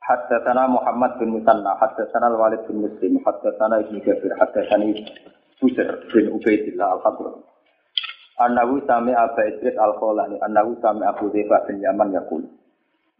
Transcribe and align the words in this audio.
Haddatsana 0.00 0.64
Muhammad 0.68 1.20
bin 1.20 1.36
Musanna, 1.36 1.76
haddatsana 1.76 2.32
Al-Walid 2.32 2.64
bin 2.64 2.88
Muslim, 2.88 3.20
haddatsana 3.20 3.84
Ibnu 3.84 4.00
Jabir, 4.00 4.32
haddatsani 4.40 4.96
Busr 5.60 5.88
bin 6.08 6.24
Ubaidillah 6.32 6.98
Al-Khadrami. 6.98 7.44
Annahu 8.40 8.80
sami 8.88 9.12
Aba 9.12 9.44
Idris 9.44 9.76
Al-Khawlani, 9.76 10.40
annahu 10.40 10.72
sami 10.80 11.04
Abu 11.04 11.28
Dhaifah 11.28 11.68
bin 11.68 11.84
Yaman 11.84 12.16
yakul. 12.16 12.40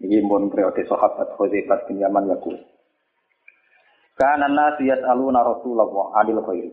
Ini 0.00 0.24
mun 0.24 0.48
periode 0.48 0.80
sahabat 0.88 1.36
Hudzaifah 1.36 1.84
bin 1.84 2.00
Yaman 2.00 2.32
yakul. 2.32 2.56
Kana 4.16 4.48
nas 4.48 4.80
yas'aluna 4.80 5.44
Rasulullah 5.44 6.16
anil 6.24 6.40
khairi. 6.40 6.72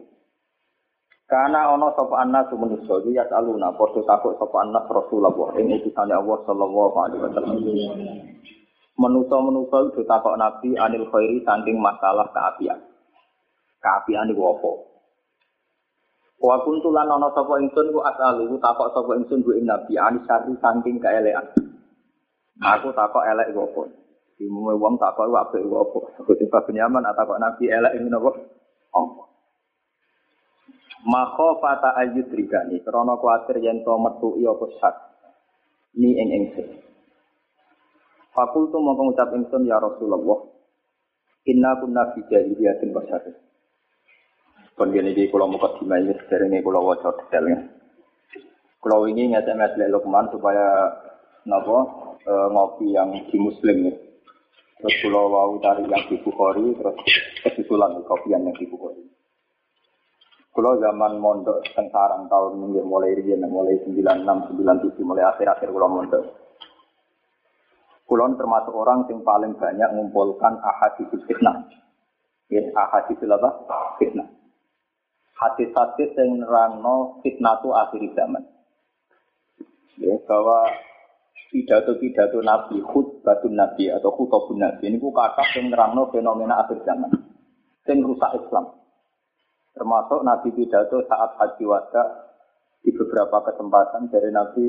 Kana 1.28 1.76
ana 1.76 1.92
sapa 1.92 2.24
annas 2.24 2.48
manusa 2.56 3.04
iki 3.04 3.20
yas'aluna 3.20 3.76
padha 3.76 4.00
takut 4.08 4.40
sapa 4.40 4.64
annas 4.64 4.88
Rasulullah 4.88 5.52
ing 5.60 5.76
utusane 5.76 6.16
Allah 6.16 6.40
sallallahu 6.48 6.96
alaihi 7.04 7.22
wasallam. 7.28 7.56
Menusa-menusa 8.98 9.94
itu 9.94 10.02
takok 10.10 10.42
Nabi 10.42 10.74
anil 10.74 11.06
khairi 11.14 11.46
saking 11.46 11.78
masalah 11.78 12.26
keapian. 12.34 12.82
Keapian 13.78 14.34
itu 14.34 14.42
apa? 14.42 14.72
Wa 16.42 16.58
kuntu 16.66 16.90
lan 16.90 17.06
ana 17.06 17.30
sapa 17.30 17.62
ingsun 17.62 17.94
ku 17.94 18.02
asalu 18.02 18.58
takok 18.58 18.90
sapa 18.98 19.12
ingsun 19.22 19.46
ku 19.46 19.54
Nabi 19.62 20.02
anis 20.02 20.26
sari 20.26 20.50
saking 20.58 20.98
kaelekan. 20.98 21.46
Aku 22.58 22.90
takok 22.90 23.22
elek 23.22 23.54
ku 23.54 23.70
apa? 23.70 23.82
Dimume 24.42 24.74
wong 24.82 24.98
takok 24.98 25.30
ku 25.30 25.36
apik 25.38 25.62
ku 25.62 25.78
apa? 25.78 26.00
Gusti 26.26 26.72
Nyaman 26.74 27.06
takok 27.14 27.38
Nabi 27.38 27.70
elek 27.70 28.02
napa? 28.02 28.34
Apa? 28.98 29.24
Maka 31.08 31.48
fata 31.62 31.94
ayudrigani, 32.02 32.82
krana 32.82 33.16
kuatir 33.22 33.62
yen 33.62 33.86
to 33.86 33.94
metu 33.96 34.36
iya 34.42 34.52
apa 34.52 34.90
Ni 35.96 36.18
ing 36.18 36.30
ingsun. 36.34 36.87
Fakultu 38.38 38.78
mau 38.78 38.94
mengucap 38.94 39.34
ingsun 39.34 39.66
ya 39.66 39.82
Rasulullah. 39.82 40.46
Inna 41.50 41.74
kunna 41.82 42.14
fi 42.14 42.22
jahiliyatin 42.30 42.94
basyar. 42.94 43.26
Kon 44.78 44.94
gene 44.94 45.10
iki 45.10 45.34
kula 45.34 45.50
muka 45.50 45.74
dimai 45.82 46.06
sederenge 46.06 46.62
kula 46.62 46.78
waca 46.78 47.18
detailnya. 47.18 47.66
Kula 48.78 49.10
ini 49.10 49.34
ngetes-ngetes 49.34 49.90
Lukman 49.90 50.30
supaya 50.30 50.86
napa 51.50 52.14
e, 52.22 52.34
ngopi 52.54 52.94
yang 52.94 53.10
di 53.26 53.38
muslim 53.42 53.90
ya. 53.90 53.94
Terus 54.86 54.96
kula 55.02 55.18
wau 55.18 55.58
dari 55.58 55.90
yang 55.90 56.06
di 56.06 56.22
Bukhari 56.22 56.78
terus 56.78 56.94
kesusulan 57.42 58.06
kopian 58.06 58.46
yang 58.46 58.54
di 58.54 58.70
Bukhari. 58.70 59.02
Kulo 60.54 60.78
zaman 60.78 61.18
mondok 61.18 61.66
teng 61.74 61.90
sarang 61.90 62.30
tahun 62.30 62.62
mulai 62.86 63.18
riyen 63.18 63.50
mulai 63.50 63.82
96 63.82 64.62
97 64.62 65.02
mulai 65.02 65.26
akhir-akhir 65.26 65.74
kulo 65.74 65.90
mondok. 65.90 66.47
Kulon 68.08 68.40
termasuk 68.40 68.72
orang 68.72 69.04
yang 69.12 69.20
paling 69.20 69.52
banyak 69.60 69.90
mengumpulkan 69.92 70.64
ahadits 70.64 71.12
fitnah. 71.28 71.68
Ya, 72.48 72.64
ahadits 72.72 73.20
apa? 73.28 73.50
Fitnah. 74.00 74.32
Hadis-hadis 75.36 76.16
yang 76.16 76.40
nerangno 76.40 77.20
fitnah 77.20 77.60
itu 77.60 77.70
akhir 77.76 78.02
zaman. 78.16 78.44
Ya, 80.00 80.16
bahwa 80.24 80.72
pidato-pidato 81.52 82.40
Nabi, 82.40 82.80
khutbatun 82.80 83.60
Nabi 83.60 83.92
atau 83.92 84.16
khutbun 84.16 84.56
Nabi 84.56 84.88
ini 84.88 84.98
bukan 84.98 85.28
kata 85.28 85.60
yang 85.60 85.76
nerangno 85.76 86.08
fenomena 86.08 86.64
akhir 86.64 86.88
zaman. 86.88 87.12
Yang 87.84 88.16
rusak 88.16 88.32
Islam. 88.40 88.66
Termasuk 89.76 90.24
Nabi 90.24 90.50
pidato 90.56 91.04
saat 91.06 91.38
haji 91.38 91.64
wada 91.68 92.04
di 92.82 92.90
beberapa 92.96 93.44
kesempatan 93.52 94.08
dari 94.08 94.32
Nabi 94.32 94.64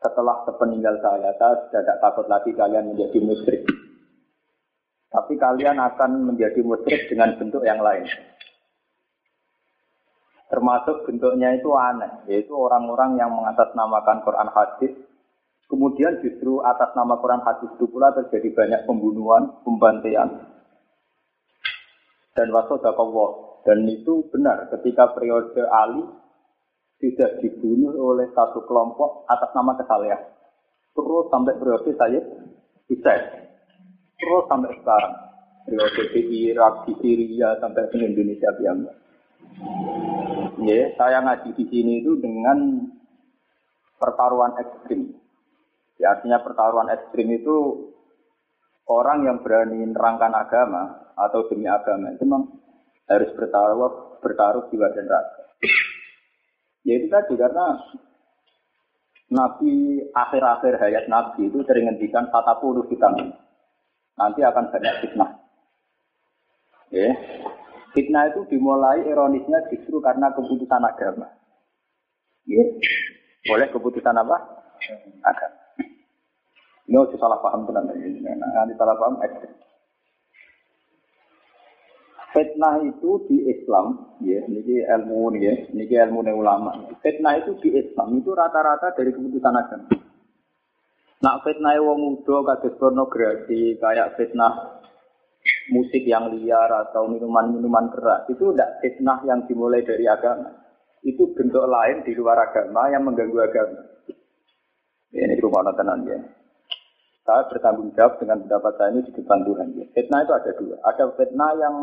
setelah 0.00 0.44
sepeninggal 0.44 1.00
saya, 1.00 1.32
saya 1.40 1.54
sudah 1.66 1.80
tidak 1.82 1.98
takut 2.04 2.26
lagi 2.28 2.50
kalian 2.52 2.92
menjadi 2.92 3.18
musyrik. 3.24 3.62
Tapi 5.08 5.34
kalian 5.40 5.80
akan 5.80 6.28
menjadi 6.28 6.60
musyrik 6.60 7.08
dengan 7.08 7.32
bentuk 7.40 7.64
yang 7.64 7.80
lain. 7.80 8.04
Termasuk 10.46 11.08
bentuknya 11.08 11.58
itu 11.58 11.72
aneh, 11.74 12.22
yaitu 12.30 12.54
orang-orang 12.54 13.18
yang 13.18 13.34
mengatasnamakan 13.34 14.22
Quran 14.22 14.48
hadis, 14.52 14.92
kemudian 15.66 16.22
justru 16.22 16.62
atas 16.62 16.94
nama 16.94 17.18
Quran 17.18 17.42
hadis 17.42 17.70
itu 17.74 17.90
pula 17.90 18.14
terjadi 18.14 18.54
banyak 18.54 18.80
pembunuhan, 18.86 19.58
pembantaian, 19.66 20.28
dan 22.38 22.48
wasodakallah. 22.54 23.58
Dan 23.66 23.82
itu 23.90 24.30
benar 24.30 24.70
ketika 24.70 25.10
periode 25.18 25.58
Ali 25.66 26.06
tidak 26.96 27.44
dibunuh 27.44 27.92
oleh 27.92 28.28
satu 28.32 28.64
kelompok 28.64 29.28
atas 29.28 29.52
nama 29.52 29.76
kesalahan. 29.76 30.22
Terus 30.96 31.24
sampai 31.28 31.54
periode 31.60 31.90
saya 31.96 32.20
bisa. 32.88 33.12
Terus 34.16 34.44
sampai 34.48 34.72
sekarang. 34.80 35.14
Periode 35.66 36.02
di 36.14 36.54
Irak, 36.54 36.86
di 36.86 36.94
Syria, 37.02 37.58
sampai 37.58 37.90
ke 37.90 37.98
Indonesia 37.98 38.54
biasa. 38.54 38.92
Ya, 40.62 40.94
saya 40.94 41.18
ngaji 41.26 41.58
di 41.58 41.64
sini 41.68 41.92
itu 42.00 42.16
dengan 42.22 42.86
pertaruhan 43.98 44.56
ekstrim. 44.62 45.10
Ya, 45.98 46.16
artinya 46.16 46.38
pertaruhan 46.40 46.86
ekstrim 46.94 47.28
itu 47.34 47.56
orang 48.86 49.26
yang 49.26 49.38
berani 49.42 49.82
nerangkan 49.90 50.32
agama 50.32 51.12
atau 51.18 51.50
demi 51.50 51.66
agama 51.66 52.14
itu 52.14 52.22
memang 52.22 52.46
harus 53.10 53.30
bertaruh 53.34 54.20
bertaruh 54.22 54.70
jiwa 54.70 54.88
dan 54.94 55.06
raga. 55.10 55.42
Ya 56.86 57.02
itu 57.02 57.10
tadi 57.10 57.34
karena 57.34 57.66
Nabi 59.26 60.06
akhir-akhir 60.14 60.78
hayat 60.78 61.10
Nabi 61.10 61.50
itu 61.50 61.58
sering 61.66 61.90
ngendikan 61.90 62.30
kata 62.30 62.62
puluh 62.62 62.86
vitamin. 62.86 63.34
Nanti 64.14 64.40
akan 64.46 64.70
banyak 64.70 64.94
fitnah. 65.02 65.30
Ya. 66.94 67.10
Fitnah 67.90 68.30
itu 68.30 68.46
dimulai 68.46 69.02
ironisnya 69.02 69.66
justru 69.66 69.98
karena 69.98 70.30
keputusan 70.30 70.78
agama. 70.78 71.26
Ya. 72.46 72.64
Boleh 73.50 73.66
keputusan 73.74 74.14
apa? 74.14 74.36
Agama. 75.26 75.58
Ini 76.86 76.94
harus 76.94 77.18
salah 77.18 77.42
paham 77.42 77.66
tenan. 77.66 77.90
Nanti 77.90 78.74
salah 78.78 78.94
paham 78.94 79.18
ekstrim. 79.26 79.50
Fitnah 82.34 82.82
itu 82.82 83.22
di 83.30 83.48
Islam, 83.48 84.18
ya, 84.20 84.42
ini 84.50 84.82
ilmu 84.82 85.30
ya, 85.38 85.54
ini 85.72 85.84
ilmu 85.86 86.20
ulama. 86.26 86.90
Fitnah 87.00 87.38
itu 87.38 87.54
di 87.62 87.78
Islam 87.78 88.18
itu 88.18 88.34
rata-rata 88.34 88.92
dari 88.98 89.14
keputusan 89.14 89.54
agama. 89.54 89.88
Nak 91.16 91.48
fitnah 91.48 91.80
wong 91.80 91.98
muda 92.20 92.36
kados 92.44 92.76
pornografi, 92.76 93.80
kayak 93.80 94.20
fitnah 94.20 94.84
musik 95.72 96.04
yang 96.04 96.28
liar 96.28 96.68
atau 96.68 97.08
minuman-minuman 97.08 97.88
keras 97.90 98.28
itu 98.28 98.52
tidak 98.52 98.78
fitnah 98.84 99.24
yang 99.24 99.40
dimulai 99.48 99.80
dari 99.80 100.04
agama. 100.04 100.52
Itu 101.00 101.32
bentuk 101.32 101.64
lain 101.64 102.04
di 102.04 102.12
luar 102.12 102.36
agama 102.50 102.92
yang 102.92 103.06
mengganggu 103.06 103.38
agama. 103.42 103.80
Ya, 105.14 105.24
ini 105.24 105.40
rumah 105.40 105.64
tenan 105.72 106.04
ya. 106.04 106.18
Saya 107.26 107.42
bertanggung 107.50 107.90
jawab 107.96 108.22
dengan 108.22 108.46
pendapat 108.46 108.72
saya 108.78 108.90
ini 108.94 109.00
di 109.08 109.12
depan 109.16 109.40
Tuhan. 109.42 109.68
Ya. 109.72 109.86
Fitnah 109.96 110.20
itu 110.22 110.32
ada 110.36 110.50
dua. 110.54 110.76
Ada 110.84 111.04
fitnah 111.16 111.52
yang 111.58 111.74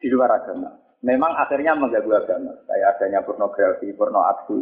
di 0.00 0.08
luar 0.12 0.30
agama. 0.42 0.70
Memang 1.04 1.32
akhirnya 1.36 1.76
mengganggu 1.76 2.12
agama. 2.12 2.52
Kayak 2.66 2.88
adanya 2.96 3.20
pornografi, 3.22 3.92
porno 3.92 4.24
aksi, 4.24 4.58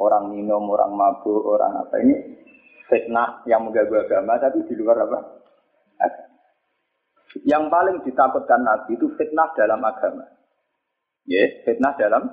orang 0.00 0.32
minum, 0.32 0.64
orang 0.72 0.92
mabuk, 0.94 1.42
orang 1.44 1.84
apa 1.86 1.96
ini 2.00 2.16
fitnah 2.88 3.44
yang 3.44 3.68
mengganggu 3.68 4.08
agama, 4.08 4.40
tapi 4.40 4.64
di 4.64 4.74
luar 4.74 5.04
apa? 5.04 5.18
Agama. 6.00 6.36
Yang 7.44 7.64
paling 7.68 7.96
ditakutkan 8.08 8.60
Nabi 8.64 8.96
itu 8.96 9.06
fitnah 9.20 9.52
dalam 9.52 9.80
agama. 9.84 10.24
Ya, 11.28 11.44
fitnah 11.68 11.92
dalam 12.00 12.24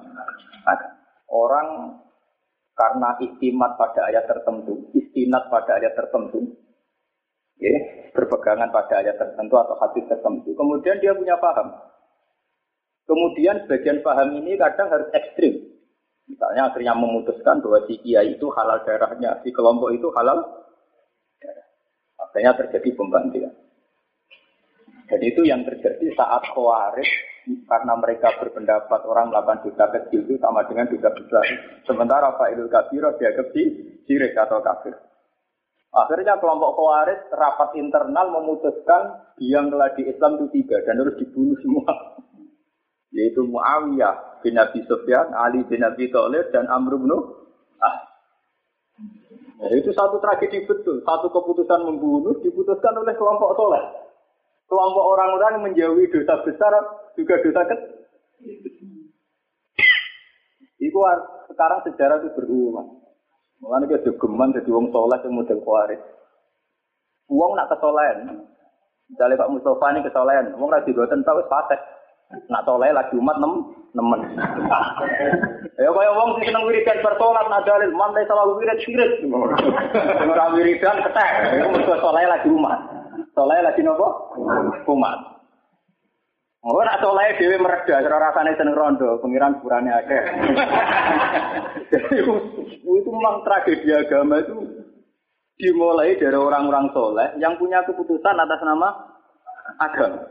agama. 0.63 0.95
Orang 1.27 1.67
karena 2.75 3.09
istimat 3.23 3.75
pada 3.75 4.07
ayat 4.07 4.27
tertentu, 4.27 4.91
istinat 4.95 5.47
pada 5.51 5.79
ayat 5.79 5.95
tertentu, 5.95 6.55
ya, 7.59 7.75
berpegangan 8.15 8.71
pada 8.71 9.03
ayat 9.03 9.15
tertentu 9.19 9.55
atau 9.59 9.75
hadis 9.79 10.07
tertentu. 10.07 10.55
Kemudian 10.55 10.99
dia 11.03 11.11
punya 11.15 11.35
paham. 11.39 11.75
Kemudian 13.05 13.65
sebagian 13.65 14.01
paham 14.01 14.33
ini 14.41 14.57
kadang 14.57 14.89
harus 14.89 15.09
ekstrim. 15.13 15.61
Misalnya 16.25 16.73
akhirnya 16.73 16.97
memutuskan 16.97 17.61
bahwa 17.61 17.85
si 17.85 18.01
kiai 18.01 18.33
itu 18.33 18.49
halal 18.49 18.81
darahnya, 18.81 19.37
si 19.45 19.53
kelompok 19.53 19.93
itu 19.93 20.09
halal 20.17 20.41
darah. 21.37 21.67
Akhirnya 22.17 22.57
terjadi 22.57 22.89
pembantian. 22.97 23.53
Dan 25.05 25.21
itu 25.21 25.45
yang 25.45 25.61
terjadi 25.61 26.01
saat 26.17 26.49
Khawarij 26.49 27.05
karena 27.45 27.93
mereka 27.93 28.33
berpendapat 28.41 29.05
orang 29.05 29.29
melakukan 29.29 29.69
dosa 29.69 29.85
kecil 29.93 30.25
itu 30.25 30.41
sama 30.41 30.65
dengan 30.65 30.89
dosa 30.89 31.13
besar. 31.13 31.45
Sementara 31.85 32.33
Fa'ilul 32.41 32.73
Kabir 32.73 33.05
dianggap 33.21 33.53
di 33.53 33.63
sirik 34.09 34.33
atau 34.33 34.65
kafir. 34.65 34.97
Akhirnya 35.93 36.41
kelompok 36.41 36.73
Khawarij 36.73 37.21
rapat 37.37 37.69
internal 37.77 38.33
memutuskan 38.33 39.29
yang 39.37 39.69
telah 39.69 39.93
Islam 39.93 40.41
itu 40.41 40.45
tiga 40.57 40.81
dan 40.89 40.97
harus 40.97 41.15
dibunuh 41.21 41.53
semua. 41.61 41.93
Yaitu 43.15 43.47
Muawiyah 43.47 44.43
bin 44.43 44.59
Abi 44.59 44.83
Sufyan, 44.83 45.31
Ali 45.31 45.63
bin 45.71 45.79
Abi 45.87 46.11
Thalib 46.11 46.51
dan 46.51 46.67
Amr 46.67 46.99
bin 46.99 47.11
Ah. 47.79 47.95
Nah, 49.55 49.71
itu 49.71 49.95
satu 49.95 50.19
tragedi 50.19 50.67
betul, 50.67 50.99
satu 51.07 51.31
keputusan 51.31 51.87
membunuh 51.87 52.35
diputuskan 52.43 52.91
oleh 52.99 53.15
kelompok 53.15 53.55
soleh. 53.55 53.83
Kelompok 54.67 55.05
orang-orang 55.15 55.63
menjauhi 55.63 56.11
dosa 56.11 56.43
besar 56.43 56.75
juga 57.15 57.39
dosa 57.39 57.61
kecil. 57.71 57.95
Itu 60.75 60.99
sekarang 61.47 61.79
sejarah 61.87 62.19
itu 62.19 62.35
berulang. 62.35 62.99
Mulane 63.63 63.87
dia 63.87 64.11
geman 64.11 64.51
jadi 64.51 64.67
wong 64.67 64.91
soleh 64.91 65.19
yang 65.23 65.31
model 65.39 65.59
kuarit. 65.63 66.01
Wong 67.31 67.55
nak 67.55 67.71
kesolehan. 67.71 68.43
Misalnya 69.07 69.39
Pak 69.39 69.51
Mustafa 69.53 69.85
ini 69.93 70.03
kesolehan, 70.03 70.45
wong 70.57 70.69
ra 70.69 70.83
digoten 70.83 71.23
tau 71.23 71.39
wis 71.39 71.47
patek. 71.47 71.94
Nak 72.31 72.65
soleh 72.65 72.89
lagi 72.89 73.13
umat 73.15 73.37
nem 73.37 73.53
nemen. 73.95 74.21
Ya 75.75 75.89
kaya 75.91 76.11
wong 76.15 76.29
sing 76.39 76.49
seneng 76.49 76.65
wiridan 76.67 77.03
bersolat 77.05 77.45
nak 77.47 77.63
dalil 77.63 77.91
man 77.93 78.15
salah 78.25 78.45
wirid 78.49 78.79
sirik. 78.81 79.11
Ora 80.25 80.45
wiridan 80.57 81.03
ketek. 81.05 81.29
Iku 81.61 81.67
mesti 81.69 81.93
soleh 82.01 82.25
lagi 82.25 82.47
umat. 82.49 82.79
Soleh 83.35 83.59
lagi 83.61 83.81
nopo? 83.85 84.35
Umat. 84.89 85.19
Nak 86.65 86.97
soleh 86.97 87.37
dewi 87.37 87.61
mereda, 87.61 88.01
cara 88.01 88.17
rasanya 88.17 88.57
seneng 88.57 88.73
rondo, 88.73 89.21
pengiran 89.21 89.61
ada. 89.85 90.19
Jadi 91.93 92.25
itu 92.25 93.09
memang 93.13 93.45
tragedi 93.45 93.93
agama 93.93 94.41
itu 94.41 94.65
dimulai 95.61 96.17
dari 96.17 96.33
orang-orang 96.33 96.89
soleh 96.89 97.37
yang 97.37 97.53
punya 97.61 97.85
keputusan 97.85 98.41
atas 98.41 98.59
nama 98.65 98.89
agama. 99.77 100.25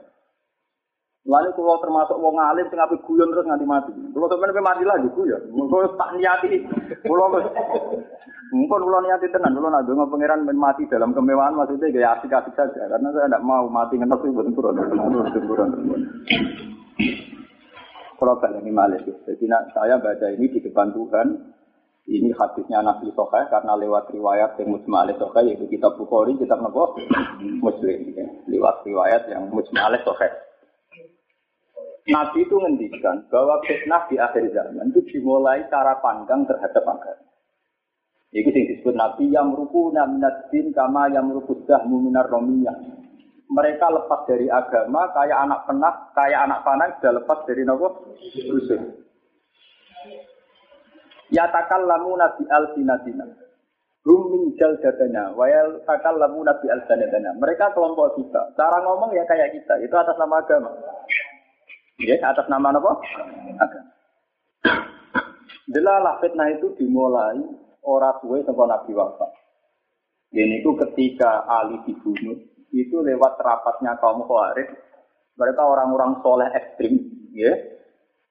Lalu 1.25 1.57
kalau 1.57 1.81
termasuk 1.81 2.21
wong 2.21 2.37
alim 2.37 2.69
sing 2.69 2.77
ape 2.77 3.01
guyon 3.01 3.33
terus 3.33 3.49
nganti 3.49 3.65
mati. 3.65 3.93
Kalau 4.13 4.29
sampeyan 4.29 4.61
mati 4.61 4.85
lagi 4.85 5.09
guyon. 5.17 5.41
Mengko 5.57 5.97
tak 5.97 6.13
niati. 6.21 6.61
Kalau 7.01 7.33
mungkin 8.53 8.81
kalau 8.85 9.01
niati 9.01 9.33
tenan, 9.33 9.57
kalau 9.57 9.73
nak 9.73 9.89
donga 9.89 10.05
pangeran 10.05 10.45
men 10.45 10.61
mati 10.61 10.85
dalam 10.85 11.17
kemewahan 11.17 11.57
maksudnya 11.57 11.89
gaya 11.97 12.21
asik-asik 12.21 12.53
saja 12.53 12.77
karena 12.93 13.09
saya 13.09 13.33
tidak 13.33 13.41
mau 13.41 13.65
mati 13.73 13.97
ngenes 13.97 14.21
itu 14.21 14.37
bukan 14.37 14.53
buron. 14.53 14.77
Buron. 15.49 15.71
Kalau 18.21 18.37
ini 18.61 18.71
malah 18.71 19.01
Jadi 19.01 19.45
saya 19.49 19.97
baca 19.97 20.27
ini 20.29 20.53
di 20.53 20.61
depan 20.61 20.93
Tuhan. 20.93 21.57
Ini 22.05 22.37
hadisnya 22.37 22.85
Nabi 22.85 23.09
Sokai 23.17 23.49
karena 23.49 23.81
lewat 23.81 24.13
riwayat 24.13 24.61
yang 24.61 24.77
Musma 24.77 25.09
Alih 25.09 25.17
Sokai 25.17 25.49
yaitu 25.49 25.65
kitab 25.73 25.97
Bukhari, 25.97 26.37
kitab 26.37 26.61
Nabi 26.61 27.01
Muslim. 27.65 28.13
Ya. 28.13 28.29
Lewat 28.45 28.85
riwayat 28.85 29.25
yang 29.33 29.49
Musma 29.49 29.89
Alih 29.89 30.05
Sokai. 30.05 30.29
Nabi 32.05 32.45
itu 32.45 32.57
ngendikan 32.61 33.25
bahwa 33.33 33.65
fitnah 33.65 34.05
di 34.13 34.21
akhir 34.21 34.53
zaman 34.53 34.93
itu 34.93 35.01
dimulai 35.09 35.65
cara 35.73 35.97
pandang 36.05 36.45
terhadap 36.45 36.85
agama. 36.85 37.25
Ini 38.35 38.51
yang 38.51 38.67
disebut 38.77 38.95
Nabi 38.99 39.25
yang 39.31 39.55
merupu 39.55 39.89
minat 39.95 40.53
din 40.53 40.75
kama 40.75 41.09
yang 41.09 41.31
merupu 41.31 41.65
dahmu 41.65 42.03
minar 42.05 42.29
romiyah. 42.29 42.77
Mereka 43.47 43.87
lepas 43.89 44.27
dari 44.27 44.51
agama, 44.51 45.07
kayak 45.15 45.39
anak 45.49 45.61
penak, 45.71 45.95
kayak 46.19 46.41
anak 46.43 46.61
panah 46.67 46.89
sudah 46.99 47.13
lepas 47.23 47.39
dari 47.47 47.63
nopo 47.63 48.19
rusuh. 48.51 48.81
Ya 51.31 51.49
takal 51.49 51.87
lamu 51.89 52.19
nabi 52.19 52.45
al 52.51 52.75
sinatina. 52.75 53.25
Hum 54.05 54.23
min 54.35 54.43
jaldatana, 54.59 55.33
wayal 55.39 55.81
takal 55.89 56.19
lamu 56.19 56.45
nabi 56.45 56.69
al 56.69 56.85
Mereka 57.39 57.73
kelompok 57.73 58.19
kita. 58.19 58.53
Cara 58.59 58.83
ngomong 58.83 59.15
ya 59.15 59.25
kayak 59.25 59.57
kita. 59.57 59.79
Itu 59.81 59.95
atas 59.95 60.19
nama 60.19 60.43
agama. 60.43 60.75
Ya, 62.03 62.19
atas 62.27 62.51
nama 62.51 62.75
apa? 62.75 62.93
Agama. 63.55 63.95
Delalah 65.71 66.19
fitnah 66.19 66.51
itu 66.51 66.75
dimulai 66.75 67.39
orang 67.87 68.19
tua 68.21 68.43
sampai 68.43 68.67
Nabi 68.67 68.93
wafat. 68.93 69.31
Dan 70.35 70.51
itu 70.51 70.75
ketika 70.83 71.47
Ali 71.47 71.79
dibunuh, 71.87 72.35
itu 72.75 72.97
lewat 72.99 73.39
rapatnya 73.39 73.95
kaum 74.03 74.27
Khawarij. 74.27 74.67
Mereka 75.39 75.63
orang-orang 75.63 76.19
soleh 76.27 76.51
ekstrim, 76.51 76.99
ya. 77.31 77.55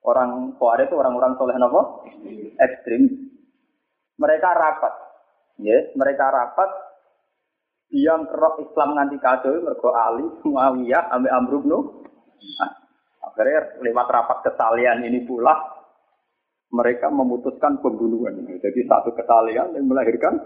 Orang 0.04 0.60
Khawarij 0.60 0.92
itu 0.92 1.00
orang-orang 1.00 1.34
soleh 1.40 1.56
apa? 1.56 1.82
Ekstrim. 2.60 3.08
Mereka 4.20 4.50
rapat, 4.52 4.94
ya. 5.64 5.80
Mereka 5.96 6.26
rapat 6.28 6.70
yang 7.94 8.28
kerok 8.28 8.68
Islam 8.68 9.00
nganti 9.00 9.18
kado 9.24 9.64
mergo 9.64 9.96
Ali, 9.96 10.28
Muawiyah, 10.44 11.14
Amir 11.14 11.32
Amr 11.32 11.54
ah. 12.60 12.83
Akhirnya 13.34 13.82
lewat 13.82 14.08
rapat 14.14 14.38
kesalian 14.46 15.02
ini 15.10 15.26
pula 15.26 15.58
mereka 16.70 17.10
memutuskan 17.10 17.82
pembunuhan. 17.82 18.46
Jadi 18.62 18.86
satu 18.86 19.10
kesalian 19.18 19.74
yang 19.74 19.86
melahirkan 19.90 20.38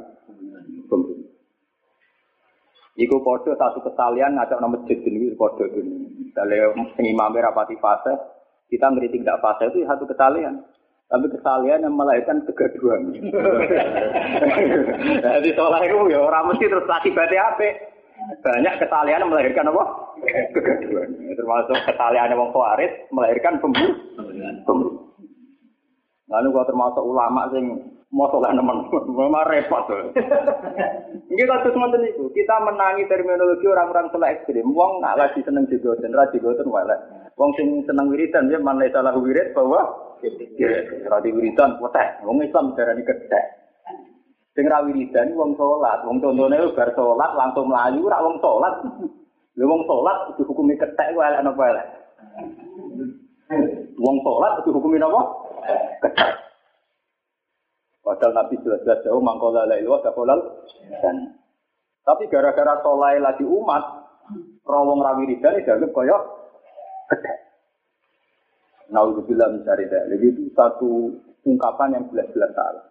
pembunuhan. 0.87 1.27
Iku 2.97 3.21
podo 3.21 3.53
satu 3.53 3.83
kesalian 3.83 4.39
ngajak 4.39 4.57
nama 4.57 4.73
masjid 4.73 4.97
ini 5.03 5.35
podo 5.35 5.67
ini. 5.67 6.31
Misalnya 6.31 6.73
imam 7.03 7.35
rapati 7.35 7.75
fase, 7.77 8.09
kita 8.71 8.89
ngeritik 8.89 9.21
tidak 9.21 9.43
fase 9.43 9.67
itu 9.67 9.83
satu 9.83 10.07
kesalian. 10.07 10.63
Tapi 11.07 11.27
kesalian 11.31 11.87
yang 11.87 11.95
melahirkan 11.95 12.43
kegaduhan. 12.43 13.15
Jadi 15.23 15.49
soalnya 15.55 15.87
itu 15.87 15.97
ya 16.11 16.19
orang 16.19 16.51
mesti 16.51 16.67
terus 16.67 16.83
akibatnya 16.83 17.47
apa? 17.47 17.69
Banyak 18.27 18.73
kesalahan 18.83 19.27
melahirkan 19.27 19.71
apa? 19.71 19.83
Kegaduhan. 20.51 21.09
Termasuk 21.35 21.77
kesalahan 21.87 22.35
wong 22.35 22.51
Khawarij 22.51 22.91
melahirkan 23.15 23.59
pembunuh. 23.63 23.95
Lalu 26.27 26.47
kalau 26.51 26.67
termasuk 26.67 27.03
ulama 27.07 27.47
sing 27.55 27.65
mau 28.07 28.27
soleh 28.31 28.51
teman, 28.55 28.87
memang 28.87 29.47
repot 29.51 29.83
tuh. 29.87 30.15
Ini 31.27 31.43
kasus 31.43 31.75
mantan 31.75 32.07
itu, 32.07 32.31
kita 32.31 32.55
menangi 32.63 33.03
terminologi 33.11 33.67
orang-orang 33.67 34.07
soleh 34.11 34.31
ekstrim. 34.31 34.67
Wong 34.71 35.03
nggak 35.03 35.17
lagi 35.19 35.39
seneng 35.43 35.67
jigoten, 35.67 36.15
ra 36.15 36.27
jigoten 36.31 36.71
wae. 36.71 36.95
Wong 37.35 37.51
sing 37.59 37.83
seneng 37.83 38.11
wiridan 38.11 38.47
dia 38.47 38.59
mana 38.59 38.87
salah 38.91 39.15
wirid 39.15 39.51
bahwa 39.51 40.15
radi 40.23 41.29
wiridan 41.35 41.79
potek. 41.79 42.23
Wong 42.23 42.43
Islam 42.43 42.75
darani 42.75 43.03
kedek. 43.03 43.66
Sing 44.57 44.65
ra 44.65 44.81
wiridan 44.81 45.37
wong 45.37 45.53
salat, 45.53 46.01
wong 46.01 46.17
contone 46.17 46.57
bar 46.73 46.89
salat 46.97 47.31
langsung 47.37 47.69
mlayu 47.69 48.09
ora 48.09 48.25
wong 48.25 48.41
salat. 48.41 48.73
Lha 49.53 49.65
wong 49.69 49.85
salat 49.85 50.33
dihukumi 50.33 50.73
ketek 50.81 51.13
ku 51.13 51.21
elek 51.21 51.45
napa 51.45 51.61
elek. 51.69 51.87
Wong 54.01 54.17
salat 54.25 54.65
dihukumi 54.65 54.97
napa? 54.97 55.21
Ketek. 56.01 56.29
Padahal 58.01 58.33
Nabi 58.33 58.57
jelas-jelas 58.65 59.05
jauh 59.05 59.21
mangkola 59.21 59.69
la 59.69 59.77
ilwa 59.77 60.01
dan 60.01 61.37
tapi 62.01 62.25
gara-gara 62.31 62.81
solai 62.81 63.21
lagi 63.21 63.45
umat, 63.45 63.83
rawong 64.65 65.05
rawiridan 65.05 65.53
ini 65.53 65.69
dianggap 65.69 65.93
kaya 65.93 66.17
ketek. 67.13 67.37
Nauzubillah 68.89 69.53
mencari 69.53 69.85
Jadi 69.85 70.25
itu 70.33 70.49
satu 70.57 71.13
ungkapan 71.45 71.93
yang 71.93 72.09
jelas-jelas 72.09 72.49
salah. 72.57 72.85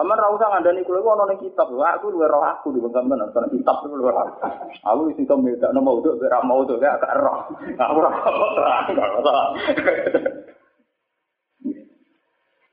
Sama 0.00 0.16
ra 0.16 0.32
usah 0.32 0.48
ngandani 0.48 0.80
kula 0.80 1.04
ono 1.04 1.28
ning 1.28 1.44
kitab. 1.44 1.68
Aku 1.68 2.08
luwe 2.08 2.24
roh 2.24 2.40
aku 2.40 2.72
di 2.72 2.80
men 2.80 3.20
ono 3.20 3.52
kitab 3.52 3.84
luwe 3.84 4.08
roh. 4.08 4.32
Aku 4.80 5.12
sing 5.12 5.28
to 5.28 5.36
meda 5.36 5.68
no 5.76 5.84
mau 5.84 6.00
tuh 6.00 6.16
ora 6.16 6.40
mau 6.40 6.64
tuh 6.64 6.80
gak 6.80 7.04
roh. 7.20 7.52
Aku 7.76 7.98
ora 8.00 9.44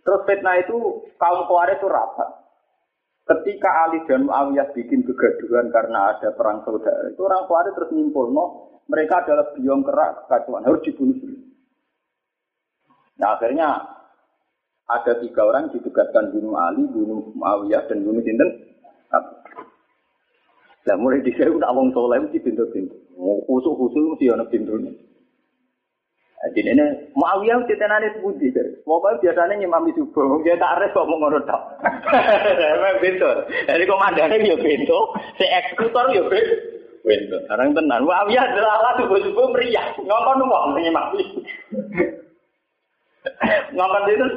Terus 0.08 0.24
fitnah 0.24 0.56
itu 0.56 1.04
kaum 1.20 1.44
Khawarij 1.52 1.84
itu 1.84 1.92
rapat. 1.92 2.30
Ketika 3.28 3.84
Ali 3.84 4.00
dan 4.08 4.24
Muawiyah 4.24 4.72
bikin 4.72 5.04
kegaduhan 5.04 5.68
karena 5.68 6.16
ada 6.16 6.32
perang 6.32 6.64
saudara, 6.64 7.12
itu 7.12 7.28
orang 7.28 7.44
Khawarij 7.44 7.76
terus 7.76 7.92
nyimpul, 7.92 8.32
no, 8.32 8.72
mereka 8.88 9.28
adalah 9.28 9.52
biong 9.52 9.84
kerak 9.84 10.32
kacauan 10.32 10.64
harus 10.64 10.80
dibunuh. 10.80 11.20
Nah 13.20 13.36
akhirnya 13.36 13.97
ada 14.88 15.20
tiga 15.20 15.44
orang 15.44 15.68
ditugaskan 15.76 16.32
bunuh 16.32 16.56
Ali, 16.56 16.88
bunuh 16.88 17.36
Muawiyah, 17.36 17.92
dan 17.92 18.08
bunuh 18.08 18.24
Sinten. 18.24 18.50
Nah, 20.88 20.96
mulai 20.96 21.20
di 21.20 21.36
sini 21.36 21.52
udah 21.52 21.68
awang 21.68 21.92
soleh 21.92 22.24
mesti 22.24 22.40
pintu-pintu. 22.40 22.96
Khusus 23.20 23.76
khusus 23.76 24.04
mesti 24.16 24.32
ada 24.32 24.48
pintunya. 24.48 24.96
Jadi 26.48 26.64
ini 26.64 26.86
Muawiyah 27.12 27.60
mesti 27.60 27.76
tenane 27.76 28.08
sebudi. 28.16 28.48
Pokoknya 28.88 29.20
biasanya 29.20 29.60
nyimami 29.60 29.92
subuh. 30.00 30.40
Dia 30.48 30.56
tak 30.56 30.80
res 30.80 30.96
kok 30.96 31.04
mau 31.04 31.20
ngono 31.20 31.44
tok. 31.44 31.64
Memang 32.80 33.04
pintu. 33.04 33.28
Jadi 33.68 33.84
komandannya 33.84 34.48
ya 34.48 34.56
pintu, 34.56 35.00
si 35.36 35.44
eksekutor 35.44 36.16
ya 36.16 36.24
pintu. 36.24 36.56
Windows. 37.04 37.44
Sekarang 37.48 37.76
tenan. 37.76 38.04
Muawiyah 38.04 38.44
adalah 38.52 38.96
subuh-subuh 39.00 39.48
meriah. 39.52 39.92
Ngomong 40.00 40.48
wong 40.48 40.72
sing 40.76 40.92
mati. 40.92 41.24
Ngomong 43.76 44.04
itu 44.12 44.28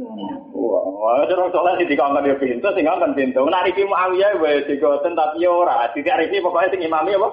Wah, 0.00 1.28
terus 1.28 1.52
soalnya 1.52 1.80
sih 1.80 1.88
dikongkon 1.92 2.24
dia 2.24 2.36
pintu, 2.40 2.68
sing 2.72 2.84
ngomong 2.88 3.12
pintu. 3.12 3.44
Nah, 3.44 3.60
Riki 3.64 3.84
Muawiyah 3.84 4.40
wes 4.40 4.64
digoten 4.64 5.12
tapi 5.12 5.44
ora. 5.44 5.92
Tidak 5.92 6.18
Riki 6.24 6.40
pokoknya 6.40 6.72
sing 6.72 6.80
imami 6.84 7.16
apa? 7.16 7.28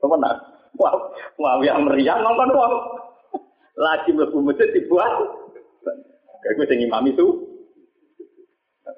Apa 0.00 0.14
nak? 0.16 0.34
Wah, 0.80 0.94
Muawiyah 1.36 1.76
meriah 1.84 2.16
ngomong 2.24 2.48
wong. 2.52 2.74
Lagi 3.76 4.10
mlebu 4.16 4.40
masjid 4.40 4.72
dibuat. 4.72 5.12
Kayak 6.44 6.68
sing 6.68 6.80
imami 6.80 7.12
itu. 7.12 7.26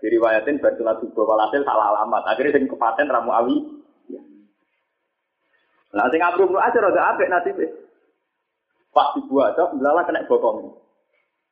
Diriwayatin 0.01 0.63
bersulat 0.63 0.97
subuh 1.03 1.29
walhasil 1.29 1.61
salah 1.67 1.93
alamat. 1.93 2.25
Akhirnya 2.31 2.57
sing 2.57 2.71
kepaten 2.71 3.11
Ramu 3.11 3.31
Awi. 3.35 3.57
Nah, 5.91 6.07
sing 6.15 6.23
Abu 6.23 6.47
Ibnu 6.47 6.57
aja 6.57 6.79
rada 6.79 7.03
apik 7.15 7.27
nasibnya. 7.27 7.69
Pas 8.95 9.11
dibuat, 9.19 9.55
belalah 9.55 10.07
kena 10.07 10.27
bokong. 10.27 10.90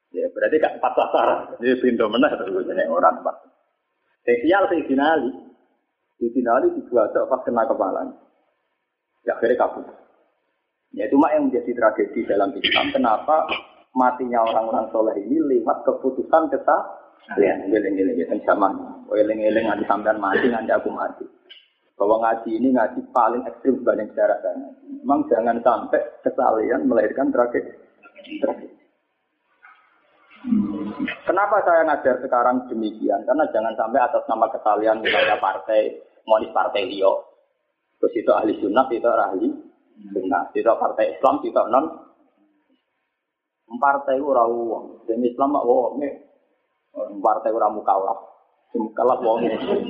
Ya, 0.08 0.24
berarti 0.32 0.56
gak 0.56 0.80
empat 0.80 0.92
sasaran. 0.96 1.40
Ini 1.60 1.80
pintu 1.84 2.08
menah 2.08 2.32
terus 2.40 2.64
ini 2.64 2.84
orang 2.88 3.20
empat. 3.20 3.36
Spesial 4.24 4.64
sing 4.72 4.80
finali. 4.88 5.30
Di 6.18 6.26
finali 6.34 6.74
dibuat 6.74 7.14
pas 7.14 7.40
kena 7.44 7.68
kepala. 7.68 8.08
Ya 9.22 9.36
akhirnya 9.36 9.60
kabur. 9.60 9.86
Ya 10.96 11.04
itu 11.06 11.20
mak 11.20 11.36
yang 11.36 11.52
menjadi 11.52 11.70
tragedi 11.76 12.24
dalam 12.24 12.50
Islam. 12.56 12.90
Kenapa 12.90 13.44
matinya 13.92 14.42
orang-orang 14.48 14.88
soleh 14.90 15.16
ini 15.20 15.36
lewat 15.38 15.84
keputusan 15.84 16.48
kesah 16.48 16.82
Kalian 17.28 17.68
ngeling-ngeling 17.68 18.24
ya 18.24 18.36
zaman. 18.48 18.72
Ngeling-ngeling 19.04 19.64
nanti 19.68 19.84
sampean 19.84 20.16
mati 20.16 20.48
nanti 20.48 20.72
aku 20.72 20.88
mati. 20.88 21.28
Bahwa 21.98 22.24
ngaji 22.24 22.56
ini 22.56 22.72
ngaji 22.72 23.00
paling 23.12 23.42
ekstrim 23.44 23.84
dibanding 23.84 24.08
sejarah. 24.16 24.38
Memang 25.04 25.28
jangan 25.28 25.60
sampai 25.60 26.00
kesalahan 26.24 26.88
melahirkan 26.88 27.28
tragedi. 27.28 27.74
tragedi. 28.40 28.77
Kenapa 31.26 31.56
saya 31.66 31.82
ngajar 31.82 32.22
sekarang 32.22 32.70
demikian? 32.70 33.26
Karena 33.26 33.44
jangan 33.50 33.74
sampai 33.74 34.00
atas 34.00 34.22
nama 34.30 34.46
kesalian 34.54 35.02
misalnya 35.02 35.36
partai, 35.42 35.98
monis 36.24 36.54
partai 36.54 36.86
Rio. 36.86 37.26
Terus 37.98 38.14
itu 38.14 38.30
ahli 38.30 38.54
sunnah, 38.62 38.86
itu 38.88 39.08
ahli 39.10 39.50
sunnah. 40.14 40.42
Itu 40.54 40.70
partai 40.78 41.18
Islam, 41.18 41.42
itu 41.42 41.62
non. 41.68 41.84
Partai 43.68 44.16
ora 44.22 44.46
wong. 44.48 45.04
Dan 45.04 45.26
Islam 45.26 45.52
mak 45.52 45.66
wong. 45.66 46.00
Partai 47.20 47.50
ora 47.52 47.68
mukawaf. 47.68 48.18
Mukawaf 48.78 49.18
wong. 49.20 49.44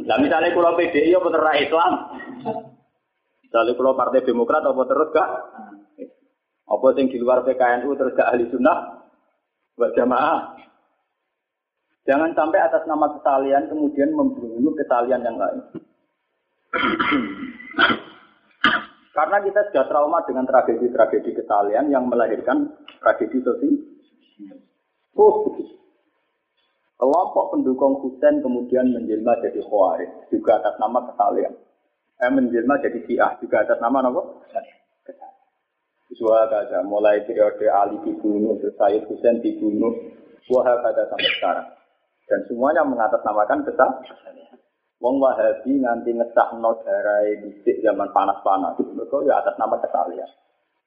Nah 0.09 0.17
misalnya 0.19 0.51
kalau 0.51 0.75
PDI 0.75 1.15
apa 1.15 1.29
terus 1.29 1.63
Islam? 1.63 1.93
Misalnya 3.45 3.73
kalau 3.79 3.93
partai 3.95 4.27
Demokrat 4.27 4.65
apa 4.67 4.83
terus 4.89 5.09
gak? 5.15 5.31
Apa 6.69 6.87
yang 7.01 7.09
di 7.09 7.17
luar 7.17 7.47
PKNU 7.47 7.97
terus 7.97 8.13
gak 8.13 8.35
ahli 8.35 8.45
sunnah? 8.51 8.98
Buat 9.79 9.95
jamaah. 9.95 10.59
Jangan 12.05 12.35
sampai 12.35 12.59
atas 12.59 12.83
nama 12.91 13.07
kesalian 13.15 13.71
kemudian 13.71 14.11
membunuh 14.11 14.75
kesalian 14.75 15.23
yang 15.23 15.39
lain. 15.39 15.61
Karena 19.15 19.39
kita 19.43 19.61
sudah 19.71 19.85
trauma 19.87 20.23
dengan 20.27 20.47
tragedi-tragedi 20.47 21.31
kesalian 21.39 21.91
yang 21.91 22.11
melahirkan 22.11 22.75
tragedi 23.03 23.39
sosial. 23.43 23.77
Oh, 25.19 25.51
Kelompok 26.99 27.55
pendukung 27.55 28.03
Husain 28.03 28.43
kemudian 28.43 28.91
menjelma 28.91 29.39
jadi 29.39 29.63
Khawarij 29.63 30.31
juga 30.35 30.59
atas 30.59 30.75
nama 30.83 30.99
kesalian. 31.07 31.55
Eh, 32.19 32.31
menjelma 32.35 32.83
jadi 32.83 32.99
Syiah 33.07 33.39
juga 33.39 33.63
atas 33.63 33.79
nama 33.79 34.03
apa? 34.03 34.23
Suha 36.17 36.49
kata 36.49 36.81
mulai 36.89 37.21
periode 37.29 37.69
Ali 37.69 38.01
dibunuh, 38.01 38.57
terus 38.57 38.73
Sayyid 38.81 39.05
Hussein 39.13 39.45
dibunuh, 39.45 39.93
Suha 40.49 40.73
kata 40.81 41.05
sampai 41.13 41.33
sekarang. 41.37 41.69
Dan 42.29 42.41
semuanya 42.49 42.85
mengatasnamakan 42.85 43.65
kesal. 43.69 43.91
Wong 44.99 45.23
Wahabi 45.23 45.79
nganti 45.79 46.11
ngesah 46.11 46.59
no 46.59 46.75
darai 46.83 47.39
bisik 47.39 47.79
zaman 47.87 48.11
panas-panas. 48.11 48.75
Mereka 48.83 49.17
ya 49.31 49.39
atas 49.39 49.55
nama 49.55 49.79
kesalian. 49.79 50.27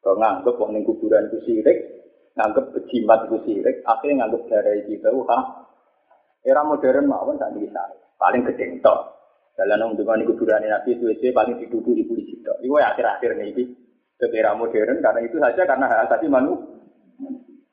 Kalau 0.01 0.17
nganggep 0.19 0.57
wong 0.57 0.75
ning 0.75 0.83
kuburan 0.83 1.29
itu 1.29 1.39
sirik, 1.45 1.77
nganggep 2.35 2.73
bejimat 2.73 3.29
itu 3.29 3.37
sirik, 3.45 3.85
akhirnya 3.85 4.25
nganggep 4.25 4.41
darai 4.49 4.81
kita, 4.89 5.13
wah, 5.13 5.69
era 6.41 6.65
modern 6.65 7.05
mawon 7.05 7.37
tak 7.37 7.53
bisa. 7.53 7.81
Paling 8.17 8.41
gede 8.49 8.81
tok. 8.81 8.99
Dalam 9.53 9.93
nunggu 9.93 10.33
kuburan 10.33 10.65
Nabi 10.65 10.97
itu 10.97 11.31
paling 11.31 11.61
diduduk 11.61 11.93
ibu 11.93 12.13
di 12.17 12.23
situ. 12.33 12.51
Iku 12.65 12.81
ya 12.81 12.97
akhir-akhir 12.97 13.37
nih, 13.37 13.53
ke 14.21 14.37
era 14.37 14.53
modern 14.53 15.01
karena 15.01 15.21
itu 15.25 15.41
saja 15.41 15.65
karena 15.65 15.89
hak 15.89 16.05
asasi 16.05 16.29
manusia. 16.29 16.69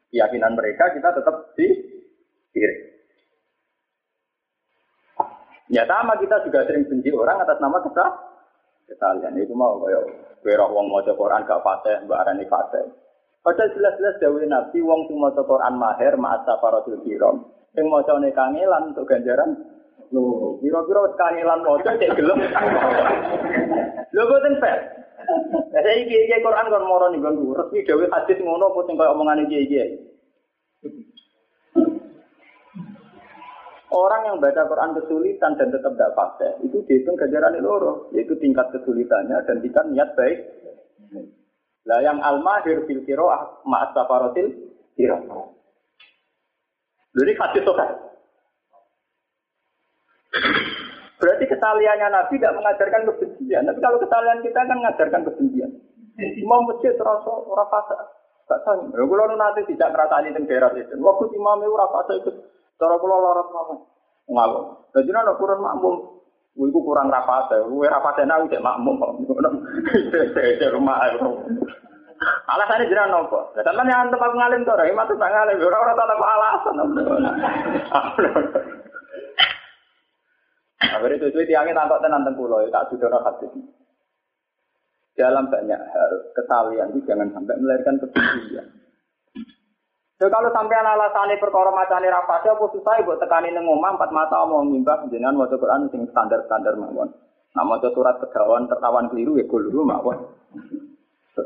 Keyakinan 0.09 0.57
mereka 0.57 0.88
kita 0.97 1.12
tetap 1.12 1.52
di 1.52 1.69
kiri. 2.57 2.76
Ya 5.69 5.85
sama 5.85 6.17
kita 6.17 6.40
juga 6.49 6.64
sering 6.64 6.88
benci 6.88 7.12
orang 7.12 7.45
atas 7.45 7.61
nama 7.61 7.76
kita 7.85 8.07
kesalahan 8.88 9.37
itu 9.37 9.52
mau 9.52 9.76
kayak 9.85 10.00
berok 10.40 10.73
wong 10.73 10.88
mau 10.88 11.05
Quran 11.05 11.45
gak 11.45 11.61
fase 11.61 12.09
mbak 12.09 12.25
arani 12.25 12.49
fase. 12.49 12.88
Padahal 13.45 13.69
jelas-jelas 13.76 14.17
dawe 14.17 14.43
Nabi 14.49 14.78
wong 14.81 15.12
sing 15.12 15.21
maca 15.21 15.45
Quran 15.45 15.76
maher 15.76 16.17
ma'at 16.17 16.49
safaratul 16.49 17.05
kiram. 17.05 17.52
Sing 17.76 17.85
maca 17.93 18.17
kangelan 18.17 18.97
untuk 18.97 19.05
ganjaran 19.05 19.52
Lho, 20.09 20.57
kira-kira 20.64 21.05
wis 21.05 21.14
kangelan 21.21 21.61
maca 21.61 21.90
cek 22.00 22.17
gelem. 22.17 22.40
Lho 24.09 24.23
boten 24.25 24.57
fair. 24.57 24.78
Saya 25.18 25.92
iki 25.98 26.14
iki 26.14 26.38
Quran 26.42 26.70
kon 26.70 26.87
moro 26.87 27.10
ning 27.10 27.20
nggonku. 27.22 27.50
Resmi 27.54 27.82
dhewe 27.82 28.06
hadis 28.06 28.38
ngono 28.38 28.70
apa 28.70 28.80
sing 28.87 28.94
koyo 28.94 29.10
omongane 29.14 29.50
iki. 29.50 29.82
Orang 33.88 34.22
yang 34.28 34.37
baca 34.37 34.68
Quran 34.68 34.94
kesulitan 35.00 35.56
dan 35.56 35.72
tetap 35.72 35.96
tidak 35.96 36.12
fase, 36.12 36.60
itu 36.60 36.84
dihitung 36.84 37.16
ganjaran 37.16 37.56
loro, 37.64 38.12
yaitu 38.12 38.37
tingkat 38.37 38.68
kesulitannya 38.68 39.40
dan 39.48 39.64
tingkat 39.64 39.84
niat 39.88 40.12
baik. 40.12 40.38
Lah 41.88 42.04
yang 42.04 42.20
al-mahir 42.20 42.84
fil 42.84 43.00
qiraah 43.08 43.64
ma'as 43.64 43.96
qiraah. 44.92 45.48
Jadi 47.16 47.32
hadis 47.32 47.64
tuh 47.64 47.76
Berarti 51.18 51.44
kesaliannya 51.50 52.08
Nabi 52.14 52.38
tidak 52.38 52.54
mengajarkan 52.54 53.02
kebencian. 53.10 53.66
Tapi 53.66 53.78
kalau 53.82 53.98
kesalian 53.98 54.38
kita 54.46 54.60
kan 54.62 54.78
mengajarkan 54.78 55.22
kebencian. 55.26 55.70
Imam 56.18 56.66
masjid 56.66 56.94
terasa 56.94 57.30
orang 57.30 57.70
fasa. 57.70 57.98
Sah. 58.46 58.58
Kalau 58.64 59.37
nanti 59.37 59.60
tidak 59.70 59.92
merasani 59.92 60.32
di 60.32 60.46
daerah 60.46 60.70
itu. 60.72 60.94
Waktu 60.98 61.25
imam 61.34 61.62
itu 61.62 61.75
orang 61.75 61.92
fasa 61.94 62.12
itu. 62.22 62.30
Cara 62.78 62.94
kalau 62.96 63.18
lorot 63.18 63.48
mama. 63.50 63.75
Ngalor. 64.30 64.64
Jadi 64.94 65.10
ada 65.10 65.34
kurang 65.34 65.60
makmum. 65.62 66.18
Kurang 66.58 67.06
rapasa, 67.06 67.54
gue 67.70 67.87
rapasa 67.87 68.26
nawi 68.26 68.50
cek 68.50 68.62
makmum. 68.62 68.98
Rumah 70.75 70.96
Alasannya 72.50 72.90
jiran 72.90 73.14
nopo. 73.14 73.54
Sampai 73.54 73.87
yang 73.87 74.10
aku 74.10 74.34
ngalim 74.34 74.66
tuh, 74.66 74.75
itu 74.75 75.14
ngalim. 75.14 75.62
Orang-orang 75.62 75.94
tahu 75.94 76.25
alasan. 76.26 76.75
Akhirnya 80.78 81.18
itu 81.18 81.26
itu 81.35 81.38
tiangnya 81.50 81.75
tampak 81.75 82.00
tenan 82.02 82.23
tengkulo, 82.23 82.62
ya, 82.62 82.70
tak 82.70 82.94
sudah 82.94 83.11
hadis. 83.11 83.50
Dalam 85.18 85.50
banyak 85.50 85.80
hal, 85.82 86.12
kesalian 86.38 86.94
itu 86.94 87.02
jangan 87.11 87.35
sampai 87.35 87.58
melahirkan 87.58 87.99
kebencian. 87.99 88.66
So, 90.18 90.26
kalau 90.30 90.50
sampai 90.50 90.78
alasannya 90.78 91.38
perkara 91.38 91.70
macane 91.70 92.11
rapasnya, 92.11 92.54
apa 92.54 92.66
susah 92.75 93.02
buat 93.06 93.23
tekani 93.23 93.54
omah 93.54 93.99
empat 93.99 94.11
mata 94.11 94.42
mau 94.47 94.66
mimbah 94.66 95.06
jenengan 95.11 95.38
waca 95.38 95.54
Quran 95.54 95.90
sing 95.94 96.06
standar 96.11 96.42
standar 96.47 96.75
mawon. 96.75 97.11
Nah 97.54 97.64
maca 97.66 97.87
surat 97.94 98.18
kegawan 98.23 98.66
tertawan 98.66 99.11
keliru 99.14 99.38
ya 99.38 99.47
keliru 99.47 99.87
mawon. 99.87 100.18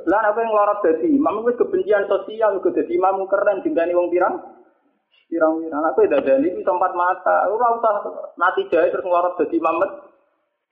Lan 0.08 0.24
apa 0.24 0.40
yang 0.40 0.56
lorot 0.56 0.80
jadi 0.80 1.04
imam 1.04 1.44
kebencian 1.52 2.08
sosial, 2.08 2.64
itu 2.64 2.68
jadi 2.72 2.92
imam 2.96 3.28
keren, 3.28 3.60
dintani 3.60 3.92
wong 3.92 4.08
pirang. 4.08 4.40
Pirang-pirang 5.32 5.80
aku 5.88 6.04
tidak 6.04 6.28
ada 6.28 6.44
ini 6.44 6.60
tempat 6.60 6.92
mata. 6.92 7.48
Aku 7.48 7.56
usah 7.56 8.04
nanti 8.36 8.68
jahit 8.68 8.92
terus 8.92 9.00
ngelorot 9.00 9.40
jadi 9.40 9.56
mamet. 9.64 9.90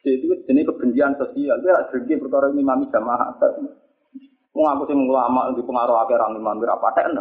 Jadi 0.04 0.20
itu 0.20 0.36
jenis 0.44 0.68
kebencian 0.68 1.16
sosial. 1.16 1.56
Dia 1.64 1.88
dengki 1.88 2.20
perkara 2.20 2.52
ini 2.52 2.60
mami 2.60 2.84
jamaah. 2.92 3.40
Mau 4.52 4.68
aku 4.68 4.84
sih 4.84 4.96
ulama 5.00 5.48
di 5.56 5.64
pengaruh 5.64 5.96
akhir 6.04 6.20
orang 6.20 6.36
imam 6.36 6.60
berapa 6.60 6.86
ten? 6.92 7.16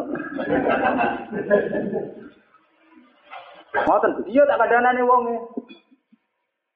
Ngoten 3.88 4.12
dia 4.28 4.44
tak 4.44 4.60
ada 4.60 4.78
nane 4.84 5.02
wong 5.08 5.24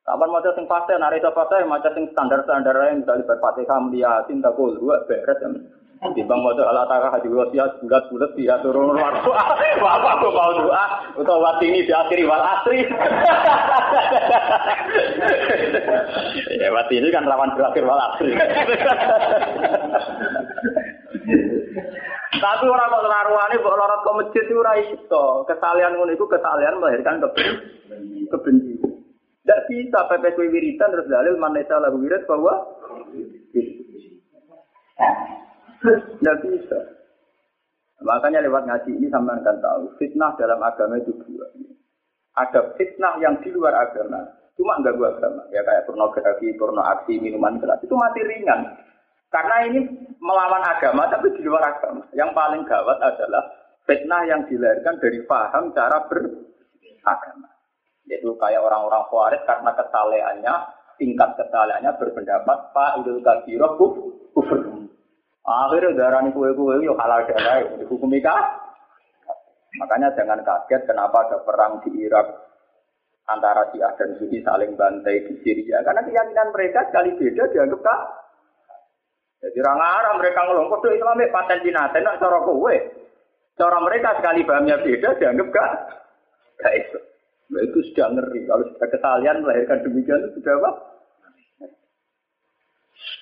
Kapan 0.03 0.35
mau 0.35 0.43
sing 0.43 0.67
fase, 0.67 0.99
nari 0.99 1.23
fase, 1.23 1.63
maca 1.63 1.87
sing 1.95 2.11
standar-standar 2.11 2.75
yang 2.91 3.07
berfatihah, 3.07 3.87
dia 3.87 4.11
cinta 4.27 4.51
kul, 4.51 4.75
dua 4.75 4.99
beres. 5.07 5.39
Timbang 6.11 6.43
mau 6.43 6.51
doa 6.51 6.83
tak 6.83 7.15
hadi 7.15 7.31
wasiat 7.31 7.79
bulat 7.79 8.03
bulat 8.11 8.31
dia 8.35 8.59
turun 8.59 8.91
doa. 8.91 9.23
Bapak 9.79 10.19
aku 10.19 10.27
mau 10.35 10.51
doa 10.51 10.83
untuk 11.15 11.39
waktu 11.39 11.71
ini 11.71 11.87
diakhiri 11.87 12.27
wal 12.27 12.43
asri. 12.43 12.83
ya 16.59 16.67
waktu 16.75 16.93
ini 16.99 17.07
kan 17.07 17.23
rawan 17.23 17.55
berakhir 17.55 17.87
wal 17.87 18.03
asri. 18.03 18.35
Tapi 22.33 22.65
orang 22.67 22.91
kok 22.91 23.07
naruhane 23.07 23.55
kok 23.55 23.77
lorot 23.79 24.01
ke 24.03 24.11
masjid 24.19 24.43
itu 24.43 24.59
ora 24.59 24.73
iso. 24.83 25.47
Kesalian 25.47 25.95
ngono 25.95 26.11
iku 26.11 26.27
kesalian 26.27 26.83
melahirkan 26.83 27.23
kebencian. 28.27 28.91
Tidak 29.43 29.59
bisa 29.67 29.99
PPK 30.07 30.39
wiridan 30.51 30.91
terus 30.91 31.07
dalil 31.07 31.35
mana 31.35 31.63
lagu 31.79 31.99
wirid 31.99 32.23
bahwa 32.27 32.63
tidak 35.83 36.37
bisa. 36.47 36.79
Makanya 38.03 38.43
lewat 38.43 38.67
ngaji 38.67 38.91
ini 38.99 39.07
sama 39.07 39.39
akan 39.39 39.57
tahu 39.63 39.83
fitnah 39.99 40.35
dalam 40.35 40.59
agama 40.59 40.99
itu 40.99 41.15
dua. 41.23 41.47
Ada 42.35 42.75
fitnah 42.75 43.21
yang 43.21 43.39
di 43.39 43.53
luar 43.53 43.77
agama, 43.77 44.25
cuma 44.57 44.75
enggak 44.81 44.97
gua 44.97 45.13
agama. 45.15 45.43
Ya 45.53 45.61
kayak 45.61 45.85
pornografi, 45.85 46.51
porno 46.57 46.81
aksi, 46.81 47.21
minuman 47.21 47.61
keras 47.61 47.79
itu 47.85 47.93
masih 47.93 48.23
ringan. 48.25 48.73
Karena 49.29 49.65
ini 49.69 49.79
melawan 50.19 50.61
agama 50.65 51.07
tapi 51.09 51.31
di 51.37 51.41
luar 51.45 51.63
agama. 51.63 52.03
Yang 52.11 52.31
paling 52.35 52.63
gawat 52.67 52.97
adalah 52.99 53.43
fitnah 53.87 54.21
yang 54.27 54.41
dilahirkan 54.49 54.99
dari 54.99 55.19
paham 55.23 55.71
cara 55.71 56.03
beragama. 56.09 57.49
Yaitu 58.03 58.35
kayak 58.35 58.59
orang-orang 58.59 59.07
khawarij 59.07 59.41
karena 59.47 59.71
kesalehannya, 59.79 60.53
tingkat 60.99 61.29
kesalehannya 61.39 61.91
berpendapat 61.95 62.57
Pak 62.75 62.91
Idul 62.99 63.23
Kabiroh 63.23 63.79
kufur. 63.79 64.82
Akhirnya 65.43 65.91
darah 65.99 66.23
ini 66.23 66.31
kue-kue 66.31 66.79
yuk 66.87 66.95
halal 66.95 67.27
darah 67.27 67.67
dihukum 67.75 68.07
nikah. 68.07 68.63
Makanya 69.75 70.15
jangan 70.15 70.39
kaget 70.45 70.87
kenapa 70.87 71.27
ada 71.27 71.37
perang 71.43 71.83
di 71.83 72.05
Irak 72.05 72.27
antara 73.27 73.67
Syiah 73.71 73.91
dan 73.99 74.15
Sunni 74.19 74.39
saling 74.43 74.77
bantai 74.79 75.23
di 75.27 75.33
Syria 75.41 75.83
karena 75.83 76.03
keyakinan 76.03 76.47
mereka 76.53 76.79
sekali 76.87 77.15
beda 77.19 77.43
dianggap 77.51 77.81
kak. 77.81 78.01
Jadi 79.43 79.59
orang 79.59 79.83
Arab 79.83 80.15
mereka 80.23 80.39
ngomong 80.47 80.71
kode 80.71 80.95
Islamik 80.95 81.31
paten 81.35 81.59
jinaten 81.67 82.03
nak 82.07 82.19
cara 82.23 82.39
kue. 82.47 82.77
Cara 83.59 83.77
mereka 83.83 84.15
sekali 84.15 84.47
pahamnya 84.47 84.79
beda 84.79 85.09
dianggap 85.19 85.47
kak. 85.51 85.71
Gak 86.63 86.73
itu. 86.79 86.99
Nah, 87.51 87.61
itu 87.61 87.79
sudah 87.91 88.07
ngeri. 88.15 88.41
Kalau 88.47 88.65
sudah 88.71 88.87
kesalian 88.87 89.43
melahirkan 89.43 89.83
demikian 89.83 90.23
itu 90.23 90.39
sudah 90.39 90.53
apa? 90.63 90.71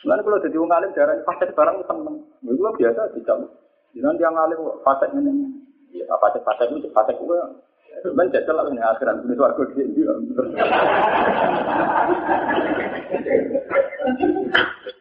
Lalu 0.01 0.21
kalau 0.25 0.41
jadi 0.41 0.57
orang 0.57 0.77
alim 0.81 0.91
darah 0.97 1.15
fasik 1.29 1.53
barang 1.53 1.77
seneng. 1.85 2.15
Itu 2.41 2.61
biasa 2.61 3.01
tidak. 3.13 3.37
Jangan 3.93 4.17
dia 4.17 4.29
ngalim 4.33 4.59
fasik 4.81 5.09
ini. 5.13 5.31
Ya 5.93 6.15
fasik 6.17 6.41
fasik 6.41 6.73
itu 6.73 6.89
fasik 6.89 7.17
gue. 7.21 7.41
Ben 8.01 8.31
jajal 8.33 8.55
lah 8.55 8.65
ini 8.71 8.81
akhiran 8.81 9.21
ini 9.27 9.35
suarga 9.35 9.61
di 9.67 9.73
sini. 9.77 10.01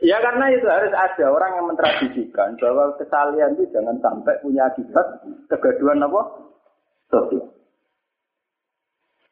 Ya 0.05 0.17
karena 0.21 0.45
itu 0.53 0.67
harus 0.69 0.93
ada 0.93 1.27
orang 1.31 1.53
yang 1.57 1.67
mentradisikan 1.71 2.59
bahwa 2.59 2.93
kesalian 2.99 3.57
itu 3.57 3.71
jangan 3.73 3.97
sampai 4.05 4.37
punya 4.43 4.69
akibat 4.69 5.07
kegaduhan 5.49 6.03
apa? 6.05 6.51
Sosial. 7.09 7.60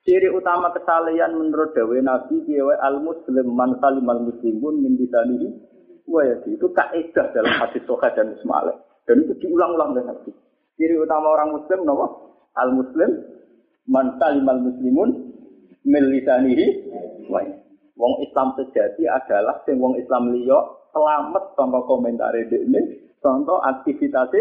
Ciri 0.09 0.33
utama 0.33 0.73
kesalehan 0.73 1.37
menurut 1.37 1.77
Dawe 1.77 2.01
Nabi 2.01 2.41
Kiai 2.49 2.81
al 2.81 3.05
Muslim 3.05 3.53
man 3.53 3.77
salimal 3.77 4.25
muslimun 4.25 4.81
min 4.81 4.97
bisanihi 4.97 5.53
wa 6.09 6.25
itu 6.49 6.65
kaidah 6.73 7.29
dalam 7.37 7.53
hadis 7.61 7.85
Sahih 7.85 8.17
dan 8.17 8.33
Ismail. 8.33 8.73
Dan 9.05 9.29
itu 9.29 9.37
diulang-ulang 9.45 9.93
dengan 9.93 10.17
Nabi. 10.17 10.33
Ciri 10.81 10.97
utama 10.97 11.37
orang 11.37 11.61
Muslim 11.61 11.85
napa? 11.85 12.09
Al 12.57 12.73
Muslim 12.73 13.11
man 13.85 14.17
salimal 14.17 14.57
muslimun 14.65 15.11
min 15.85 16.03
lisanihi 16.09 16.89
wa 17.29 17.45
Wong 18.01 18.15
Islam 18.25 18.57
sejati 18.57 19.05
adalah 19.05 19.61
sing 19.69 19.77
wong 19.77 20.01
Islam 20.01 20.33
liya 20.33 20.57
selamat 20.97 21.53
tanpa 21.53 21.85
komentar 21.85 22.33
ini, 22.33 23.13
contoh 23.21 23.61
aktivitasnya 23.61 24.41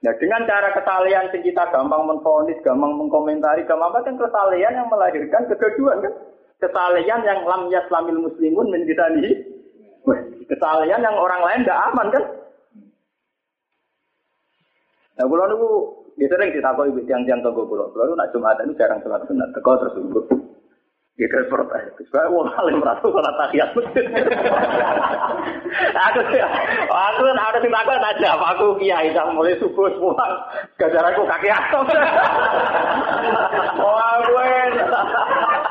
Nah 0.00 0.16
dengan 0.16 0.48
cara 0.48 0.72
kesalehan 0.72 1.28
yang 1.28 1.44
kita 1.44 1.64
gampang 1.68 2.08
menfonis, 2.08 2.56
gampang 2.64 2.96
mengkomentari, 2.96 3.68
gampang 3.68 3.92
kan 4.00 4.16
kesalehan 4.16 4.72
yang 4.72 4.88
melahirkan 4.88 5.44
kegaduhan 5.44 6.00
kan? 6.00 6.14
Kesalehan 6.56 7.20
yang 7.24 7.44
lam 7.44 7.68
yaslamil 7.68 8.24
muslimun 8.24 8.72
menjadi 8.72 9.44
Kesalehan 10.50 11.04
yang 11.04 11.16
orang 11.20 11.44
lain 11.44 11.62
tidak 11.62 11.82
aman 11.92 12.08
kan? 12.10 12.24
Nah 15.20 15.24
kalau 15.28 15.46
niku 15.52 15.70
ya 16.16 16.26
sering 16.32 16.50
ditakoi 16.56 17.04
tiang-tiang 17.04 17.44
toko 17.44 17.68
pulau. 17.68 17.92
Kalau 17.92 18.16
nak 18.16 18.32
Jumatan 18.32 18.72
itu 18.72 18.80
jarang 18.80 19.04
sholat 19.04 19.20
sunat, 19.28 19.52
teko 19.52 19.72
terus 19.78 19.94
Gitu 21.20 21.36
protes. 21.52 21.84
Saya 22.08 22.32
mau 22.32 22.48
paling 22.48 22.80
merasa 22.80 23.04
sholat 23.04 23.34
tahiyat 23.36 23.76
masjid. 23.76 24.08
aku 25.92 26.20
aku 26.88 27.20
kan 27.28 27.36
yang 27.44 27.68
takut 27.68 28.00
aja. 28.00 28.30
Aku 28.56 28.66
kiai 28.80 29.12
yang 29.12 29.36
mulai 29.36 29.52
subuh 29.60 29.92
semua. 29.92 30.16
Gajar 30.80 31.12
aku 31.12 31.28
kaki 31.28 31.52
atom. 31.52 31.84
Wah 33.84 34.16
gue, 34.24 34.52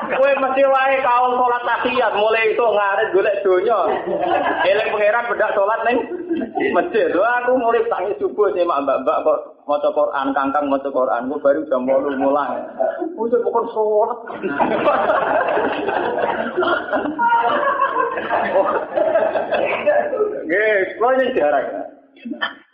gue 0.08 0.32
mesti 0.40 0.64
wae 0.64 0.96
kau 1.04 1.36
sholat 1.36 1.64
tahiyat. 1.68 2.14
Mulai 2.16 2.56
itu 2.56 2.64
ngarit 2.64 3.08
golek 3.12 3.36
donya. 3.44 3.80
Eling 4.64 4.90
pangeran 4.96 5.30
bedak 5.30 5.54
sholat 5.58 5.80
neng 5.84 5.98
masjid. 6.72 7.12
Wah 7.18 7.44
aku 7.44 7.60
mulai 7.60 7.84
tangi 7.92 8.14
subuh 8.22 8.48
sih 8.56 8.64
mbak 8.64 8.86
mbak 8.88 9.18
kok 9.28 9.40
mau 9.68 9.78
Quran, 9.78 10.32
kangkang 10.32 10.66
mau 10.72 10.80
Quran. 10.80 11.28
Gue 11.28 11.44
baru 11.44 11.62
jam 11.68 11.84
malu 11.84 12.10
mulai. 12.16 12.64
Gue 13.14 13.38
bukan 13.44 13.66
sholat. 13.76 14.20
Nggih, 20.48 20.78
kula 20.98 21.12
yen 21.20 21.36
jarang. 21.36 21.68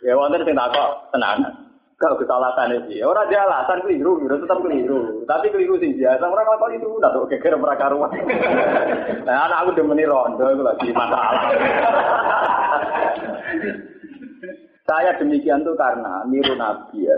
Ya 0.00 0.14
wonten 0.14 0.46
sing 0.46 0.54
takok 0.54 1.10
tenanan. 1.10 1.65
Kalau 1.96 2.20
kesalahan 2.20 2.76
itu, 2.76 3.00
orang 3.00 3.24
dia 3.32 3.40
alasan 3.40 3.80
keliru, 3.80 4.20
gitu, 4.20 4.36
tetap 4.44 4.60
keliru. 4.60 5.24
Tapi 5.24 5.48
keliru 5.48 5.80
sih 5.80 5.96
biasa, 5.96 6.28
orang 6.28 6.44
apa 6.44 6.68
itu 6.76 6.92
udah 6.92 7.08
tuh 7.08 7.24
keker 7.24 7.56
mereka 7.56 7.88
rumah. 7.88 8.12
Nah, 9.26 9.48
anak 9.48 9.64
aku 9.64 9.80
udah 9.80 10.06
rondo, 10.06 10.44
itu 10.44 10.62
lagi 10.62 10.88
masalah. 10.92 11.50
Saya 14.86 15.18
demikian 15.18 15.66
tuh 15.66 15.74
karena 15.74 16.22
niru 16.30 16.54
Nabi 16.54 17.08
ya. 17.08 17.16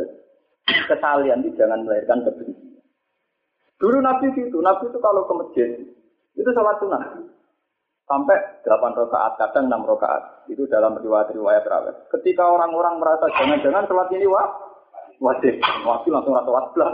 Kesalian 0.88 1.44
itu 1.44 1.52
jangan 1.58 1.84
melahirkan 1.84 2.24
kebencian. 2.24 2.80
Dulu 3.76 4.00
Nabi 4.00 4.32
itu, 4.32 4.58
Nabi 4.62 4.88
itu 4.88 4.98
kalau 5.02 5.28
ke 5.28 5.34
masjid, 5.36 5.70
itu 6.32 6.50
sholat 6.54 6.80
sunnah. 6.80 7.04
Sampai 8.08 8.40
8 8.64 8.96
rakaat, 8.96 9.36
kadang 9.36 9.68
6 9.68 9.84
rakaat. 9.84 10.48
Itu 10.48 10.64
dalam 10.64 10.96
riwayat-riwayat 10.96 11.68
rawat. 11.68 12.08
Ketika 12.08 12.48
orang-orang 12.48 12.96
merasa 12.96 13.28
jangan-jangan 13.36 13.84
sholat 13.84 14.08
ini 14.16 14.24
wah, 14.24 14.48
wajib. 15.18 15.54
Wajib 15.82 16.10
langsung 16.14 16.34
rasa 16.34 16.46
sholat 16.46 16.64
belah. 16.74 16.92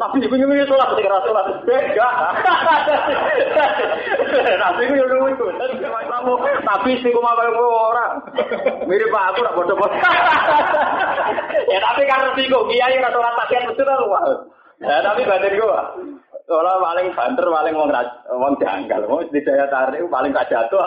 Ibu 0.00 0.34
ini 0.36 0.64
sholat 0.68 0.88
ketika 0.94 1.20
sholat. 1.24 1.46
Beda. 1.64 2.08
Nabi 4.60 4.82
itu 4.88 5.04
dulu 5.04 5.26
itu. 5.32 5.46
Tapi 6.64 6.90
sih 7.00 7.10
kuma 7.12 7.36
kayak 7.36 7.56
orang. 7.56 8.12
Mirip 8.84 9.12
aku 9.12 9.40
nak 9.44 9.56
bodoh-bodoh. 9.56 10.00
Ya 11.70 11.78
tapi 11.80 12.02
karena 12.08 12.30
sih 12.36 12.48
kok 12.48 12.66
kiai 12.68 13.00
rasa 13.00 13.14
sholat 13.16 13.34
pakaian 13.36 13.68
betul 13.68 13.88
lah. 13.88 14.00
Ya 14.80 14.96
tapi 15.04 15.28
batin 15.28 15.60
gua. 15.60 15.96
Kalau 16.50 16.82
paling 16.82 17.14
banter, 17.14 17.46
paling 17.46 17.74
wong 17.78 17.94
wong 18.26 18.58
janggal, 18.58 19.06
wong 19.06 19.22
di 19.30 19.38
daya 19.46 19.70
tarik 19.70 20.02
paling 20.10 20.34
gak 20.34 20.50
jatuh. 20.50 20.82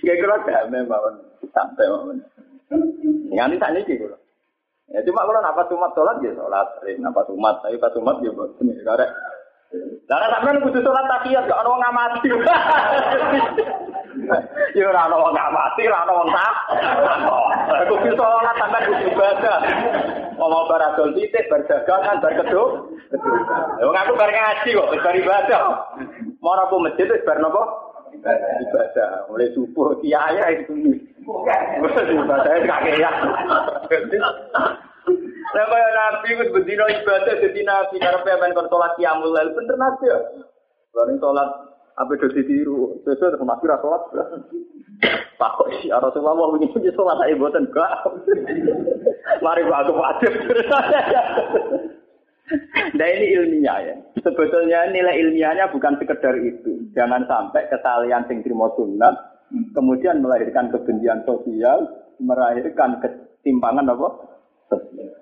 Gak 0.00 0.16
kira 0.16 0.36
damai 0.48 0.80
mawon, 0.88 1.20
sampai 1.52 1.84
mawon. 1.92 2.16
Nganti 3.28 3.60
tak 3.60 3.76
niki 3.76 4.00
kula. 4.00 4.16
Ya 4.88 5.04
cuma 5.04 5.20
kalau 5.28 5.44
napa 5.44 5.68
sumat 5.68 5.92
sholat 5.92 6.16
ya 6.24 6.32
sholat, 6.32 6.66
sering 6.80 7.04
napa 7.04 7.20
sumat, 7.28 7.60
tapi 7.60 7.76
pas 7.76 7.92
sumat 7.92 8.24
ya 8.24 8.32
buat 8.32 8.56
ini 8.64 8.72
karek. 8.80 9.10
Karena 10.08 10.32
sampean 10.32 10.64
kudu 10.64 10.80
sholat 10.80 11.04
takiyat 11.04 11.44
gak 11.44 11.60
ono 11.64 11.76
ngamati. 11.76 12.28
Ya 14.76 14.84
ora 14.84 15.08
ono 15.08 15.28
ngamati, 15.32 15.82
ora 15.88 16.08
ono 16.08 16.24
tak. 16.32 16.54
Kudu 17.84 18.10
sholat 18.16 18.56
sampean 18.56 18.88
kudu 18.88 19.04
ibadah. 19.12 19.58
Ngomong 20.40 20.64
baradol 20.72 21.12
titik, 21.12 21.50
berdagangan, 21.52 22.24
berkeduk. 22.24 22.68
Wong 23.84 23.96
aku 23.96 24.12
bar 24.16 24.30
ngaji 24.32 24.70
kok, 24.72 24.92
bar 25.04 25.16
ibadah. 25.18 25.62
Mau 26.40 26.56
aku 26.56 26.80
masjid 26.80 27.10
wis 27.12 27.26
bar 27.28 27.36
napa? 27.44 27.60
Ibadah. 28.64 29.28
Mulai 29.28 29.52
subuh 29.52 30.00
kiai 30.00 30.64
itu. 30.64 30.96
Ibadah 31.28 32.52
kakek 32.64 32.96
ya. 32.96 33.10
Sampai 35.48 35.80
Nabi 35.96 36.28
wis 36.40 36.52
bendino 36.52 36.84
ibadah 36.88 37.34
dadi 37.40 37.60
nabi 37.64 37.96
karepe 38.00 38.32
men 38.36 38.52
kon 38.52 38.68
salat 38.68 38.92
qiyamul 38.96 39.32
lail 39.32 39.52
bener 39.52 39.76
nabi 39.76 40.08
ya. 40.08 40.18
Bareng 40.92 41.20
salat 41.20 41.48
apa 41.98 42.14
do 42.14 42.30
ditiru, 42.30 43.02
sesuai 43.04 43.36
dengan 43.36 43.56
nabi 43.56 43.64
ra 43.68 43.76
salat. 43.80 44.02
Pak 45.38 45.54
ya 45.86 46.02
Rasulullah 46.02 46.50
ini 46.58 46.66
punya 46.74 46.90
sholat 46.96 47.16
saya 47.22 47.38
buatan 47.38 47.70
gak. 47.70 47.92
Mari 49.44 49.62
aku 49.68 49.92
wajib. 49.94 50.32
Nah 52.96 53.06
ini 53.06 53.26
ilmiah 53.36 53.78
ya. 53.84 53.94
Sebetulnya 54.24 54.88
nilai 54.90 55.20
ilmiahnya 55.22 55.70
bukan 55.70 56.00
sekedar 56.00 56.34
itu. 56.40 56.90
Jangan 56.96 57.28
sampai 57.28 57.68
kesalahan 57.70 58.24
sing 58.26 58.42
trimo 58.42 58.72
sunat 58.74 59.37
kemudian 59.72 60.20
melahirkan 60.20 60.68
kebencian 60.68 61.24
sosial, 61.24 61.88
melahirkan 62.20 63.00
ketimpangan 63.00 63.88
apa? 63.88 64.08
Sosial. 64.68 65.12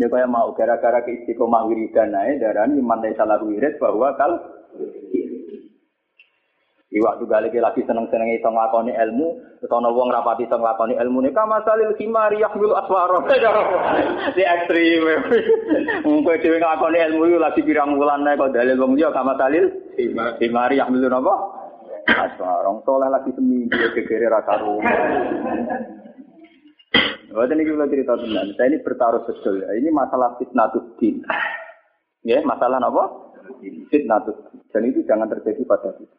Ya 0.00 0.08
kayak 0.08 0.32
mau 0.32 0.56
gara-gara 0.56 1.04
keistiqomah 1.04 1.68
wiridan 1.68 2.16
ae 2.16 2.40
darani 2.40 2.80
man 2.80 3.04
salah 3.20 3.36
wirid 3.44 3.76
bahwa 3.76 4.16
kalau 4.16 4.40
di 6.90 6.98
waktu 6.98 7.22
lagi 7.30 7.62
lagi 7.62 7.86
seneng-seneng 7.86 8.34
itu 8.34 8.50
ngelakoni 8.50 8.90
ilmu, 8.90 9.38
ana 9.62 9.88
wong 9.94 10.10
rapati 10.10 10.42
iso 10.42 10.58
nglakoni 10.58 10.98
ilmu 10.98 11.22
nih 11.22 11.30
kama 11.30 11.62
salil 11.62 11.94
kimari 11.94 12.42
yahmil 12.42 12.74
aswara. 12.74 13.22
Di 14.34 14.42
ekstrim. 14.42 15.06
Engko 16.10 16.34
dhewe 16.42 16.58
nglakoni 16.58 16.98
ilmu 16.98 17.30
itu 17.30 17.38
lagi 17.38 17.62
pirang 17.62 17.94
wulan 17.94 18.26
kok 18.26 18.50
dalil 18.50 18.74
wong 18.74 18.98
liya 18.98 19.14
kama 19.14 19.38
salil 19.38 19.70
kimari 20.42 20.82
yahmil 20.82 21.06
napa? 21.06 21.59
Aswara. 22.16 22.70
Soleh 22.82 23.08
lagi 23.10 23.30
seminggu 23.34 23.78
gegere 23.94 24.26
ra 24.26 24.42
karo. 24.42 24.82
Waktu 27.30 27.54
ini 27.54 27.62
kita 27.62 27.86
cerita 27.86 28.18
tentang 28.18 28.50
saya 28.58 28.66
ini 28.74 28.82
bertaruh 28.82 29.22
betul 29.22 29.62
ya. 29.62 29.70
Ini 29.78 29.88
masalah 29.94 30.34
fitnatuddin. 30.42 31.22
Ya, 32.26 32.42
masalah 32.42 32.82
apa? 32.82 33.04
Fitnatuddin. 33.86 34.66
Dan 34.74 34.82
itu 34.90 35.06
jangan 35.06 35.30
terjadi 35.30 35.62
pada 35.62 35.94
kita. 35.94 36.16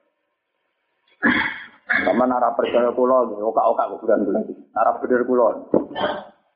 Sama 2.07 2.23
nara 2.23 2.55
percaya 2.55 2.95
pulau, 2.95 3.27
oka-oka 3.35 3.91
kuburan 3.91 4.23
bulan 4.23 4.47
Nara 4.71 4.95
bener 5.03 5.27
pulau. 5.27 5.67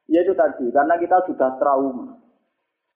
Ya 0.07 0.23
itu 0.23 0.31
tadi, 0.31 0.71
karena 0.71 0.95
kita 0.95 1.27
sudah 1.27 1.59
trauma. 1.59 2.15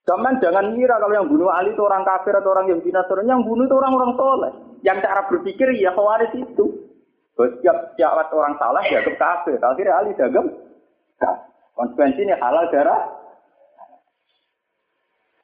Zaman 0.07 0.39
jangan 0.39 0.73
kira 0.73 0.95
kalau 0.97 1.13
yang 1.13 1.27
bunuh 1.27 1.51
Ali 1.51 1.75
itu 1.75 1.83
orang 1.83 2.07
kafir 2.07 2.33
atau 2.33 2.55
orang 2.55 2.71
yang 2.71 2.79
bina 2.79 3.03
yang 3.27 3.43
bunuh 3.43 3.67
itu 3.67 3.75
orang-orang 3.75 4.11
soleh. 4.15 4.53
Yang 4.85 4.97
cara 5.05 5.21
berpikir 5.27 5.67
ya 5.79 5.91
khawaris 5.95 6.33
itu. 6.35 6.65
Setiap 7.39 7.95
orang 8.35 8.59
salah 8.59 8.83
ya 8.87 8.99
ke 8.99 9.15
kafir. 9.15 9.59
Akhirnya 9.59 9.95
Ali 9.95 10.11
dagem. 10.15 10.45
Konsekuensinya 11.79 12.35
halal 12.43 12.67
darah. 12.75 13.19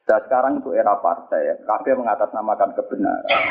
Dan 0.06 0.22
sekarang 0.28 0.62
itu 0.62 0.70
era 0.78 1.02
partai, 1.02 1.66
kafir 1.66 1.98
mengatasnamakan 1.98 2.78
kebenaran. 2.78 3.42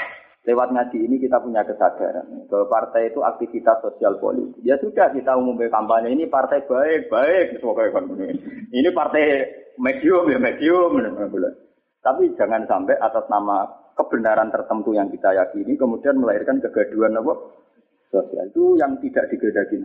Lewat 0.44 0.76
ngaji 0.76 1.08
ini 1.08 1.16
kita 1.18 1.40
punya 1.40 1.64
kesadaran 1.64 2.46
bahwa 2.52 2.68
partai 2.68 3.08
itu 3.08 3.24
aktivitas 3.24 3.80
sosial 3.80 4.20
politik. 4.20 4.60
Ya 4.60 4.76
sudah 4.76 5.08
kita 5.10 5.34
umumkan 5.40 5.72
kampanye 5.72 6.12
ini 6.12 6.28
partai 6.28 6.62
baik, 6.68 7.08
baik, 7.08 7.64
Ini 8.68 8.88
partai 8.92 9.24
medium 9.80 10.28
ya 10.28 10.36
medium. 10.36 11.00
Tapi 12.04 12.36
jangan 12.36 12.68
sampai 12.68 12.92
atas 13.00 13.24
nama 13.32 13.64
kebenaran 13.94 14.50
tertentu 14.50 14.92
yang 14.94 15.08
kita 15.10 15.30
yakini 15.34 15.78
kemudian 15.78 16.18
melahirkan 16.18 16.58
kegaduhan 16.60 17.14
apa 17.18 17.34
sosial 18.10 18.46
itu 18.46 18.78
yang 18.78 18.98
tidak 19.02 19.26
digedaki. 19.30 19.82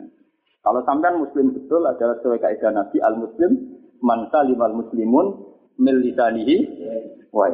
Kalau 0.60 0.84
sampean 0.86 1.18
muslim 1.18 1.56
betul 1.56 1.82
adalah 1.88 2.20
sesuai 2.20 2.42
kaidah 2.44 2.72
Nabi 2.76 2.98
al 3.02 3.16
muslim 3.18 3.52
man 4.06 4.30
salimal 4.30 4.76
muslimun 4.76 5.28
mil 5.80 5.98
lisanihi 6.04 6.58
wa 7.32 7.48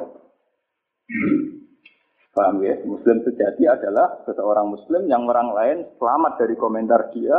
Paham 2.36 2.60
ya? 2.68 2.76
Muslim 2.84 3.24
sejati 3.24 3.64
adalah 3.64 4.20
seseorang 4.28 4.68
muslim 4.68 5.08
yang 5.08 5.24
orang 5.24 5.56
lain 5.56 5.78
selamat 5.96 6.36
dari 6.36 6.60
komentar 6.60 7.08
dia, 7.16 7.32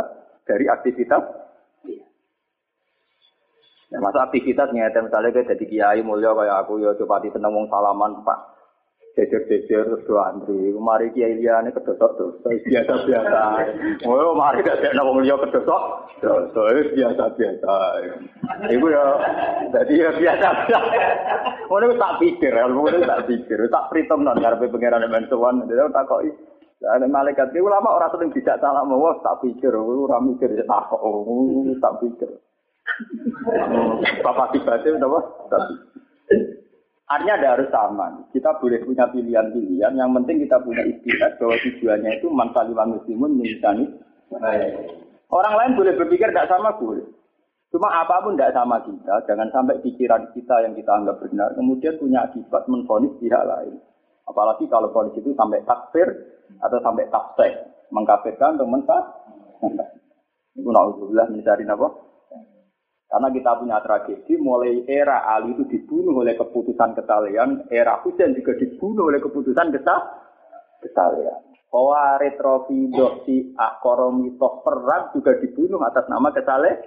dari 0.49 0.65
aktivitas. 0.73 1.21
Ya, 3.93 4.01
masa 4.01 4.25
aktivitas 4.33 4.73
nyata 4.73 5.05
misalnya 5.05 5.37
kayak 5.37 5.53
jadi 5.53 5.65
kiai 5.69 6.01
mulia 6.01 6.33
kayak 6.33 6.65
aku 6.65 6.81
ya 6.81 6.97
coba 6.97 7.23
di 7.23 7.31
seneng 7.31 7.55
salaman 7.71 8.25
pak 8.25 8.56
jejer-jejer 9.17 9.89
dua 10.05 10.29
antri. 10.29 10.77
Mari 10.77 11.09
kiai 11.17 11.41
liane 11.41 11.73
kedosok 11.73 12.11
tuh, 12.21 12.31
biasa-biasa. 12.45 13.41
Oh, 14.05 14.37
mari 14.37 14.61
gak 14.61 14.85
ada 14.85 15.01
wong 15.01 15.25
liya 15.25 15.41
kedosok, 15.41 15.83
dosa 16.21 16.63
biasa-biasa. 16.93 17.75
Iku 18.69 18.87
ya 18.93 19.05
jadi 19.73 19.95
ya 19.97 20.11
biasa-biasa. 20.13 21.01
Ngono 21.67 21.97
tak 21.97 22.21
pikir, 22.21 22.53
ngono 22.53 23.01
tak 23.09 23.25
pikir, 23.25 23.59
tak 23.73 23.89
pritom 23.89 24.23
nang 24.23 24.37
karepe 24.39 24.69
pangeran 24.69 25.09
men 25.09 25.25
sowan, 25.33 25.65
dia 25.65 25.89
takoki. 25.89 26.31
Ada 26.77 27.09
malaikat 27.09 27.57
itu 27.57 27.65
lama 27.65 27.89
orang 27.89 28.13
sering 28.13 28.31
tidak 28.37 28.61
salah 28.61 28.85
mau 28.85 29.17
tak 29.25 29.41
pikir, 29.41 29.73
ora 29.73 30.21
mikir 30.21 30.53
ya 30.53 30.63
tak 30.69 30.93
tak 31.81 31.95
pikir. 32.05 32.31
Bapak 34.21 34.53
tiba 34.53 34.77
itu 34.85 34.95
apa? 35.01 35.21
Artinya 37.07 37.39
ada 37.39 37.49
harus 37.55 37.71
sama. 37.71 38.07
Kita 38.35 38.59
boleh 38.59 38.83
punya 38.83 39.07
pilihan-pilihan. 39.15 39.95
Yang 39.95 40.11
penting 40.11 40.37
kita 40.43 40.57
punya 40.59 40.83
istirahat 40.91 41.39
bahwa 41.39 41.55
tujuannya 41.63 42.11
itu 42.19 42.27
mansaliman 42.35 42.99
muslimun 42.99 43.39
misalnya. 43.39 43.87
Orang 45.31 45.55
lain 45.55 45.79
boleh 45.79 45.95
berpikir 45.95 46.35
tidak 46.35 46.51
sama 46.51 46.75
boleh. 46.75 47.07
Cuma 47.71 47.95
apa 47.95 48.27
pun 48.27 48.35
tidak 48.35 48.59
sama 48.59 48.83
kita. 48.83 49.23
Jangan 49.31 49.49
sampai 49.55 49.79
pikiran 49.87 50.35
kita 50.35 50.67
yang 50.67 50.75
kita 50.75 50.91
anggap 50.91 51.23
benar. 51.23 51.55
Kemudian 51.55 51.95
punya 52.03 52.27
akibat 52.27 52.67
menfonis 52.67 53.15
pihak 53.23 53.43
lain. 53.43 53.79
Apalagi 54.27 54.67
kalau 54.67 54.91
fonis 54.91 55.15
itu 55.15 55.31
sampai 55.39 55.63
takfir 55.63 56.11
atau 56.59 56.79
sampai 56.83 57.07
tafsir. 57.07 57.55
Mengkafirkan 57.95 58.59
atau 58.59 58.67
mentah. 58.67 59.03
Itu 60.59 60.73
na'udzubillah 60.73 61.29
apa? 61.31 61.89
Karena 63.07 63.31
kita 63.31 63.51
punya 63.63 63.79
tragedi, 63.79 64.35
mulai 64.35 64.83
era 64.91 65.23
Ali 65.31 65.55
itu 65.55 65.63
dibunuh 65.71 66.27
oleh 66.27 66.35
keputusan 66.35 66.99
ketalian, 66.99 67.71
era 67.71 68.03
Husain 68.03 68.35
juga 68.35 68.59
dibunuh 68.59 69.07
oleh 69.07 69.23
keputusan 69.23 69.71
ketalian. 70.83 71.41
Bahwa 71.71 72.19
retrofido 72.19 73.23
si 73.23 73.55
akoromitoh 73.55 74.67
perang 74.67 75.15
juga 75.15 75.39
dibunuh 75.39 75.79
atas 75.87 76.11
nama 76.11 76.35
ketale. 76.35 76.83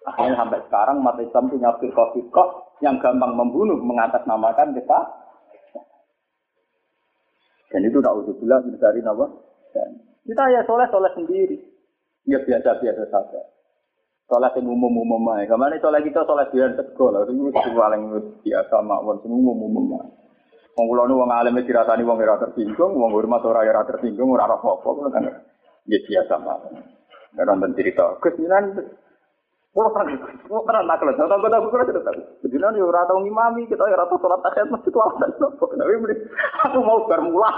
Akhirnya 0.00 0.40
sampai 0.40 0.64
sekarang 0.64 1.04
umat 1.04 1.20
Islam 1.20 1.52
punya 1.52 1.70
firqah 1.76 2.48
yang 2.80 2.96
gampang 3.04 3.36
membunuh 3.36 3.76
mengatasnamakan 3.84 4.72
kita. 4.72 5.00
Dan 7.70 7.84
itu 7.84 8.00
tak 8.00 8.16
usah 8.16 8.34
bilang 8.40 8.64
dari 8.80 9.00
nama. 9.04 9.28
kita 10.24 10.44
ya 10.56 10.60
soleh-soleh 10.64 11.12
sendiri. 11.14 11.58
Ya 12.24 12.40
biasa-biasa 12.42 13.04
saja. 13.12 13.40
Sholat 14.30 14.54
yang 14.54 14.70
umum-umum 14.70 15.26
aja. 15.34 15.50
Ke 15.50 15.56
mana 15.58 15.74
sholat 15.82 16.06
kita 16.06 16.22
sholat 16.22 16.54
biar 16.54 16.78
tegol. 16.78 17.18
Itu 17.26 17.70
paling 17.74 18.02
biasa 18.46 18.76
mawon. 18.78 19.18
Semua 19.26 19.42
umum-umum 19.42 19.98
aja. 19.98 20.14
Wong 20.78 20.86
kula 20.86 21.02
nu 21.10 21.18
wong 21.18 21.34
alim 21.34 21.58
dirasani 21.66 22.06
wong 22.06 22.22
ora 22.22 22.38
tersinggung, 22.38 22.94
wong 22.94 23.10
hormat 23.10 23.42
ora 23.42 23.66
ora 23.66 23.82
tersinggung, 23.90 24.30
ora 24.30 24.46
apa-apa 24.46 25.10
kan. 25.10 25.26
Ya 25.90 25.98
biasa 26.06 26.38
mawon. 26.38 26.78
Ora 27.34 27.58
cerita. 27.74 28.22
Gus 28.22 28.38
Kulo 28.38 29.09
kulo 29.70 29.94
kan 29.94 30.82
nak 30.82 30.98
kelas, 30.98 31.14
tahu 31.14 31.46
tahu 31.46 31.70
kulo 31.70 31.86
cerita. 31.86 32.10
Bejinan 32.42 32.74
yo 32.74 32.90
ora 32.90 33.06
tau 33.06 33.22
ngimami, 33.22 33.70
kita 33.70 33.86
yo 33.86 33.94
ora 33.94 34.10
tau 34.10 34.18
salat 34.18 34.42
tahiyat 34.42 34.66
masjid 34.66 34.90
alasan 34.90 35.30
nopo. 35.38 35.64
Tapi 35.70 35.94
beli, 36.02 36.14
aku 36.66 36.78
mau 36.82 37.06
bar 37.06 37.22
mulang. 37.22 37.56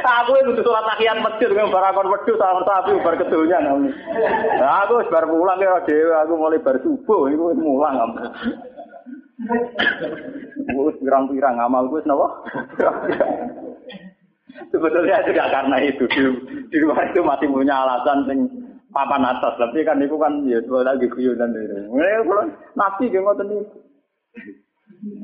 Aku 0.00 0.32
itu 0.44 0.60
salat 0.60 0.84
tahiyat 0.92 1.18
masjid 1.24 1.48
dengan 1.48 1.72
barakon 1.72 2.12
wedhus 2.12 2.36
sama 2.36 2.60
sapi 2.68 3.00
bar 3.00 3.16
kedunya 3.16 3.64
Nah, 3.64 4.84
aku 4.84 5.08
bar 5.08 5.24
mulang 5.24 5.56
ya 5.56 5.80
dhewe, 5.88 6.12
aku 6.20 6.32
mulai 6.36 6.60
bar 6.60 6.76
subuh 6.84 7.32
iku 7.32 7.56
mulang. 7.56 7.96
Wis 10.68 10.96
pirang-pirang 11.00 11.56
amal 11.56 11.88
gue 11.88 12.04
napa? 12.04 12.28
Sebetulnya 14.70 15.22
tidak 15.26 15.48
karena 15.50 15.76
itu. 15.82 16.04
Di, 16.10 16.22
di 16.70 16.76
luar 16.82 17.10
itu 17.10 17.20
masih 17.22 17.48
punya 17.50 17.74
alasan 17.86 18.26
sing 18.26 18.38
papan 18.90 19.26
atas. 19.26 19.54
Tapi 19.58 19.82
kan 19.86 20.02
itu 20.02 20.16
kan 20.18 20.42
ya 20.46 20.58
lagi 20.82 21.06
guyonan. 21.10 21.54
Mulai 21.90 22.22
kalau 22.26 22.44
nabi 22.74 23.10
dia 23.10 23.20
ngotot 23.22 23.46
nih. 23.46 23.62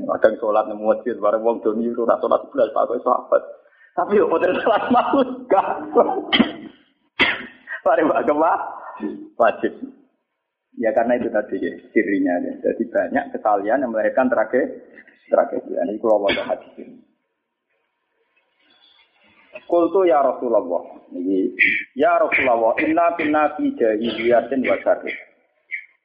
Kadang 0.06 0.34
sholat 0.40 0.64
nemu 0.70 0.88
masjid, 0.88 1.18
bareng 1.20 1.42
wong 1.42 1.58
doni 1.60 1.90
itu 1.90 2.06
rasa 2.06 2.22
sholat 2.24 2.42
belas 2.48 2.72
pakai 2.72 3.02
sahabat. 3.02 3.42
Tapi 3.92 4.20
yo 4.20 4.24
hotel 4.30 4.56
sholat 4.62 4.84
maksud 4.88 5.28
gak. 5.50 5.66
Bareng 7.84 8.08
agama 8.14 8.56
wajib. 9.36 9.72
Ya 10.76 10.92
karena 10.92 11.16
itu 11.16 11.28
tadi 11.32 11.56
ya, 11.60 11.72
sirinya. 11.92 12.34
Ya. 12.44 12.52
Jadi 12.70 12.82
banyak 12.88 13.24
kesalahan 13.36 13.84
yang 13.84 13.90
melahirkan 13.92 14.28
tragedi. 14.28 14.80
Tragedi. 15.28 15.72
Ini 15.72 15.96
kalau 16.00 16.24
mau 16.24 16.30
hadis 16.30 16.72
ini. 16.76 17.05
Kultu 19.64 20.04
ya 20.04 20.20
Rasulullah. 20.20 20.84
Ya 21.96 22.12
Rasulullah, 22.20 22.76
inna 22.84 23.16
kunna 23.16 23.56
fi 23.56 23.72
jahiliyatin 23.72 24.60
wa 24.68 24.76
syarri. 24.84 25.16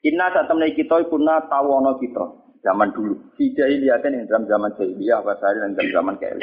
Inna 0.07 0.31
saat 0.31 0.47
temen 0.47 0.71
kita 0.71 1.03
tawono 1.51 1.99
kita 1.99 2.25
zaman 2.63 2.95
dulu. 2.95 3.35
Fi 3.35 3.51
jahiliyatin 3.51 4.23
yang 4.23 4.25
dalam 4.31 4.43
zaman 4.47 4.71
jahiliyah 4.79 5.19
wa 5.19 5.35
syarri 5.37 5.59
dan 5.59 5.75
dalam 5.75 5.91
zaman 5.91 6.15
kaya. 6.17 6.39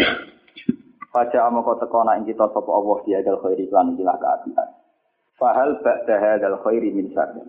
Faja 1.09 1.49
amako 1.49 1.81
teko 1.81 2.05
nak 2.05 2.21
kita 2.29 2.45
sapa 2.53 2.69
Allah 2.69 2.99
dia 3.09 3.25
dal 3.25 3.41
khairi 3.41 3.65
lan 3.73 3.97
ikilah 3.97 4.17
keapian. 4.21 4.69
Fahal 5.41 5.81
ba'da 5.81 6.15
hadzal 6.21 6.61
khairi 6.61 6.93
min 6.93 7.09
syarri. 7.17 7.41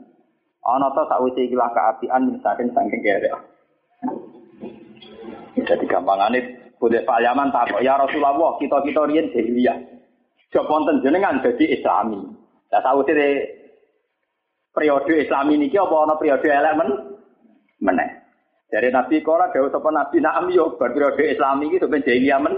Ana 0.64 0.88
ta 0.96 1.04
sakwise 1.12 1.44
ikilah 1.44 1.68
keapian 1.76 2.22
min 2.32 2.36
syarri 2.40 2.72
saking 2.72 3.02
kere. 3.04 3.30
Jadi 5.60 5.86
gampangane 5.92 6.69
boleh 6.80 7.04
Pak 7.04 7.20
Yaman 7.20 7.52
tak 7.52 7.76
ya 7.84 8.00
Rasulullah 8.00 8.56
kita 8.56 8.80
kita 8.88 9.04
riyen 9.04 9.28
jahiliyah. 9.36 9.78
Jok 10.50 10.66
wonten 10.66 11.04
jenengan 11.04 11.44
dadi 11.44 11.76
Islami. 11.76 12.24
Lah 12.72 12.82
sakwise 12.82 13.46
periode 14.72 15.14
Islami 15.20 15.60
niki 15.60 15.76
apa 15.76 15.96
ana 16.08 16.16
periode 16.16 16.48
elek 16.48 16.74
men 16.80 16.90
meneh. 17.84 18.10
Dari 18.72 18.90
Nabi 18.96 19.20
Kora 19.22 19.52
dawuh 19.52 19.70
sapa 19.70 19.92
Nabi 19.92 20.24
Naam 20.24 20.50
yo 20.56 20.80
periode 20.80 21.22
Islami 21.22 21.70
iki 21.70 21.84
sampe 21.84 22.02
jahiliyah 22.02 22.40
men 22.40 22.56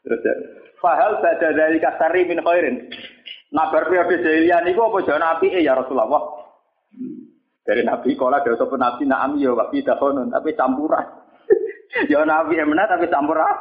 Terus 0.00 0.20
ya. 0.24 0.34
Fahal 0.80 1.20
ba'da 1.20 1.52
dari 1.52 1.76
kasari 1.76 2.24
min 2.24 2.40
khairin. 2.40 2.88
Nabar 3.52 3.90
periode 3.90 4.22
jahiliyah 4.22 4.64
niku 4.64 4.88
apa 4.88 5.04
jalan 5.04 5.26
api 5.26 5.60
ya 5.60 5.76
Rasulullah. 5.76 6.24
Dari 7.66 7.84
Nabi 7.84 8.16
kala 8.16 8.40
ada 8.40 8.56
sapa 8.56 8.80
Nabi 8.80 9.04
na'am 9.04 9.36
ya 9.36 9.52
wa 9.52 9.68
tapi 9.68 10.56
campuran. 10.56 11.19
Ya 12.10 12.22
Nabi 12.22 12.60
emna 12.60 12.86
tapi 12.86 13.10
campuran. 13.10 13.54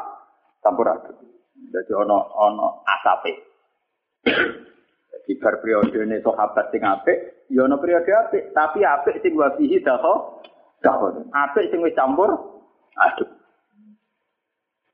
Campuran. 0.61 0.97
Jadi 1.69 1.91
ono 1.93 2.17
ono 2.33 2.67
asape. 2.85 3.33
Jadi 4.25 5.31
bar 5.37 5.61
periode 5.61 5.97
ini 6.01 6.17
sahabat 6.21 6.73
sing 6.73 6.81
apik, 6.81 7.47
ya 7.53 7.65
ono 7.65 7.77
periode 7.77 8.09
apik, 8.09 8.53
tapi 8.53 8.81
apik 8.81 9.21
sing 9.21 9.37
wa 9.37 9.53
fihi 9.57 9.81
daho 9.81 10.41
dahon. 10.81 11.29
Apik 11.29 11.69
sing 11.69 11.79
wis 11.85 11.93
campur 11.93 12.29
aduh. 12.97 13.29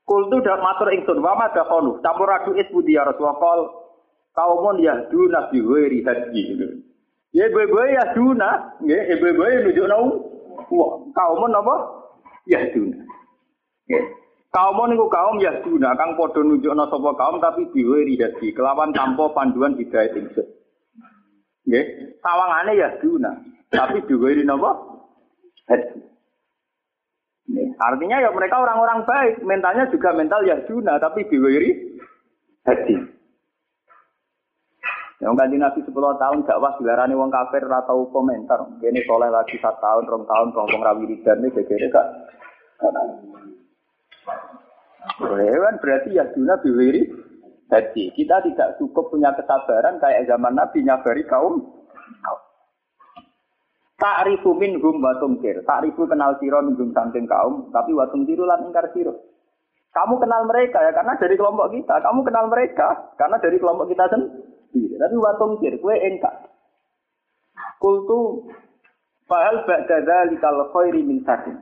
Kultu 0.06 0.38
dak 0.38 0.62
matur 0.62 0.94
ingsun 0.94 1.18
wa 1.18 1.34
ma 1.34 1.50
dakonu 1.50 1.98
campur 1.98 2.30
adu 2.30 2.54
isbudi 2.54 2.94
ya 2.94 3.02
Rasulullah 3.02 3.42
kal 3.42 3.60
kaumun 4.38 4.78
yahduna 4.78 5.50
bi 5.50 5.58
ghairi 5.58 5.98
hadi. 6.06 6.42
Ya 7.34 7.52
ibu-ibu 7.52 7.76
ya 7.92 8.16
duna, 8.16 8.80
nggih 8.80 9.02
ibu-ibu 9.18 9.44
nunjukno 9.44 9.96
kaumun 11.12 11.52
apa? 11.52 11.76
Yahduna. 12.48 13.05
Nggih. 13.86 14.04
Kaum 14.54 14.78
niku 14.88 15.06
kaum 15.12 15.36
yahduna 15.36 15.92
kang 16.00 16.16
padha 16.16 16.40
nunjukno 16.40 16.88
sapa 16.88 17.10
kaum 17.12 17.36
tapi 17.44 17.68
ghairi 17.70 18.16
hadi 18.16 18.56
kelawan 18.56 18.94
tanpa 18.96 19.28
panduan 19.36 19.76
hidayah 19.76 20.16
ingsun. 20.16 20.48
Nggih, 21.68 21.84
sawangane 22.24 22.72
yahduna 22.78 23.30
tapi 23.68 24.00
bi 24.06 24.14
ghairi 24.16 24.42
napa? 24.46 24.70
Hadi. 25.68 26.06
Artinya 27.76 28.18
ya 28.18 28.30
mereka 28.32 28.58
orang-orang 28.58 29.04
baik, 29.06 29.34
mentalnya 29.44 29.86
juga 29.92 30.10
mental 30.16 30.42
ya 30.42 30.58
juna, 30.66 30.98
tapi 30.98 31.28
biwiri 31.28 32.00
hati. 32.66 32.96
Yang 35.16 35.32
ganti 35.32 35.56
Nabi 35.56 35.80
10 35.80 35.94
tahun 35.94 36.44
dakwah 36.44 36.76
dilarani 36.76 37.16
wong 37.16 37.32
kafir 37.32 37.64
atau 37.64 38.04
komentar. 38.12 38.60
Ini 38.84 39.00
soleh 39.08 39.32
lagi 39.32 39.56
satu 39.62 39.80
tahun, 39.80 40.04
rong 40.04 40.24
tahun, 40.28 40.48
rong 40.52 40.82
rawi 40.84 41.16
dan 41.24 41.40
ini 41.40 41.54
gegere 41.56 41.88
kak. 41.88 42.06
Hewan 45.22 45.74
berarti 45.78 46.18
ya 46.18 46.26
juna 46.34 46.58
biwiri 46.60 47.08
hati. 47.70 48.10
Kita 48.14 48.42
tidak 48.42 48.78
cukup 48.82 49.10
punya 49.10 49.32
kesabaran 49.34 50.02
kayak 50.02 50.26
zaman 50.26 50.54
Nabi 50.54 50.82
nyabari 50.82 51.24
kaum 51.26 51.76
Ta'rifu 53.96 54.52
minhum 54.52 55.00
wa 55.00 55.16
tumkir. 55.16 55.64
Ta'rifu 55.64 56.04
kenal 56.04 56.36
siro 56.36 56.60
minhum 56.60 56.92
samping 56.92 57.24
kaum, 57.24 57.72
tapi 57.72 57.96
wa 57.96 58.04
lan 58.04 58.68
ingkar 58.68 58.92
siro. 58.92 59.16
Kamu 59.96 60.20
kenal 60.20 60.44
mereka 60.44 60.84
ya 60.84 60.92
karena 60.92 61.16
dari 61.16 61.40
kelompok 61.40 61.72
kita. 61.72 62.04
Kamu 62.04 62.20
kenal 62.20 62.52
mereka 62.52 63.16
karena 63.16 63.40
dari 63.40 63.56
kelompok 63.56 63.88
kita 63.88 64.04
sendiri. 64.12 65.00
Tapi 65.00 65.16
wa 65.16 65.32
tumkir, 65.40 65.80
kue 65.80 65.96
engkar. 65.96 66.52
Kultu 67.80 68.44
fahal 69.24 69.64
ba'da 69.64 70.04
dzalikal 70.04 70.68
khairi 70.76 71.00
min 71.00 71.24
sakin. 71.24 71.56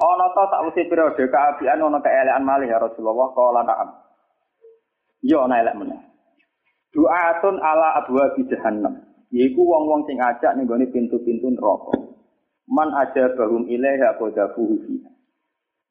Ana 0.00 0.32
ta 0.32 0.48
tak 0.48 0.64
usih 0.72 0.88
periode 0.88 1.28
kaabian 1.28 1.76
ana 1.76 2.00
keelekan 2.00 2.40
malih 2.40 2.72
ya 2.72 2.80
Rasulullah 2.80 3.36
kala 3.36 3.68
na'am. 3.68 3.88
Yo 5.20 5.44
ana 5.44 5.60
elek 5.60 5.76
meneh. 5.76 6.00
Du'atun 6.96 7.60
ala 7.60 8.00
abwa 8.00 8.32
bi 8.32 8.48
jahannam. 8.48 8.96
Yaiku 9.28 9.60
wong-wong 9.60 10.08
sing 10.08 10.16
ajak 10.18 10.56
ning 10.56 10.64
gone 10.64 10.88
pintu-pintu 10.88 11.52
neraka. 11.52 12.16
Man 12.64 12.96
aja 12.96 13.28
bahum 13.36 13.68
ilaiha 13.68 14.16
qadafuhu 14.16 14.74
fiha. 14.88 15.10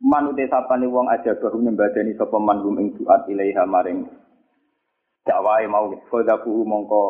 Man 0.01 0.33
uti 0.33 0.49
sapane 0.49 0.89
wong 0.89 1.05
aja 1.07 1.37
bahum 1.37 1.69
nyembadani 1.69 2.17
sapa 2.17 2.41
man 2.41 2.65
hum 2.65 2.81
ing 2.81 2.97
duat 2.97 3.29
ilaiha 3.29 3.63
maring 3.69 4.09
dakwae 5.23 5.69
mau 5.69 5.93
qadafuhu 6.09 6.65
mongko 6.65 7.03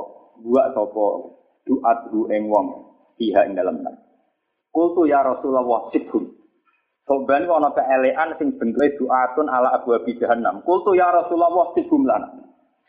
buat 0.43 0.75
sapa 0.75 1.05
duat 1.63 1.99
hu 2.12 2.27
ing 2.27 2.51
wong 2.51 2.67
fiha 3.15 3.47
ing 3.47 3.55
dalem 3.55 3.88
Kultu 4.69 5.09
ya 5.09 5.25
Rasulullah 5.25 5.89
sibhum. 5.89 6.38
Soban 7.10 7.50
ana 7.50 7.74
keelekan 7.74 8.38
sing 8.38 8.54
bentuke 8.62 8.93
duatun 9.02 9.50
ala 9.50 9.74
abu 9.74 9.98
abi 9.98 10.13
jahannam. 10.22 10.62
Kultu 10.62 10.93
ya 10.93 11.10
Rasulullah 11.10 11.74
sibhum 11.74 12.06
lana. 12.06 12.30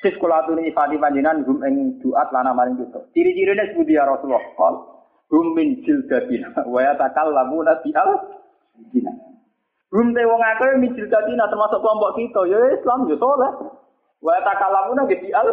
Sis 0.05 0.13
kula 0.21 0.45
aturi 0.45 0.69
ifadi 0.69 1.01
panjenengan 1.01 1.41
gum 1.41 1.65
ing 1.65 1.97
duat 2.05 2.29
lana 2.29 2.53
maring 2.53 2.77
kita. 2.77 3.01
Ciri-cirine 3.17 3.73
sepundi 3.73 3.97
ya 3.97 4.05
Rasulullah? 4.05 4.45
Qal 4.61 4.77
hum 5.33 5.57
min 5.57 5.81
jildatina 5.89 6.53
wa 6.69 6.85
yatakallamuna 6.85 7.81
bi 7.81 7.97
al 7.97 8.13
dina. 8.93 9.13
Hum 9.89 10.13
te 10.13 10.21
wong 10.29 10.43
akeh 10.45 10.77
min 10.77 10.93
jildatina 10.93 11.49
termasuk 11.49 11.81
kelompok 11.81 12.21
kita 12.21 12.41
ya 12.45 12.61
Islam 12.77 13.09
ya 13.09 13.17
saleh. 13.17 13.53
Wa 14.21 14.31
yatakallamuna 14.37 15.09
bi 15.09 15.33
al 15.33 15.49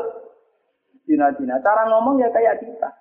dina. 1.08 1.56
Cara 1.64 1.88
ngomong 1.88 2.20
ya 2.20 2.28
kayak 2.36 2.60
kita. 2.68 2.92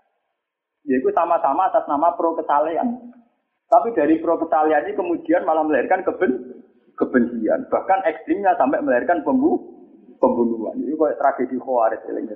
Yaitu 0.87 1.11
sama-sama 1.11 1.67
atas 1.67 1.91
nama 1.91 2.15
pro 2.15 2.39
kesalehan. 2.39 3.19
Tapi 3.67 3.89
dari 3.99 4.23
ini 4.23 4.93
kemudian 4.95 5.43
malah 5.43 5.67
melahirkan 5.67 6.07
keben 6.07 6.63
kebencian. 6.95 7.67
Bahkan 7.67 8.01
ekstrimnya 8.07 8.55
sampai 8.55 8.79
melahirkan 8.81 9.27
pembunuh 9.27 9.59
pembunuhan. 10.19 10.81
Ini 10.81 10.97
kayak 10.97 11.19
tragedi 11.21 11.57
Khawarij 11.61 12.03
eling 12.09 12.27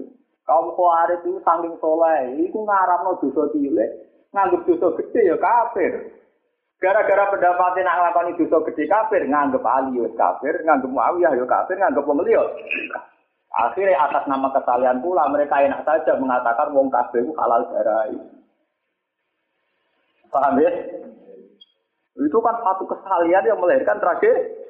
Kaum 0.45 0.75
Khawarij 0.75 1.23
itu 1.25 1.40
saking 1.40 1.75
soleh, 1.79 2.37
itu 2.43 2.61
no 2.61 3.12
dosa 3.23 3.43
cilik, 3.55 3.90
nganggep 4.35 4.66
dosa 4.66 4.88
gede 5.01 5.21
ya 5.31 5.37
kafir. 5.38 5.93
Gara-gara 6.81 7.29
pendapatnya 7.29 7.87
nak 7.87 7.97
nglakoni 8.01 8.33
dosa 8.40 8.59
gede 8.66 8.85
kafir, 8.88 9.23
nganggep 9.29 9.62
Ali 9.62 10.01
ya 10.01 10.09
kafir, 10.16 10.55
nganggep 10.64 10.90
Muawiyah 10.90 11.33
ya 11.37 11.45
kafir, 11.47 11.77
nganggep 11.77 12.05
pembeli 12.05 12.35
ya. 12.35 12.45
Akhirnya 13.51 13.99
atas 13.99 14.25
nama 14.31 14.49
kesalahan 14.55 15.03
pula 15.03 15.27
mereka 15.27 15.59
enak 15.59 15.83
saja 15.83 16.14
mengatakan 16.16 16.71
wong 16.71 16.87
kafir 16.88 17.27
itu 17.27 17.35
halal 17.35 17.66
darah. 17.75 18.07
Paham 20.31 20.62
ya? 20.62 20.71
Itu 22.19 22.38
kan 22.43 22.57
satu 22.62 22.85
kesalahan 22.87 23.47
yang 23.47 23.59
melahirkan 23.59 23.99
tragedi. 23.99 24.61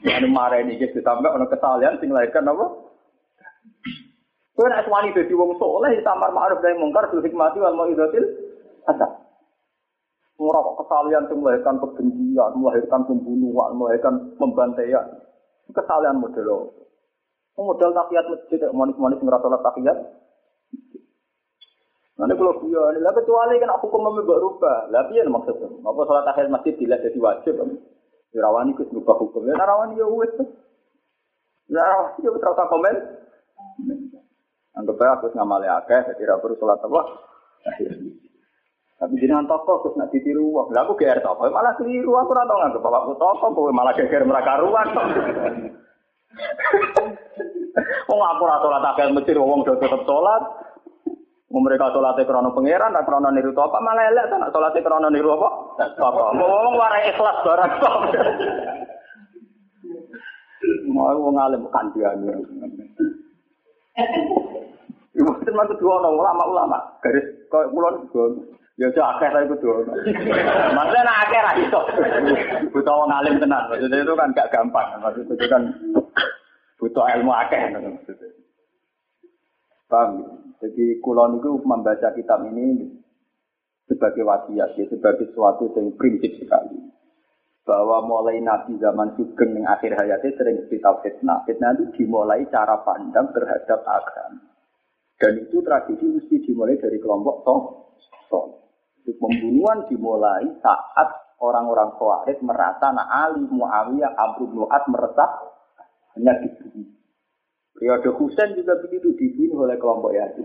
Anu 0.00 0.32
marah 0.32 0.64
ini 0.64 0.80
sampai 0.80 1.28
ono 1.28 1.44
kesalahan 1.44 2.00
sing 2.00 2.08
lahirkan 2.08 2.48
apa? 2.48 2.66
Kowe 4.56 4.66
nek 4.68 4.88
wani 4.88 5.12
dadi 5.12 5.32
wong 5.36 5.60
saleh 5.60 6.00
tamar 6.00 6.32
ma'ruf 6.32 6.64
dari 6.64 6.76
mungkar 6.80 7.08
bil 7.12 7.20
hikmati 7.20 7.60
wal 7.60 7.76
mau'izatil 7.76 8.24
hasan. 8.88 9.12
Ora 10.40 10.64
kok 10.64 10.78
kesalahan 10.84 11.28
sing 11.28 11.38
melahirkan 11.44 11.76
kebencian, 11.84 12.50
melahirkan 12.56 13.00
pembunuhan, 13.04 13.70
melahirkan 13.76 14.14
pembantaian. 14.40 15.04
Kesalahan 15.68 16.16
model 16.16 16.72
Model 17.60 17.92
tahiyat 17.92 18.24
masjid, 18.24 18.60
manis-manis 18.72 19.20
ngerasa 19.20 19.46
tahiyat. 19.52 19.98
Nanti 22.20 22.36
kalau 22.36 22.52
dia, 22.60 23.00
lah 23.00 23.16
kecuali 23.16 23.56
kan 23.56 23.72
hukum 23.80 24.04
memberi 24.04 24.28
rubah. 24.28 24.92
Lah 24.92 25.08
piye 25.08 25.24
maksudnya? 25.24 25.72
Apa 25.80 26.00
sholat 26.04 26.28
tahiyat 26.28 26.52
masjid 26.52 26.76
tidak 26.76 27.00
jadi 27.00 27.16
wajib? 27.16 27.56
Rawani 28.36 28.76
ku 28.76 28.84
berubah 28.92 29.16
hukum. 29.16 29.48
Ya 29.48 29.56
rawani 29.56 29.96
ya 29.96 30.04
wis. 30.04 30.28
Ya 31.72 31.80
rawani 31.80 32.20
ya 32.20 32.64
komen. 32.68 32.96
Anggap 34.76 35.00
aja 35.00 35.16
aku 35.16 35.32
ngamali 35.32 35.66
akeh, 35.66 36.00
jadi 36.12 36.28
ra 36.28 36.38
perlu 36.38 36.60
salat 36.60 36.78
apa. 36.84 37.00
Tapi 39.00 39.16
jenengan 39.16 39.48
toko 39.48 39.80
terus 39.80 39.96
nak 39.96 40.12
ditiru 40.12 40.44
wong. 40.52 40.76
Lah 40.76 40.84
aku 40.84 41.00
GR 41.00 41.24
toko 41.24 41.48
malah 41.48 41.72
keliru 41.80 42.20
aku 42.20 42.36
ora 42.36 42.44
tau 42.44 42.60
nganggep 42.60 42.84
bapakku 42.84 43.12
toko 43.16 43.46
kowe 43.56 43.72
malah 43.72 43.96
geger 43.96 44.28
mereka 44.28 44.60
ruang. 44.60 44.88
Wong 48.12 48.20
aku 48.20 48.42
ora 48.44 48.60
salat 48.60 48.84
akeh 48.92 49.08
mesti 49.08 49.32
wong 49.40 49.64
do 49.64 49.72
tetep 49.80 50.04
salat. 50.04 50.42
Mereka 51.50 51.90
sholatnya 51.90 52.22
krono 52.22 52.54
pangeran, 52.54 52.94
tak 52.94 53.10
krono 53.10 53.28
niru 53.34 53.50
apa 53.58 53.78
malah 53.82 54.06
elek, 54.06 54.30
tak 54.30 54.54
sholatnya 54.54 54.86
krono 54.86 55.08
niru 55.10 55.34
apa? 55.34 55.48
Apa? 55.98 56.22
Ngomong 56.38 56.74
warai 56.78 57.10
ikhlas 57.10 57.42
barang. 57.42 57.72
Mau 60.94 61.10
wong 61.18 61.34
alim 61.42 61.66
kandian. 61.74 62.22
Ibu 65.10 65.30
itu 65.42 65.50
maksud 65.50 65.76
dua 65.82 65.98
orang 65.98 66.14
ulama-ulama 66.14 66.78
garis 67.02 67.26
kau 67.50 67.66
kulon 67.74 68.06
Ya 68.80 68.88
itu 68.88 68.96
akhir 68.96 69.44
itu 69.44 69.60
dulu. 69.60 69.92
Maksudnya 70.72 71.04
nak 71.04 71.28
akhir 71.28 71.44
itu. 71.60 71.80
Butuh 72.72 72.94
orang 72.96 73.12
alim 73.20 73.36
tenan. 73.36 73.68
Maksudnya 73.68 74.00
itu 74.00 74.12
kan 74.16 74.32
gak 74.32 74.48
gampang. 74.48 74.88
Maksudnya 75.04 75.36
itu 75.36 75.46
kan 75.52 75.62
butuh 76.80 77.04
ilmu 77.12 77.28
akhir. 77.28 77.76
Paham? 79.84 80.24
Jadi 80.60 81.00
kulon 81.00 81.40
itu 81.40 81.56
membaca 81.64 82.12
kitab 82.12 82.44
ini 82.52 83.00
sebagai 83.88 84.22
wasiat, 84.22 84.76
ya, 84.76 84.84
sebagai 84.92 85.32
sesuatu 85.32 85.72
yang 85.72 85.96
prinsip 85.96 86.36
sekali. 86.36 86.78
Bahwa 87.64 88.04
mulai 88.04 88.40
Nabi 88.44 88.76
zaman 88.76 89.16
Sugeng 89.16 89.56
yang 89.56 89.66
akhir 89.68 89.96
hayatnya 89.96 90.36
sering 90.36 90.68
cerita 90.68 91.00
fitnah. 91.00 91.44
Fitnah 91.48 91.76
itu 91.76 91.84
dimulai 91.96 92.44
cara 92.52 92.80
pandang 92.84 93.32
terhadap 93.32 93.80
agama. 93.84 94.46
Dan 95.20 95.44
itu 95.44 95.60
tradisi 95.60 96.06
mesti 96.08 96.36
dimulai 96.44 96.80
dari 96.80 96.96
kelompok 96.96 97.44
Toh. 97.44 97.60
Toh. 98.32 98.46
Pembunuhan 99.04 99.84
dimulai 99.88 100.48
saat 100.60 101.08
orang-orang 101.40 101.92
Khawarij 101.96 102.38
merasa 102.44 102.92
nak 102.92 103.08
Ali, 103.08 103.44
Muawiyah, 103.48 104.12
Abu 104.16 104.48
Nu'at 104.52 104.84
meresah 104.92 105.30
hanya 106.16 106.36
dibunuh. 106.40 106.99
Periode 107.80 108.12
Husain 108.12 108.52
juga 108.52 108.76
begitu 108.84 109.08
dibunuh 109.16 109.64
oleh 109.64 109.80
kelompok 109.80 110.12
Yazid. 110.12 110.44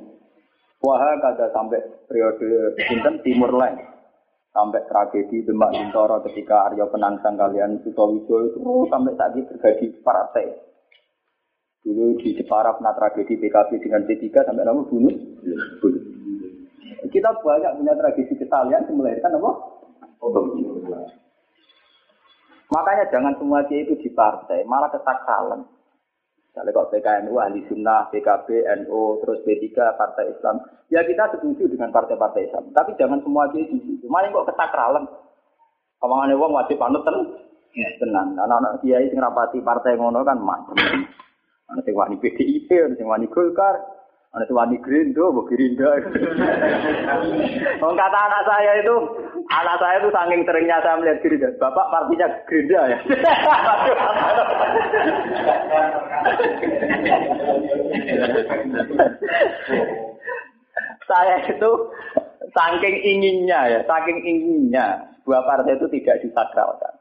Wah, 0.79 1.03
kada 1.19 1.51
sampai 1.51 1.83
periode 2.07 2.79
Sinten 2.79 3.19
Timur 3.27 3.51
Lain. 3.51 3.75
Sampai 4.55 4.87
tragedi 4.87 5.43
Demak 5.43 5.75
Bintoro 5.75 6.23
ketika 6.31 6.71
Arya 6.71 6.87
Penangsang 6.87 7.35
kalian 7.35 7.83
Sutowijo 7.83 8.55
itu 8.55 8.87
sampai 8.87 9.19
tadi 9.19 9.43
terjadi 9.51 9.99
partai. 9.99 10.47
Dulu 11.83 12.15
di 12.23 12.39
Jepara 12.39 12.71
pernah 12.71 12.95
tragedi 12.95 13.35
PKB 13.35 13.83
dengan 13.83 14.07
P3 14.07 14.23
sampai 14.31 14.63
nama 14.63 14.79
bunuh. 14.79 15.15
Kita 17.11 17.29
banyak 17.35 17.71
punya 17.83 17.93
tragedi 17.99 18.33
kesalahan 18.39 18.87
yang 18.87 18.95
melahirkan 18.95 19.35
apa? 19.35 19.51
Makanya 22.71 23.05
jangan 23.11 23.35
semua 23.35 23.59
dia 23.67 23.83
itu 23.83 23.99
di 23.99 24.09
partai, 24.15 24.63
malah 24.63 24.87
kesakalan. 24.87 25.74
Misalnya 26.55 26.71
kok 26.71 26.87
PKNU, 26.95 27.35
Ahli 27.35 27.67
Sunnah, 27.67 28.07
PKB, 28.15 28.47
NU, 28.87 29.19
terus 29.19 29.43
P3, 29.43 29.75
Partai 29.75 30.31
Islam. 30.31 30.63
Ya 30.87 31.03
kita 31.03 31.35
setuju 31.35 31.67
dengan 31.67 31.91
partai-partai 31.91 32.47
Islam. 32.47 32.71
Tapi 32.71 32.95
jangan 32.95 33.19
semua 33.27 33.51
dia 33.51 33.67
di 33.67 33.75
situ. 33.83 34.07
Malah 34.07 34.31
kok 34.31 34.55
ketakralan. 34.55 35.03
Omongannya 35.99 36.39
wong 36.39 36.55
wajib 36.55 36.79
panut 36.79 37.03
ten. 37.03 37.43
Ya. 37.75 37.91
Tenang. 37.99 38.39
Anak-anak 38.39 38.79
kiai 38.79 39.11
sing 39.11 39.19
rapati 39.19 39.59
partai 39.59 39.99
ngono 39.99 40.23
kan 40.23 40.39
macam. 40.39 40.79
Ana 41.67 41.83
sing 41.83 41.91
wani 41.91 42.15
PDIP, 42.23 42.71
ana 42.71 42.95
sing 42.95 43.03
wani 43.03 43.27
Golkar, 43.27 43.75
sing 44.43 44.51
wani 44.51 44.75
Grindo, 44.83 45.31
mbok 45.31 45.47
Gerinda. 45.47 45.95
Wong 47.79 47.95
kata 47.95 48.19
anak 48.19 48.43
saya 48.43 48.83
itu, 48.83 48.95
anak 49.47 49.79
saya 49.79 50.03
itu 50.03 50.11
saking 50.11 50.43
seringnya 50.43 50.83
saya 50.83 50.99
melihat 50.99 51.23
Gerinda. 51.23 51.55
Bapak 51.55 51.87
partinya 51.87 52.27
Gerinda 52.43 52.81
ya. 52.91 52.99
saya 61.07 61.35
itu 61.47 61.71
saking 62.51 62.95
inginnya 63.07 63.59
ya, 63.71 63.79
saking 63.87 64.19
inginnya 64.19 65.15
dua 65.23 65.43
partai 65.47 65.79
itu 65.79 65.87
tidak 65.95 66.19
disakralkan. 66.23 66.94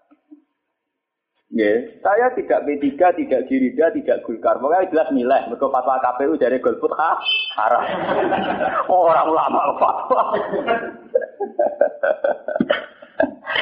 Ya, 1.54 1.70
saya 2.02 2.34
tidak 2.34 2.66
P3, 2.66 2.98
tidak 2.98 3.46
Gerindra, 3.46 3.86
tidak 3.94 4.26
Golkar. 4.26 4.58
Pokoknya 4.58 4.90
jelas 4.90 5.08
nilai. 5.14 5.46
Mereka 5.46 5.70
fatwa 5.70 6.02
KPU 6.02 6.34
dari 6.34 6.58
golput 6.58 6.90
ha, 6.98 7.14
haram. 7.54 7.82
Orang 8.90 9.30
ulama 9.30 9.78
fatwa. 9.78 10.22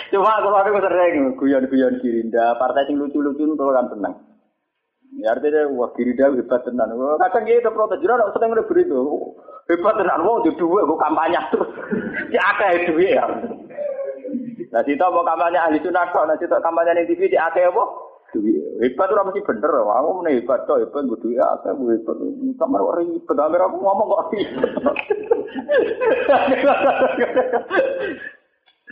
Cuma 0.09 0.41
kalau 0.41 0.57
aku 0.57 0.81
sering 0.81 1.37
guyon-guyon 1.37 2.01
Gerindra, 2.01 2.57
partai 2.57 2.89
yang 2.89 2.97
lucu-lucu 2.97 3.45
itu 3.45 3.61
kan 3.61 3.89
tenang. 3.93 4.15
Ya 5.21 5.37
artinya 5.37 5.69
wah 5.77 5.93
Gerindra 5.93 6.33
hebat 6.33 6.65
tenan. 6.65 6.97
Kadang 6.97 7.45
gitu 7.45 7.69
protes 7.77 8.01
jujur 8.01 8.17
ada 8.17 8.33
sering 8.33 8.57
udah 8.57 8.65
itu. 8.73 9.01
Hebat 9.69 9.95
tenan 10.01 10.25
wong 10.25 10.49
di 10.49 10.51
dua 10.57 10.89
gue 10.89 10.97
kampanye 10.97 11.41
terus. 11.53 11.69
Si 12.33 12.37
akeh 12.41 12.89
duit 12.89 13.21
ya. 13.21 13.29
Nah, 14.73 14.81
kita 14.81 15.05
mau 15.13 15.21
kampanye 15.21 15.61
ahli 15.61 15.85
sunnah 15.85 16.09
kok, 16.09 16.25
nah 16.25 16.37
kita 16.41 16.57
kampanye 16.65 17.05
di 17.05 17.13
TV 17.13 17.29
di 17.29 17.37
akeh 17.37 17.69
apa? 17.69 17.85
Hebat 18.81 19.13
tuh 19.13 19.21
mesti 19.29 19.45
bener, 19.45 19.69
aku 19.85 20.09
mau 20.17 20.25
hebat 20.25 20.65
tuh 20.65 20.81
hebat 20.81 21.05
gue 21.05 21.21
duit 21.21 21.37
akeh 21.37 21.77
gue 21.77 21.93
hebat. 22.01 22.17
Kamar 22.57 22.81
orang 22.81 23.13
ribet, 23.13 23.37
kamar 23.37 23.61
aku 23.69 23.77
ngomong 23.77 24.09
kok. 24.09 24.33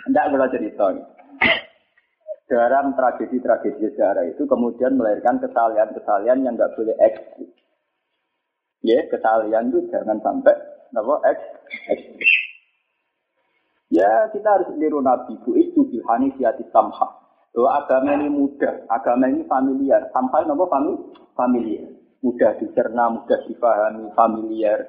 Tidak 0.05 0.29
boleh 0.29 0.49
cerita. 0.53 0.87
Dalam 2.51 2.93
tragedi-tragedi 2.99 3.95
sejarah 3.95 4.29
itu 4.29 4.45
kemudian 4.45 5.01
melahirkan 5.01 5.41
kesalahan-kesalahan 5.41 6.45
yang 6.45 6.61
nggak 6.61 6.77
boleh 6.77 6.93
ekstrim. 7.01 7.49
Ya, 8.85 9.01
kesalahan 9.09 9.73
itu 9.73 9.89
jangan 9.89 10.21
sampai 10.21 10.53
apa 10.93 11.15
ekstrim. 11.25 12.40
Ya 13.91 14.31
kita 14.31 14.47
harus 14.47 14.71
niru 14.79 15.03
Nabi 15.03 15.35
bu 15.43 15.59
itu 15.59 15.83
bilhani 15.91 16.31
siati 16.39 16.63
samha. 16.71 17.11
Agama 17.51 18.15
ini 18.15 18.31
mudah, 18.31 18.87
agama 18.87 19.27
ini 19.27 19.43
familiar. 19.51 20.07
Sampai 20.15 20.47
nopo 20.47 20.71
fami 20.71 20.95
familiar. 21.35 21.91
Mudah 22.23 22.55
dicerna, 22.63 23.11
mudah 23.11 23.41
dipahami, 23.51 24.07
familiar. 24.15 24.87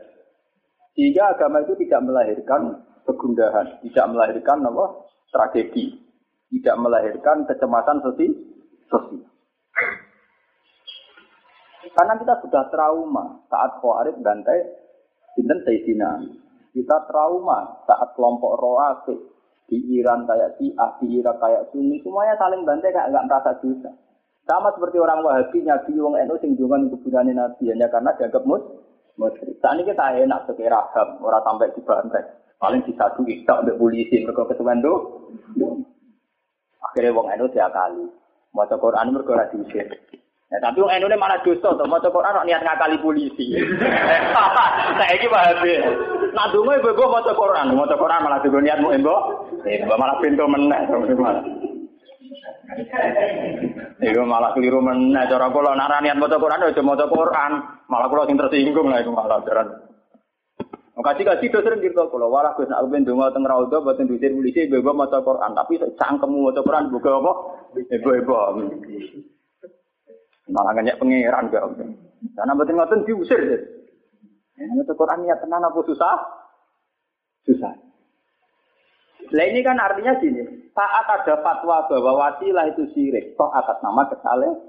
Sehingga 0.94 1.34
agama 1.34 1.66
itu 1.66 1.74
tidak 1.82 2.06
melahirkan 2.06 2.86
kegundahan, 3.10 3.82
tidak 3.82 4.06
melahirkan 4.14 4.62
nopo 4.62 5.10
tragedi, 5.34 5.98
tidak 6.54 6.76
melahirkan 6.78 7.50
kecemasan 7.50 7.98
sosial. 8.06 8.34
sosial. 8.86 9.26
Karena 11.82 12.14
kita 12.22 12.38
sudah 12.46 12.70
trauma 12.70 13.42
saat 13.50 13.82
Khawarij 13.82 14.22
bantai 14.22 14.60
Sinten 15.34 15.66
Sayyidina 15.66 16.12
kita 16.72 16.98
trauma 17.08 17.84
saat 17.88 18.16
kelompok 18.16 18.60
Roafid 18.60 19.20
di 19.72 19.80
Iran 20.00 20.28
kayak 20.28 20.60
si 20.60 20.72
di 20.76 21.08
Irak 21.20 21.40
kayak 21.40 21.72
Sunni, 21.72 22.04
semuanya 22.04 22.36
saling 22.36 22.68
bantai 22.68 22.92
kayak 22.92 23.12
nggak 23.12 23.26
merasa 23.28 23.52
dosa. 23.64 23.92
Sama 24.44 24.74
seperti 24.76 24.98
orang 25.00 25.22
Wahabi 25.24 25.64
nyabi 25.64 25.96
wong 26.02 26.18
NU 26.18 26.36
sing 26.42 26.58
dungan 26.58 26.90
kuburan 26.92 27.30
Nabi 27.32 27.72
hanya 27.72 27.88
karena 27.88 28.12
dianggap 28.18 28.44
mus 28.44 28.64
musyrik. 29.16 29.56
Saat 29.62 29.80
ini 29.80 29.88
kita 29.88 30.18
enak 30.28 30.50
sebagai 30.50 30.74
raham, 30.74 31.08
orang 31.22 31.44
sampai 31.46 31.72
di 31.72 31.82
bantai. 31.86 32.24
Paling 32.58 32.82
disadu 32.84 33.22
kita 33.24 33.54
untuk 33.64 33.78
polisi 33.80 34.22
mereka 34.22 34.50
ketuan 34.50 34.82
do. 34.82 34.94
Akhirnya 36.82 37.16
wong 37.16 37.28
NU 37.32 37.48
kali 37.54 38.06
Mau 38.52 38.68
Quran 38.68 39.16
mereka 39.16 39.32
ora 39.32 39.48
diusir. 39.48 39.88
Ya, 40.52 40.60
tapi 40.60 40.84
wong 40.84 40.92
NU 40.92 41.08
malah 41.16 41.40
dosa 41.48 41.72
to, 41.80 41.88
maca 41.88 42.12
Quran 42.12 42.44
niat 42.44 42.60
ngakali 42.60 43.00
polisi. 43.00 43.56
Saiki 45.00 45.32
wae. 45.32 45.80
Nak 46.36 46.52
donga 46.52 46.76
ibu 46.76 46.92
maca 46.92 47.32
Quran, 47.32 47.72
maca 47.72 47.96
Quran 47.96 48.20
malah 48.20 48.44
juga 48.44 48.60
niatmu 48.60 48.92
embo. 48.92 49.16
Embo 49.64 49.96
malah 49.96 50.20
pintu 50.20 50.44
meneh 50.52 50.80
Iku 54.04 54.28
malah 54.28 54.52
keliru 54.52 54.84
meneh 54.84 55.24
cara 55.32 55.48
kula 55.56 55.72
nak 55.72 56.04
niat 56.04 56.20
maca 56.20 56.36
Quran 56.36 56.68
aja 56.68 56.84
maca 56.84 57.06
Quran, 57.08 57.52
malah 57.88 58.08
kula 58.12 58.28
sing 58.28 58.36
tersinggung 58.36 58.92
lah 58.92 59.00
iku 59.00 59.16
malah 59.16 59.40
jaran. 59.48 59.72
Kasih 61.02 61.26
kasih 61.26 61.50
do 61.50 61.66
sering 61.66 61.82
gitu 61.82 62.12
kalau 62.14 62.30
walah 62.30 62.54
gus 62.54 62.70
nak 62.70 62.86
ben 62.92 63.02
donga 63.02 63.34
teng 63.34 63.42
raudha 63.42 63.82
boten 63.82 64.06
diusir 64.06 64.36
polisi 64.36 64.68
ibu 64.68 64.92
maca 64.92 65.24
Quran, 65.24 65.56
tapi 65.56 65.80
cangkemmu 65.96 66.52
maca 66.52 66.60
Quran 66.60 66.92
buka 66.92 67.12
apa? 67.24 67.32
Ibu-ibu. 67.88 68.36
Malah 70.52 70.72
nggak 70.76 71.00
pangeran 71.00 71.48
gak. 71.48 71.64
Karena 72.36 72.54
betul 72.54 72.76
ngoten 72.78 73.08
diusir. 73.08 73.42
Ini 74.60 74.84
Quran 74.86 75.26
niat 75.26 75.42
tenan 75.42 75.66
apa 75.66 75.80
susah? 75.82 76.16
Susah. 77.48 77.74
Nah 79.32 79.46
ini 79.48 79.64
kan 79.64 79.80
artinya 79.80 80.20
gini, 80.20 80.44
saat 80.76 81.08
ada 81.08 81.40
fatwa 81.40 81.88
bahwa 81.88 82.12
wasilah 82.20 82.68
itu 82.68 82.84
syirik, 82.92 83.32
toh 83.40 83.48
atas 83.48 83.80
nama 83.80 84.04
kesalahan, 84.12 84.60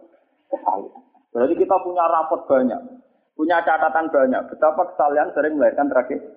kesalahan. 0.47 1.03
Berarti 1.35 1.55
kita 1.59 1.77
punya 1.83 2.07
rapot 2.07 2.47
banyak, 2.47 2.81
punya 3.35 3.59
catatan 3.67 4.07
banyak, 4.15 4.43
betapa 4.55 4.95
kesalahan 4.95 5.35
sering 5.35 5.59
melahirkan 5.59 5.91
tragedi. 5.91 6.31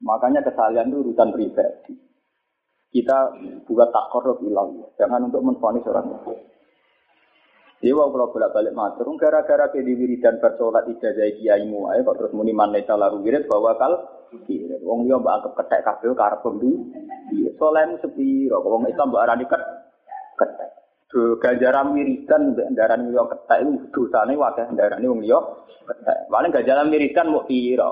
Makanya 0.00 0.40
kesalahan 0.48 0.88
itu 0.88 0.96
urusan 1.04 1.28
pribadi. 1.30 1.92
Kita 2.92 3.36
buat 3.68 3.92
takor 3.92 4.40
ilah, 4.40 4.96
jangan 4.96 5.28
untuk 5.28 5.44
menfonis 5.44 5.84
orang 5.84 6.08
lain. 6.08 6.40
Dewa 7.82 8.06
kalau 8.14 8.30
bolak 8.30 8.54
balik 8.54 8.78
matur, 8.78 9.10
gara-gara 9.18 9.66
ke 9.74 9.82
di 9.82 9.98
wiridan 9.98 10.38
bersolat 10.38 10.86
ijazah 10.86 11.34
kiaimu, 11.34 11.90
ayo 11.90 12.06
kok 12.06 12.14
terus 12.14 12.32
muni 12.32 12.54
mana 12.54 12.78
lalu 12.78 13.26
wirid 13.26 13.50
bahwa 13.50 13.74
kal 13.74 14.22
Wong 14.82 15.04
liya 15.04 15.20
mbak 15.20 15.34
anggap 15.44 15.52
ketek 15.60 15.84
kabeh 15.84 16.16
karep 16.16 16.40
pembi. 16.40 16.72
Iya, 17.36 17.52
solemu 17.60 18.00
sepiro, 18.00 18.64
wong 18.64 18.88
Islam 18.88 19.12
mbak 19.12 19.24
arani 19.28 19.44
ket 19.44 19.62
ketek. 20.40 20.70
Do 21.12 21.36
ganjaran 21.36 21.92
wiridan 21.92 22.56
mbek 22.56 22.68
ndaran 22.72 23.12
liya 23.12 23.22
ketek 23.28 23.58
iku 23.60 23.74
dosane 23.92 24.32
wakeh 24.40 24.66
ndarani 24.72 25.04
wong 25.04 25.20
liya 25.20 25.38
ketek. 25.84 26.18
Paling 26.32 26.50
ganjaran 26.50 26.88
wiridan 26.88 27.28
mau 27.28 27.44
piro. 27.44 27.90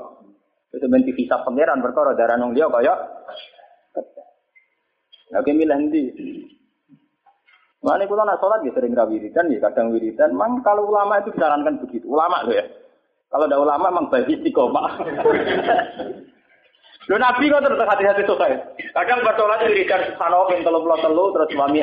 Itu 0.72 0.86
ben 0.86 1.02
dihisab 1.04 1.44
pangeran 1.44 1.82
perkara 1.82 2.14
darah 2.14 2.38
nang 2.38 2.54
dia 2.54 2.70
kaya 2.70 2.94
Oke 5.30 5.50
milih 5.54 5.78
ndi? 5.90 6.02
Mana 7.80 8.04
kita 8.04 8.28
nak 8.28 8.40
sholat 8.44 8.60
ya 8.60 8.76
sering 8.76 8.92
wiridan 8.92 9.48
ya 9.48 9.58
kadang 9.64 9.88
wiridan. 9.88 10.36
Mang 10.36 10.60
kalau 10.60 10.92
ulama 10.92 11.16
itu 11.24 11.32
disarankan 11.32 11.80
begitu. 11.80 12.04
Ulama 12.12 12.44
loh 12.44 12.52
ya. 12.52 12.64
Kalau 13.32 13.48
ada 13.48 13.56
ulama 13.56 13.88
memang 13.88 14.12
baik 14.12 14.28
istiqomah. 14.28 15.00
Lo 17.08 17.16
nabi 17.16 17.48
kok 17.48 17.64
terus 17.64 17.80
hati-hati 17.80 18.22
selesai. 18.28 18.52
Kadang 18.92 19.24
bertolat 19.24 19.64
wiridan 19.64 20.12
subhanallah 20.12 20.52
yang 20.52 20.62
telu 20.62 20.78
telu 20.84 21.24
terus 21.32 21.50
suami 21.56 21.80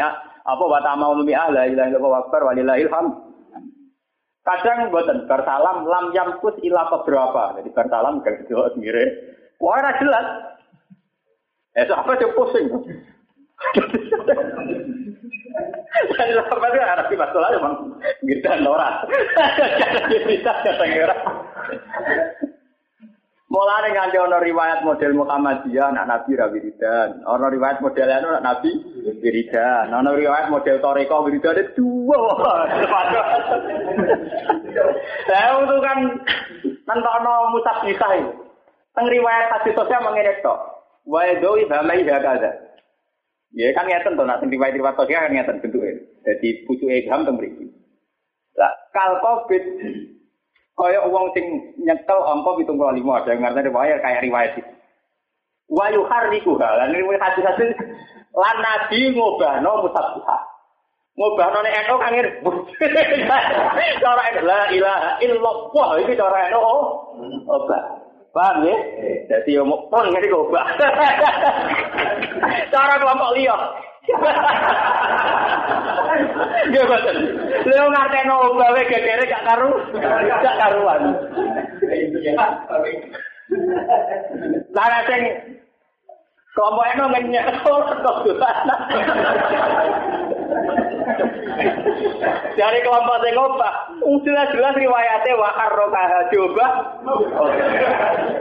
apa 0.47 0.63
watama 0.63 1.11
umi 1.11 1.33
ah 1.33 1.49
la 1.49 1.65
ilaha 1.65 1.89
illallah 1.89 2.21
akbar 2.23 2.41
walillahil 2.45 2.91
hamd. 2.93 3.13
Kadang 4.47 4.93
buatan 4.93 5.27
bersalam 5.27 5.83
lam 5.83 6.05
yampus 6.15 6.55
ilah 6.63 6.87
beberapa. 6.93 7.59
Jadi 7.59 7.69
bersalam 7.75 8.23
gak 8.23 8.47
jawab 8.47 8.71
sendiri. 8.77 9.03
Wah, 9.59 9.83
jelas. 9.99 10.25
Eh, 11.75 11.83
siapa 11.83 12.15
sih 12.15 12.31
pusing? 12.31 12.67
Dan 16.17 16.29
apa 16.37 16.65
itu 16.69 16.77
arah 16.77 17.05
di 17.09 17.15
masalah 17.17 17.49
emang 17.57 17.75
kita 18.21 18.61
norak. 18.61 19.09
Jadi 20.13 20.25
bisa 20.29 20.53
kata 20.61 20.85
Mulane 23.47 23.95
nganti 23.95 24.19
ana 24.19 24.43
riwayat 24.43 24.83
model 24.83 25.23
Muhammadiyah 25.23 25.95
anak 25.95 26.05
Nabi 26.11 26.35
ra 26.35 26.51
wiridan. 26.51 27.23
Ana 27.23 27.47
riwayat 27.47 27.79
model 27.79 28.11
anu 28.11 28.27
anak 28.35 28.43
Nabi 28.43 28.71
wiridan. 29.23 29.87
Ana 29.87 30.11
riwayat 30.11 30.51
model 30.51 30.83
Toreko 30.83 31.23
wiridan 31.23 31.63
dua. 31.79 32.19
Lah 35.31 35.63
itu 35.63 35.77
kan 35.79 35.99
nentokno 36.91 37.33
musab 37.55 37.87
bisa. 37.87 38.05
Teng 38.91 39.07
riwayat 39.07 39.47
hadis 39.55 39.79
sosial 39.79 40.03
mengene 40.03 40.43
tok. 40.43 40.83
Wa 41.07 41.23
yadoi 41.23 41.71
hamai 41.71 42.03
hakada. 42.03 42.66
Ya 43.55 43.71
kan 43.71 43.87
ngeten 43.87 44.19
to 44.19 44.23
nak 44.27 44.43
sing 44.43 44.51
riwayat-riwayat 44.51 44.97
sosial 44.99 45.23
kan 45.23 45.31
ngeten 45.31 45.63
bentuke. 45.63 45.91
Dadi 46.27 46.49
pucuke 46.67 46.91
Ilham 46.91 47.23
teng 47.23 47.39
mriki. 47.39 47.65
Lah 48.59 48.73
kal 48.91 49.23
covid 49.23 49.63
kaya 50.77 50.99
wong 51.07 51.31
sing 51.33 51.45
nyekel 51.81 52.19
angka 52.21 52.51
75 52.67 52.75
ada 53.07 53.29
yang 53.33 53.41
ngerti 53.41 53.67
riwayat 53.71 53.99
kayak 54.03 54.23
riwayat 54.27 54.51
itu. 54.59 54.73
Wa 55.71 55.87
yuharriku 55.91 56.59
lan 56.59 56.91
riwayat 56.91 57.23
hadis-hadis 57.23 57.71
lan 58.35 58.57
nabi 58.59 58.99
ngobahno 59.15 59.71
musabbiha. 59.87 60.37
Ngobahno 61.17 61.59
nek 61.63 61.77
eno 61.81 61.95
kan. 61.97 62.13
Cara 64.03 64.23
la 64.43 64.61
ilaha 64.69 65.11
illallah 65.23 65.87
iki 66.03 66.13
cara 66.13 66.51
eno 66.51 66.59
obah. 67.47 68.06
Paham 68.35 68.67
ya? 68.67 68.77
Jadi 69.27 69.57
ya 69.57 69.63
mau 69.65 69.87
pon 69.89 70.07
ngene 70.11 70.27
kok. 70.29 70.51
Cara 72.73 72.93
kelompok 73.01 73.33
liya. 73.33 73.55
Ya 76.71 76.81
boten. 76.87 77.17
Lha 77.67 77.85
ngarteno 77.91 78.35
gawe 78.55 78.81
gegere 78.87 79.23
gak 79.27 79.45
karu, 79.47 79.71
gak 79.97 80.55
karuan. 80.59 81.01
Lah 84.71 85.01
sing 85.07 85.21
kelompok 86.55 86.89
eno 86.93 87.05
ngenyek 87.11 87.47
kok 87.63 87.79
Dari 92.57 92.79
kelompok 92.81 93.17
sing 93.21 93.33
ngobah, 93.37 93.73
jelas-jelas 94.25 94.73
riwayatnya 94.77 95.37
wa 95.37 95.49
arrokaha 95.67 96.19
coba. 96.33 96.67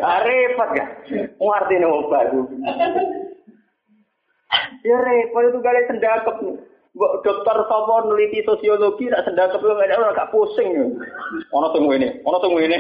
Ah, 0.01 0.19
repot 0.25 0.71
ya. 0.73 0.87
Ngerti 1.37 1.75
nih 1.77 1.89
ngobah 1.89 2.21
itu. 2.29 2.41
Ya 4.87 4.97
repot 5.05 5.43
itu 5.47 5.59
kali 5.61 5.81
sendakep. 5.91 6.37
Mbok 6.97 7.21
dokter 7.21 7.61
sapa 7.69 8.09
neliti 8.09 8.41
sosiologi 8.41 9.13
nak 9.13 9.29
sendakep 9.29 9.61
lu 9.61 9.77
nggak 9.77 10.01
ora 10.01 10.17
gak 10.17 10.33
pusing. 10.33 10.97
Ono 11.53 11.69
sing 11.77 11.85
ngene, 11.85 12.25
ono 12.25 12.41
sing 12.41 12.57
ngene. 12.57 12.79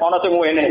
Ono 0.00 0.16
sing 0.24 0.32
ngene. 0.32 0.64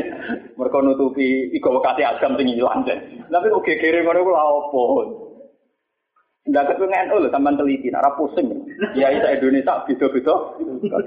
Mergo 0.57 0.81
nutupi 0.81 1.53
iku 1.53 1.69
wekate 1.77 2.01
agam 2.01 2.33
sing 2.41 2.49
ilang. 2.49 2.81
Tapi 2.81 3.45
kok 3.45 3.61
gegere 3.61 4.01
ngono 4.01 4.25
ku 4.25 4.31
lha 4.33 4.43
opo? 4.57 4.81
Nggak 6.41 6.73
kepengen 6.73 7.13
oh 7.13 7.21
teman 7.29 7.53
teliti, 7.53 7.93
nara 7.93 8.17
pusing. 8.17 8.49
Ya 8.97 9.13
itu 9.13 9.27
Indonesia 9.29 9.85
beda-beda. 9.85 10.57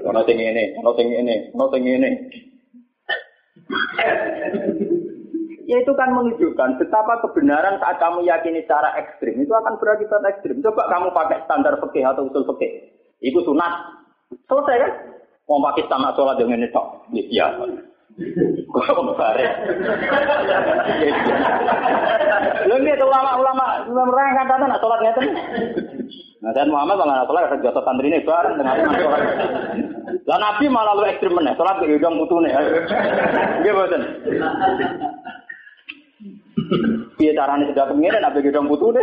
Ono 0.07 0.21
sing 0.23 0.39
ngene, 0.39 0.79
ono 0.79 0.95
sing 0.95 1.11
ngene, 1.11 1.51
ono 1.51 1.65
sing 1.75 1.81
ngene. 1.83 2.09
Ya 5.65 5.81
itu 5.81 5.91
kan 5.97 6.13
menunjukkan 6.13 6.77
betapa 6.79 7.19
kebenaran 7.25 7.81
saat 7.81 7.97
kamu 7.97 8.23
yakini 8.23 8.63
secara 8.63 8.95
ekstrim 9.01 9.35
itu 9.41 9.51
akan 9.51 9.75
berakibat 9.81 10.23
ekstrim. 10.23 10.63
Coba 10.63 10.87
kamu 10.87 11.11
pakai 11.11 11.43
standar 11.43 11.81
fikih 11.83 12.05
atau 12.05 12.31
usul 12.31 12.47
fikih. 12.55 12.95
Itu 13.19 13.43
sunat. 13.43 13.73
Selesai 14.45 14.77
kan? 14.77 14.91
Mau 15.45 15.61
Pakistan 15.61 16.01
nak 16.01 16.15
sholat 16.17 16.39
dengan 16.39 16.63
ini 16.63 16.73
tok. 16.73 17.05
Ya. 17.29 17.53
Lha 22.65 22.75
nek 22.79 23.03
ulama-ulama 23.03 23.65
merang 23.91 24.31
kata 24.39 24.63
nak 24.63 24.79
salat 24.79 24.99
ngeten. 25.03 25.35
Nah, 26.39 26.51
dan 26.55 26.71
Muhammad 26.71 26.95
malah 26.95 27.27
salat 27.27 27.51
kerja 27.51 27.75
jatuh 27.75 27.83
santri 27.83 28.07
ini 28.07 28.23
bareng 28.23 28.55
dengan 28.55 28.87
sholat. 28.95 29.21
Lah 30.31 30.37
Nabi 30.39 30.65
malah 30.71 30.95
lu 30.95 31.03
ekstrim 31.03 31.35
meneh, 31.35 31.59
salat 31.59 31.83
ke 31.83 31.91
udang 31.91 32.15
putune. 32.15 32.47
Nggih 33.59 33.73
boten. 33.75 34.01
Piye 37.19 37.35
carane 37.35 37.67
sudah 37.69 37.85
kemene 37.91 38.17
nabi 38.19 38.41
gedong 38.41 38.67
putu 38.67 38.95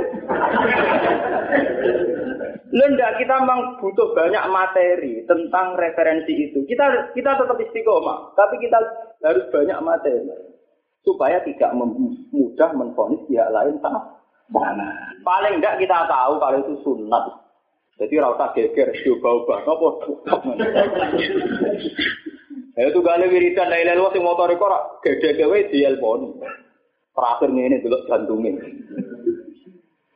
deh. 2.73 2.79
Lenda 2.81 3.09
kita 3.21 3.35
memang 3.45 3.77
butuh 3.85 4.17
banyak 4.17 4.45
materi 4.49 5.21
tentang 5.29 5.77
referensi 5.77 6.33
itu. 6.33 6.65
Kita 6.65 7.13
kita 7.13 7.37
tetap 7.37 7.61
istiqomah, 7.61 8.33
tapi 8.33 8.57
kita 8.65 8.81
harus 9.21 9.45
banyak 9.53 9.79
materi 9.85 10.25
supaya 11.05 11.45
tidak 11.45 11.77
mudah 12.33 12.71
menfonis 12.73 13.21
pihak 13.29 13.53
lain 13.53 13.77
salah. 13.85 14.17
Paling 15.21 15.61
enggak 15.61 15.77
kita 15.85 16.09
tahu 16.09 16.41
kalau 16.41 16.59
itu 16.65 16.75
sunat. 16.81 17.25
Jadi 18.01 18.19
rasa 18.19 18.51
geger, 18.57 18.89
coba-ubah, 19.05 19.69
apa? 19.69 19.89
Ya 22.73 22.89
itu 22.89 23.05
gale 23.05 23.29
wiridan 23.29 23.69
la 23.69 23.79
ilaha 23.85 23.95
illallah 24.01 24.13
sing 24.17 24.25
motor 24.25 24.49
kok 24.49 25.05
gede-gede 25.05 25.69
di 25.69 25.85
elpon. 25.85 26.41
Terakhir 27.13 27.53
ini 27.53 27.85
dulu 27.85 27.99
jantungnya. 28.09 28.65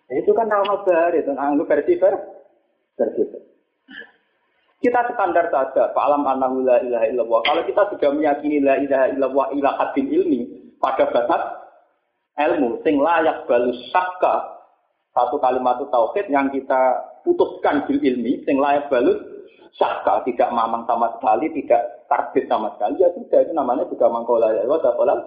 Itu 0.09 0.33
kan 0.33 0.49
nama 0.49 0.81
baru, 0.81 1.21
itu 1.21 1.31
anggap 1.37 1.69
versi 1.69 2.01
versi. 2.97 3.23
Kita 4.77 5.01
standar 5.09 5.49
saja, 5.49 5.91
alam 5.97 6.29
anahu 6.29 6.61
la 6.61 6.79
ilaha 6.85 7.07
illallah. 7.09 7.41
Kalau 7.49 7.63
kita 7.65 7.83
sudah 7.97 8.11
meyakini 8.13 8.61
la 8.61 8.77
ilaha 8.77 9.07
illallah 9.09 9.47
ila 9.57 9.71
hadin 9.81 10.07
ilmi, 10.13 10.41
pada 10.77 11.09
batas 11.11 11.43
ilmu, 12.37 12.85
sing 12.85 13.01
layak 13.01 13.49
balus 13.49 13.81
sakka, 13.89 14.61
satu 15.17 15.41
kalimat 15.41 15.81
tauhid 15.81 16.29
yang 16.29 16.53
kita 16.53 17.03
putuskan 17.25 17.89
bil 17.89 17.99
ilmi, 18.05 18.45
sing 18.45 18.61
layak 18.61 18.93
balus 18.93 19.17
sakka, 19.81 20.23
tidak 20.29 20.53
mamang 20.53 20.85
sama 20.85 21.09
sekali, 21.17 21.49
tidak 21.57 22.05
tarbit 22.07 22.45
sama 22.47 22.71
sekali, 22.77 23.01
ya 23.01 23.09
sudah, 23.17 23.41
itu 23.43 23.53
namanya 23.57 23.89
juga 23.89 24.13
mangkola 24.13 24.53
ya 24.55 24.69
Allah, 24.69 25.19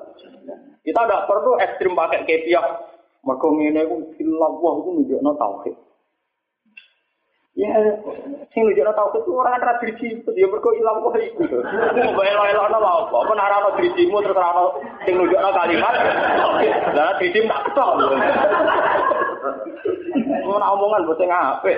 kita 0.86 1.00
tidak 1.04 1.26
perlu 1.28 1.52
ekstrim 1.60 1.94
pakai 1.98 2.24
kepiah. 2.24 2.66
Mereka 3.20 3.48
iku 3.84 3.96
ilallah 4.16 4.74
iku 4.80 4.90
nunjukno 4.96 5.32
tauhid. 5.36 5.76
Ya, 7.60 7.76
sing 8.56 8.62
nunjukno 8.64 8.96
tauhid 8.96 9.20
itu 9.20 9.36
orang 9.36 9.60
ra 9.60 9.76
driji, 9.84 10.24
dia 10.32 10.48
mergo 10.48 10.72
ilallah 10.72 11.12
iku. 11.12 11.44
Mbok 11.44 12.24
elo-elokno 12.24 12.78
lha 12.80 12.92
apa? 13.04 13.18
Apa 13.20 13.34
ora 13.36 13.76
drijimu 13.76 14.24
terus 14.24 14.40
ora 14.40 14.64
sing 15.04 15.20
nunjukno 15.20 15.50
kalimat. 15.52 15.92
Lah 16.96 17.20
driji 17.20 17.44
tak 17.44 17.62
ketok. 17.68 17.92
Ora 20.48 20.72
omongan 20.72 21.04
mbok 21.04 21.20
sing 21.20 21.28
apik. 21.28 21.78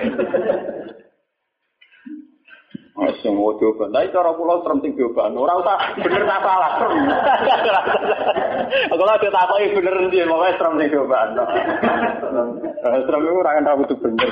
Sing 3.18 3.34
mau 3.34 3.50
coba, 3.58 3.90
nah 3.90 4.06
cara 4.14 4.30
pulau 4.38 4.62
serem 4.62 4.78
sing 4.86 4.94
coba, 4.94 5.34
ora 5.34 5.58
usah 5.58 5.98
bener 5.98 6.22
tak 6.22 6.46
salah. 6.46 6.72
Aku 8.86 9.02
lagi 9.02 9.26
tak 9.34 9.46
kok 9.50 9.58
bener 9.82 9.94
dia 10.14 10.30
mau 10.30 10.46
serem 10.46 10.78
sing 10.78 10.94
coba. 10.94 11.26
Serem 12.86 13.22
itu 13.26 13.34
orang 13.34 13.66
yang 13.66 13.82
itu 13.82 13.94
bener. 13.98 14.30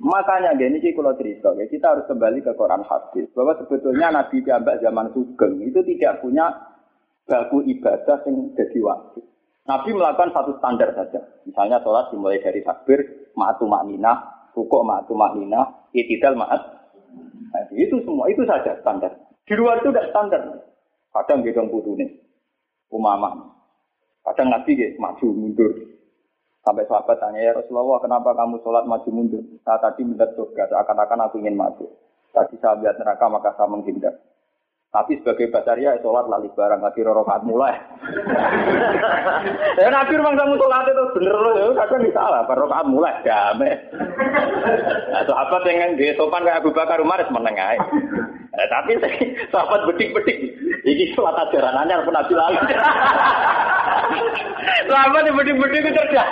Makanya 0.00 0.56
gini 0.56 0.80
sih 0.80 0.96
kalau 0.96 1.12
cerita, 1.20 1.52
kita 1.52 1.86
harus 1.92 2.08
kembali 2.08 2.40
ke 2.40 2.56
Quran 2.56 2.80
hadis 2.88 3.28
bahwa 3.36 3.52
sebetulnya 3.60 4.08
Nabi 4.08 4.40
Jambak 4.40 4.80
zaman 4.80 5.12
Sugeng 5.12 5.60
itu 5.60 5.84
tidak 5.84 6.24
punya 6.24 6.48
baku 7.28 7.60
ibadah 7.68 8.24
yang 8.24 8.48
jadi 8.56 8.80
wajib. 8.80 9.24
Nabi 9.68 9.92
melakukan 9.92 10.32
satu 10.32 10.56
standar 10.56 10.96
saja. 10.96 11.20
Misalnya 11.44 11.84
sholat 11.84 12.08
dimulai 12.08 12.40
dari 12.40 12.64
takbir, 12.64 13.28
ma'atu 13.36 13.68
ma'minah, 13.68 14.50
rukuk 14.56 14.82
ma'atu 14.82 15.12
ma'lina, 15.12 15.92
itidal 15.92 16.32
ma'at. 16.32 16.62
Nah, 17.52 17.62
itu 17.76 18.00
semua, 18.00 18.24
itu 18.32 18.40
saja 18.48 18.80
standar. 18.80 19.12
Di 19.44 19.52
luar 19.52 19.84
itu 19.84 19.92
tidak 19.92 20.08
standar. 20.16 20.42
Kadang 21.12 21.44
gedong 21.44 21.68
putune. 21.68 22.24
Umamah. 22.88 23.36
Kadang 24.26 24.48
Nabi 24.48 24.80
gitu, 24.80 24.96
maju 24.96 25.26
mundur. 25.28 25.70
Sampai 26.60 26.84
sahabat 26.84 27.16
tanya, 27.16 27.40
ya 27.40 27.52
Rasulullah, 27.56 28.04
kenapa 28.04 28.36
kamu 28.36 28.60
sholat 28.60 28.84
maju 28.84 29.08
mundur? 29.08 29.40
Saya 29.64 29.80
tadi 29.80 30.04
melihat 30.04 30.36
surga, 30.36 30.68
seakan-akan 30.68 31.24
aku 31.24 31.40
ingin 31.40 31.56
maju. 31.56 31.88
Tadi 32.36 32.60
saya 32.60 32.76
lihat 32.84 33.00
neraka, 33.00 33.32
maka 33.32 33.56
saya 33.56 33.72
menghindar. 33.72 34.12
Tapi 34.90 35.22
sebagai 35.22 35.54
basaria, 35.54 35.96
sholat 36.02 36.26
lali 36.28 36.50
barang, 36.52 36.82
lagi 36.82 37.00
rorokat 37.00 37.46
mulai. 37.46 37.78
ya 39.78 39.86
Nabi 39.86 40.18
memang 40.18 40.34
kamu 40.34 40.54
sholat 40.58 40.84
itu 40.90 41.04
bener 41.14 41.36
loh, 41.38 41.52
ya 41.54 41.66
kadang 41.78 42.10
salah, 42.10 42.42
rorokat 42.44 42.84
mulai, 42.90 43.14
damai. 43.24 43.70
Nah, 45.14 45.22
sahabat 45.30 45.62
yang 45.64 45.94
di 45.94 46.12
sopan 46.18 46.42
kayak 46.42 46.60
Abu 46.60 46.74
Bakar 46.76 46.98
Umar, 47.00 47.22
menengah. 47.30 47.78
Nah, 48.50 48.66
tapi 48.68 48.98
sahabat 49.54 49.86
bedik-bedik, 49.88 50.58
ini 50.84 51.08
sholat 51.16 51.38
ajaran 51.38 51.86
anyar 51.86 52.04
pun 52.04 52.12
Nabi 52.12 52.34
lalu. 52.36 52.58
Sahabat 54.90 55.22
yang 55.22 55.38
bedik-bedik 55.38 55.86
itu 55.86 55.90
cerdas. 55.94 56.28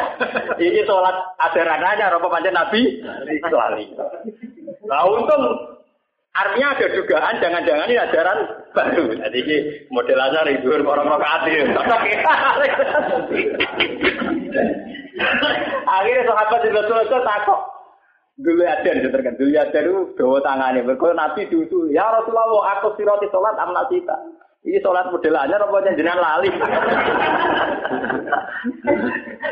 Ini 0.58 0.82
sholat 0.82 1.14
ajaran 1.38 1.82
anyar, 1.82 2.10
apa 2.14 2.26
panjang 2.26 2.54
Nabi? 2.54 3.00
Lali. 3.48 3.84
Nah 4.88 5.02
untung 5.06 5.78
Artinya 6.38 6.70
ada 6.70 6.86
dugaan 6.94 7.34
jangan-jangan 7.42 7.90
ini 7.90 7.98
ajaran 7.98 8.38
baru. 8.70 9.10
Jadi 9.10 9.38
ini 9.42 9.56
model 9.90 10.22
aja 10.22 10.46
itu 10.46 10.70
orang 10.70 11.10
rokaat 11.10 11.50
itu. 11.50 11.66
Akhirnya 15.88 16.22
sahabat 16.30 16.62
itu 16.62 16.78
selesai 16.78 17.26
takut. 17.26 17.58
Dulu 18.38 18.62
ada 18.62 18.86
yang 18.86 19.10
terkan. 19.10 19.34
Dulu 19.34 19.50
ada 19.50 19.78
itu 19.82 20.14
bawa 20.14 20.38
tangannya. 20.46 20.86
Berkata 20.86 21.18
Nabi 21.18 21.50
dulu. 21.50 21.90
Ya 21.90 22.06
Rasulullah 22.06 22.78
aku 22.78 22.94
siroti 22.94 23.26
sholat 23.34 23.58
amnasita. 23.58 24.14
Ini 24.68 24.84
sholat 24.84 25.08
modelannya 25.08 25.56
rupanya 25.64 25.96
jenengan 25.96 26.20
lali. 26.20 26.52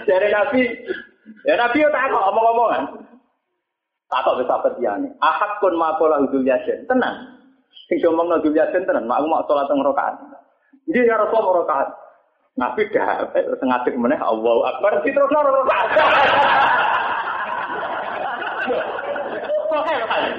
Dari 0.05 0.29
Nabi. 0.29 0.63
Ya 1.49 1.57
Nabi 1.57 1.81
ya 1.81 1.89
takut 1.89 2.21
omong-omongan. 2.21 3.01
Takut 4.13 4.45
bisa 4.45 4.61
petiane. 4.61 5.09
Ahad 5.25 5.57
kun 5.65 5.81
makola 5.81 6.21
hudul 6.21 6.45
yasin. 6.45 6.85
Tenang. 6.85 7.33
Sing 7.89 7.97
ngomong 8.05 8.29
hudul 8.45 8.53
yasin 8.53 8.85
tenang. 8.85 9.09
Mak 9.09 9.25
mau 9.25 9.41
sholat 9.49 9.65
teng 9.73 9.81
rokaat. 9.81 10.21
Jadi 10.85 11.09
ya 11.09 11.17
Rasul 11.17 11.65
rokaat. 11.65 11.89
Nabi 12.61 12.85
dah 12.93 13.25
sengaja 13.57 13.89
meneh 13.97 14.21
Allah 14.21 14.57
Akbar 14.69 15.01
terus 15.01 15.33
nang 15.33 15.49
rokaat. 15.49 15.89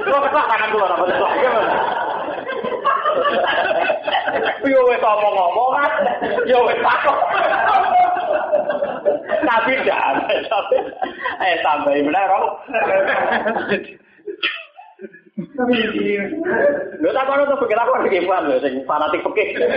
Kok 0.05 0.21
kok 0.21 0.45
tangan 0.45 0.69
kula 0.69 0.85
apa 0.85 1.03
to? 1.09 1.27
Yo 4.67 4.79
wis 4.91 4.99
ngomong-ngomong, 4.99 5.71
yo 6.45 6.57
wis 6.67 6.79
takut. 6.83 7.19
Tapi 9.47 9.73
tapi 9.87 10.77
eh 11.41 11.55
tambahin 11.63 12.07
benar 12.09 12.27
roh. 12.27 12.59
Lho 16.97 17.09
tak 17.13 17.25
kono 17.29 17.43
tuh 17.45 17.59
pikir 17.63 17.77
aku 17.77 17.91
iki 18.09 18.25
paham 18.25 18.49
lho 18.49 18.57
sing 18.59 18.73
fanatik 18.83 19.23
pikir. 19.23 19.69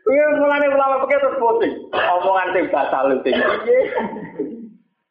Kuwi 0.00 0.24
mulane 0.40 0.66
ulama 0.72 1.04
pikir 1.06 1.20
terus 1.20 1.38
pusing. 1.38 1.74
Omongan 1.94 2.52
sing 2.56 2.64
batal 2.72 3.14
sing 3.22 3.34
piye. 3.36 3.78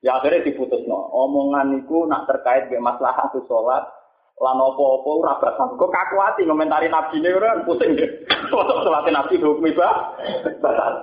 Ya 0.03 0.15
akhirnya 0.19 0.43
diputusno. 0.47 1.11
Omongan 1.11 1.83
iku 1.83 2.07
nak 2.07 2.25
terkait 2.27 2.67
dengan 2.67 2.91
masalah 2.91 3.29
tu 3.31 3.43
sholat, 3.45 3.83
lan 4.39 4.55
apa-apa 4.55 5.09
ora 5.19 5.33
batal. 5.43 5.75
Kok 5.75 5.91
kaku 5.91 6.15
ati 6.23 6.41
ngomentari 6.47 6.87
nabi 6.87 7.19
ne 7.19 7.29
ora 7.35 7.59
pusing. 7.67 7.95
Foto 8.47 8.87
sholat 8.87 9.07
nabi 9.11 9.35
hukum 9.35 9.67
batal. 10.63 10.93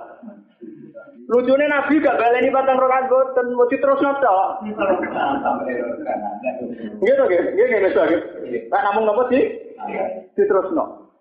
Lucunya 1.27 1.67
Nabi 1.67 1.99
gak 1.99 2.15
baleni 2.15 2.47
patang 2.55 2.79
rokaat 2.79 3.11
boten, 3.11 3.51
mau 3.51 3.67
terus 3.67 3.99
noto. 3.99 4.63
Gitu 7.03 7.23
gitu, 7.27 7.49
gitu 7.51 7.75
gitu 7.83 7.99
gitu. 8.07 8.27
Nah 8.71 8.81
namun 8.87 9.03
nopo 9.03 9.27
sih? 9.27 9.43
Terus 10.39 10.71
no. 10.71 11.11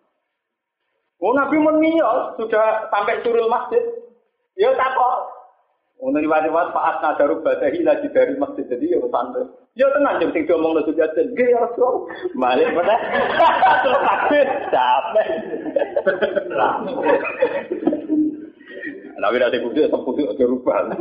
Oh 1.18 1.34
Nabi 1.34 1.58
menio 1.58 2.38
sudah 2.38 2.86
sampai 2.86 3.18
surul 3.26 3.50
masjid. 3.50 3.82
Ya 4.54 4.70
tak 4.78 4.94
kok. 4.94 5.35
Untuk 5.96 6.20
riwayat-riwayat 6.20 6.76
Pak 6.76 6.84
Asna 6.92 7.16
Darub 7.16 7.40
Badahi 7.40 7.80
lagi 7.80 8.12
dari 8.12 8.36
masjid 8.36 8.68
jadi 8.68 9.00
ya 9.00 9.08
santai. 9.08 9.48
Ya 9.80 9.88
tenang 9.96 10.20
jam 10.20 10.28
sing 10.36 10.44
diomong 10.44 10.76
lu 10.76 10.84
sudah 10.84 11.08
jadi 11.16 11.32
ya 11.32 11.56
Rasul. 11.56 12.04
Balik 12.36 12.68
mana? 12.76 12.96
Terus 13.80 14.00
takbir 14.04 14.46
capek. 14.68 15.28
Nabi 19.16 19.36
nanti 19.40 19.58
kudu 19.64 19.80
tetap 19.88 20.00
kudu 20.04 20.28
aja 20.28 20.44
rubah. 20.44 20.92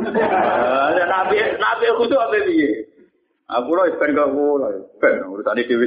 Nabi 0.96 1.36
nabi 1.60 1.86
kudu 2.00 2.16
apa 2.16 2.36
piye? 2.48 2.88
Aku 3.52 3.76
loh 3.76 3.84
ben 4.00 4.16
gak 4.16 4.32
ngono. 4.32 4.68
Ben 4.96 5.28
urusan 5.28 5.60
iki 5.60 5.76
dhewe 5.76 5.86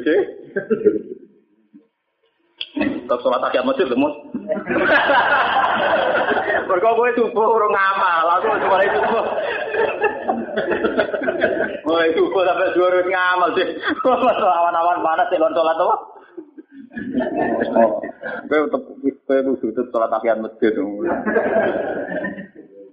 Tetap 2.78 3.20
sholat 3.26 3.42
tahiyat 3.42 3.66
masjid 3.66 3.90
lemus. 3.90 4.14
Mergo 6.70 6.90
kowe 6.94 7.10
subuh 7.18 7.48
urung 7.50 7.74
ngamal, 7.74 8.26
aku 8.38 8.48
mulai 8.62 8.88
subuh. 8.94 9.26
Mulai 11.90 12.10
subuh 12.14 12.42
sampai 12.46 12.74
dua 12.78 13.02
ngamal 13.02 13.50
sih. 13.58 13.68
Awan-awan 14.62 15.02
panas 15.02 15.28
sih 15.34 15.42
sholat 15.42 15.82
apa? 15.82 15.96
Kowe 18.46 18.58
tetep 18.70 18.82
kowe 19.26 19.38
kudu 19.58 19.82
sholat 19.90 20.10
tahiyat 20.14 20.38
masjid. 20.46 20.74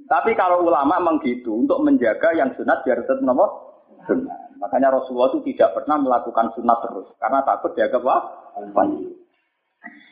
Tapi 0.07 0.31
kalau 0.39 0.65
ulama 0.65 0.97
memang 0.97 1.21
gitu 1.21 1.67
untuk 1.67 1.85
menjaga 1.85 2.33
yang 2.33 2.57
sunat 2.57 2.81
biar 2.81 3.05
tetap 3.05 3.21
nomor 3.21 3.77
sunat. 4.09 4.57
Makanya 4.57 4.97
Rasulullah 4.97 5.37
itu 5.37 5.53
tidak 5.53 5.77
pernah 5.77 6.01
melakukan 6.01 6.49
sunat 6.57 6.79
terus 6.81 7.13
karena 7.21 7.45
takut 7.45 7.77
dianggap 7.77 8.01
wah 8.01 8.25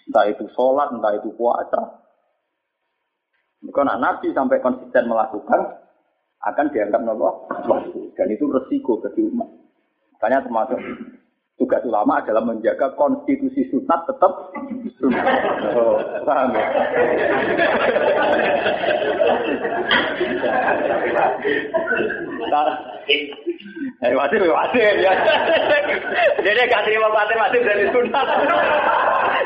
Entah 0.05 0.29
itu 0.29 0.45
sholat, 0.53 0.93
entah 0.93 1.17
itu 1.17 1.33
puasa. 1.33 2.04
Karena 3.73 3.97
Nabi 3.97 4.35
sampai 4.37 4.61
konsisten 4.61 5.09
melakukan 5.09 5.61
akan 6.45 6.67
dianggap 6.77 7.01
nopo 7.01 7.49
dan 8.13 8.29
itu 8.29 8.45
resiko 8.53 9.01
bagi 9.01 9.25
umat. 9.33 9.49
Makanya 10.17 10.45
termasuk 10.45 10.79
tugas 11.57 11.81
ulama 11.89 12.21
adalah 12.21 12.45
menjaga 12.45 12.93
konstitusi 12.99 13.65
sunat 13.73 14.05
tetap 14.05 14.33
sunat. 15.01 15.27
Oh, 15.73 15.97
paham 16.29 16.53
ya? 16.53 16.67
Eh, 24.05 24.13
wajib 24.13 24.41
ya. 24.45 25.13
Jadi 26.45 26.61
gak 26.69 26.85
terima 26.85 27.09
wajib, 27.09 27.37
wajib 27.41 27.61
dari 27.65 27.87
sunat. 27.89 28.27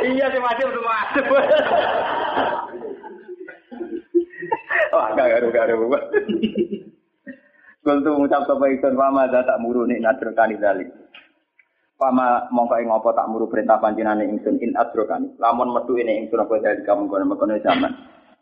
iya 0.03 0.27
sih 0.35 0.41
wajib 0.43 0.66
wajib. 0.83 1.25
Oh, 4.93 5.03
agak 5.05 5.26
garu-garu. 5.36 5.89
Kultu 7.84 8.11
mengucap 8.12 8.45
sapa 8.45 8.64
ikon 8.68 9.01
wama 9.01 9.32
tak 9.32 9.61
muru 9.64 9.89
nik 9.89 10.03
nadr 10.05 10.34
kanidalik. 10.36 10.93
Pama 11.99 12.47
mongko 12.55 12.78
ing 12.78 12.93
apa 12.93 13.11
tak 13.16 13.28
muru 13.32 13.51
perintah 13.51 13.80
panjenengane 13.82 14.28
ingsun 14.28 14.61
in 14.62 14.76
adrokan. 14.76 15.34
Lamun 15.41 15.72
metu 15.74 15.99
ini 15.99 16.24
ingsun 16.24 16.45
apa 16.45 16.62
dari 16.62 16.84
kamu 16.84 17.11
kono 17.11 17.34
kono 17.34 17.59
zaman. 17.59 17.93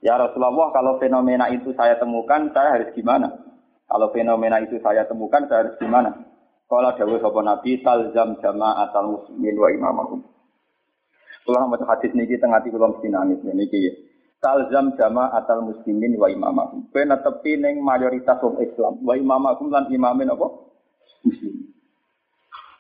Ya 0.04 0.20
Rasulullah 0.20 0.74
kalau 0.76 1.00
fenomena 1.00 1.48
itu 1.48 1.72
saya 1.72 1.96
temukan 1.96 2.52
saya 2.52 2.76
harus 2.76 2.92
gimana? 2.92 3.32
Kalau 3.86 4.12
fenomena 4.12 4.60
itu 4.60 4.76
saya 4.82 5.08
temukan 5.08 5.46
saya 5.48 5.66
harus 5.66 5.78
gimana? 5.80 6.10
Kalau 6.66 6.90
dawuh 6.98 7.22
sapa 7.22 7.40
Nabi 7.46 7.80
talzam 7.80 8.36
jama'atal 8.42 9.08
muslimin 9.08 9.56
wa 9.56 9.68
imamahum. 9.70 10.20
Kula 11.46 11.70
maca 11.70 11.86
hadis 11.86 12.10
niki 12.10 12.42
teng 12.42 12.50
ati 12.50 12.74
kula 12.74 12.90
mesti 12.90 13.06
nangis 13.06 13.38
niki 13.46 13.78
ya. 13.78 13.92
Talzam 14.46 14.94
jama'atal 14.94 15.66
muslimin 15.66 16.14
wa 16.14 16.30
imamahum. 16.30 16.86
Kowe 16.94 17.02
netepi 17.02 17.58
ning 17.58 17.82
mayoritas 17.82 18.38
wong 18.38 18.62
Islam 18.62 19.02
wa 19.02 19.18
imamahum 19.18 19.74
lan 19.74 19.90
imamin 19.90 20.30
apa? 20.30 20.46
Muslim. 21.26 21.74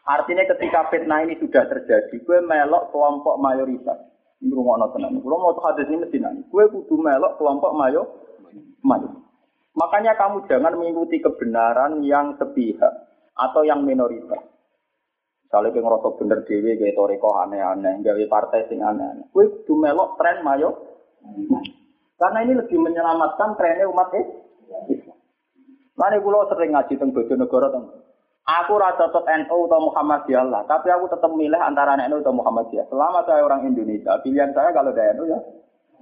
Artinya 0.06 0.46
ketika 0.46 0.86
fitnah 0.94 1.26
ini 1.26 1.34
sudah 1.42 1.66
terjadi, 1.66 2.22
gue 2.22 2.38
melok 2.38 2.94
kelompok 2.94 3.42
mayoritas. 3.42 3.98
Ini 4.38 4.54
rumah 4.54 4.78
nonton 4.78 5.02
tenang. 5.02 5.18
Kalau 5.18 5.42
mau 5.42 5.58
hadis 5.66 5.90
ini 5.90 6.06
mesti 6.06 6.22
nanya. 6.22 6.46
Gue 6.46 6.70
kudu 6.70 6.94
melok 7.02 7.34
kelompok 7.42 7.74
mayo, 7.74 8.22
mayo. 8.86 9.26
Makanya 9.74 10.14
kamu 10.14 10.46
jangan 10.46 10.78
mengikuti 10.78 11.18
kebenaran 11.18 12.06
yang 12.06 12.38
sepihak 12.38 13.10
atau 13.34 13.66
yang 13.66 13.82
minoritas. 13.82 14.46
Misalnya 15.42 15.74
kayak 15.74 15.84
ngerasa 15.90 16.08
bener 16.22 16.38
dewi, 16.46 16.70
kayak 16.78 16.94
toriko 16.94 17.28
aneh-aneh, 17.42 18.06
gawe 18.06 18.24
partai 18.30 18.70
sing 18.70 18.86
aneh-aneh. 18.86 19.26
Gue 19.34 19.50
kudu 19.50 19.74
melok 19.74 20.14
tren 20.22 20.46
mayo. 20.46 20.95
Karena 22.16 22.38
ini 22.48 22.52
lebih 22.56 22.78
menyelamatkan 22.80 23.54
trennya 23.60 23.90
umat 23.92 24.08
Islam. 24.12 25.18
Lalu 25.96 26.20
pulau 26.20 26.48
sering 26.48 26.76
ngaji 26.76 26.94
tentang 26.96 27.12
Bojonegoro 27.12 27.68
tentang 27.72 28.04
Aku 28.46 28.78
rasa 28.78 29.10
tetap 29.10 29.26
NU 29.26 29.66
atau 29.66 29.90
Muhammadiyah 29.90 30.46
lah, 30.46 30.62
tapi 30.70 30.86
aku 30.86 31.10
tetap 31.10 31.34
milih 31.34 31.58
antara 31.58 31.98
NU 32.06 32.22
atau 32.22 32.30
Muhammadiyah. 32.30 32.86
Selama 32.86 33.26
saya 33.26 33.42
orang 33.42 33.66
Indonesia, 33.66 34.22
pilihan 34.22 34.54
saya 34.54 34.70
kalau 34.70 34.94
dari 34.94 35.18
NU 35.18 35.26
ya 35.26 35.42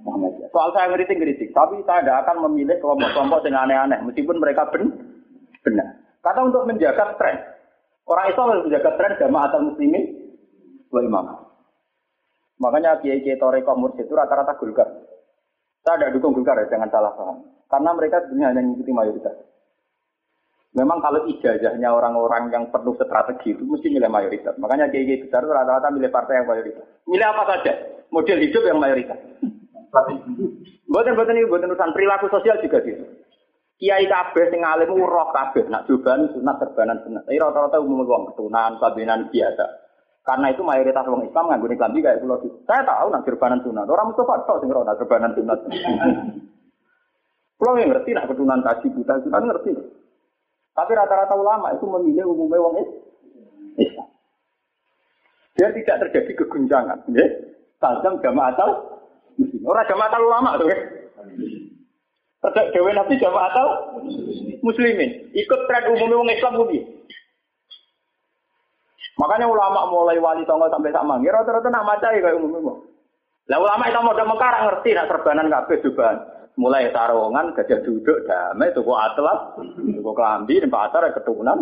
Muhammadiyah. 0.05 0.53
Soal 0.53 0.69
saya 0.77 0.93
ngeritik-ngeritik, 0.93 1.57
tapi 1.57 1.81
saya 1.89 2.05
tidak 2.05 2.21
akan 2.21 2.45
memilih 2.45 2.77
kelompok-kelompok 2.77 3.49
yang 3.49 3.65
aneh-aneh, 3.65 3.97
meskipun 4.05 4.37
mereka 4.37 4.69
ben 4.69 4.93
benar. 5.65 6.05
Karena 6.21 6.41
untuk 6.45 6.69
menjaga 6.69 7.17
tren, 7.17 7.37
orang 8.05 8.25
Islam 8.29 8.49
harus 8.53 8.65
menjaga 8.69 8.91
tren 8.93 9.11
jamaah 9.17 9.45
atau 9.49 9.59
muslimin 9.65 10.03
dua 10.93 11.01
imam. 11.01 11.25
Makanya 12.61 13.01
kiai 13.01 13.25
kiai 13.25 13.41
toreko 13.41 13.73
itu 13.97 14.13
rata-rata 14.13 14.53
gulkar. 14.61 14.85
Saya 15.85 16.01
tidak 16.01 16.17
dukung 16.17 16.33
gulkar 16.33 16.57
ya, 16.57 16.65
jangan 16.65 16.89
salah 16.89 17.13
paham. 17.13 17.45
Karena 17.69 17.93
mereka 17.93 18.25
sebenarnya 18.25 18.57
hanya 18.57 18.61
mengikuti 18.65 18.89
mayoritas. 18.89 19.35
Memang 20.75 20.99
kalau 20.99 21.23
ijazahnya 21.29 21.87
orang-orang 21.87 22.51
yang 22.51 22.67
penuh 22.73 22.97
strategi 22.97 23.55
itu 23.55 23.63
mesti 23.63 23.87
milih 23.87 24.11
mayoritas. 24.11 24.57
Makanya 24.59 24.91
kiai 24.91 25.23
besar 25.23 25.45
itu 25.45 25.53
rata-rata 25.53 25.87
milih 25.93 26.11
partai 26.11 26.41
yang 26.43 26.49
mayoritas. 26.51 26.83
Milih 27.07 27.27
apa 27.31 27.43
saja? 27.47 27.73
Model 28.11 28.43
hidup 28.43 28.63
yang 28.65 28.81
mayoritas. 28.81 29.15
Buatan-buatan 30.91 31.37
ini 31.37 31.47
buatan 31.47 31.71
urusan 31.71 31.95
perilaku 31.95 32.27
sosial 32.27 32.59
juga 32.59 32.83
gitu. 32.83 33.05
Kiai 33.79 34.09
kabeh 34.09 34.51
sing 34.51 34.65
alim 34.67 34.91
roh 34.99 35.31
kabeh 35.31 35.69
nak 35.71 35.87
jubahan 35.87 36.27
sunat 36.33 36.59
terbanan 36.59 36.99
sunat. 37.07 37.23
Tapi 37.23 37.39
rata-rata 37.39 37.79
umum 37.79 38.03
wong 38.03 38.23
ketunan, 38.33 38.75
kabinan 38.81 39.31
biasa. 39.31 39.84
Karena 40.25 40.49
itu 40.49 40.65
mayoritas 40.65 41.05
orang 41.05 41.29
Islam 41.29 41.45
nggak 41.45 41.61
guna 41.61 41.75
klambi 41.77 42.01
kayak 42.01 42.17
pulau 42.25 42.41
Saya 42.65 42.81
tahu 42.81 43.13
nak 43.13 43.23
terbanan 43.29 43.61
sunat. 43.61 43.85
Orang 43.85 44.09
Mustafa 44.09 44.41
tahu 44.49 44.57
sing 44.57 44.73
nak 44.73 44.97
terbanan 44.97 45.31
sunat. 45.37 45.59
Pulau 47.61 47.77
yang 47.77 47.93
ngerti 47.93 48.17
nak 48.17 48.27
ketunan 48.33 48.65
kaji 48.65 48.87
buta 48.89 49.21
sunat 49.21 49.41
ngerti. 49.45 49.71
Tapi 50.75 50.91
rata-rata 50.91 51.37
ulama 51.37 51.71
itu 51.77 51.85
memilih 51.85 52.25
umumnya 52.25 52.57
wong 52.57 52.75
Islam. 53.77 54.09
Biar 55.55 55.71
tidak 55.71 56.09
terjadi 56.09 56.31
keguncangan. 56.41 57.05
Ya? 57.15 57.25
Tajam 57.79 58.19
jamaah 58.19 58.51
atau 58.57 58.69
Orang 59.65 59.87
jamaah 59.91 60.07
atau 60.09 60.25
ulama 60.25 60.49
tuh 60.57 60.67
ya. 60.71 60.77
Terjadi 62.43 62.69
dewe 62.75 62.91
nabi 62.97 63.13
jamaah 63.21 63.47
atau 63.53 63.67
muslimin. 64.65 65.31
Ikut 65.37 65.59
tren 65.69 65.93
umumnya 65.95 66.17
wong 66.17 66.29
Islam 66.33 66.59
bumi. 66.59 66.79
Makanya 69.15 69.47
ulama 69.47 69.87
mulai 69.87 70.19
wali 70.19 70.43
tonggo 70.43 70.67
sampai 70.67 70.91
sama. 70.91 71.23
Ya 71.23 71.31
rata-rata 71.31 71.71
nak 71.71 71.87
maca 71.87 72.11
ya 72.11 72.19
kayak 72.19 72.35
umumnya. 72.35 72.75
Lah 73.45 73.57
ulama 73.61 73.83
itu 73.87 73.99
mau 74.01 74.15
mekar 74.15 74.53
ngerti 74.67 74.89
nak 74.91 75.07
serbanan 75.07 75.47
kabeh 75.47 75.77
jubahan 75.85 76.17
mulai 76.55 76.87
sarungan 76.91 77.51
gajah 77.51 77.83
duduk 77.83 78.23
damai 78.25 78.71
tuku 78.71 78.91
atlas 78.95 79.59
tuku 79.59 80.11
kelambi 80.15 80.59
dan 80.63 80.71
pasar 80.71 81.03
keturunan. 81.11 81.59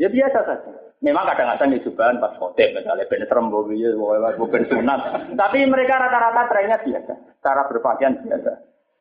Ya 0.00 0.08
biasa 0.08 0.38
saja. 0.44 0.72
Memang 1.02 1.26
kadang-kadang 1.26 1.82
jubahan 1.82 2.22
pas 2.22 2.32
khotib 2.38 2.72
misalnya 2.78 3.10
ben 3.10 3.26
serem 3.26 3.50
ben 3.50 4.62
sunat. 4.70 5.00
Tapi 5.34 5.58
mereka 5.66 5.98
rata-rata 5.98 6.42
trennya 6.48 6.78
biasa. 6.78 7.12
Cara 7.42 7.62
berpakaian 7.66 8.22
biasa. 8.22 8.52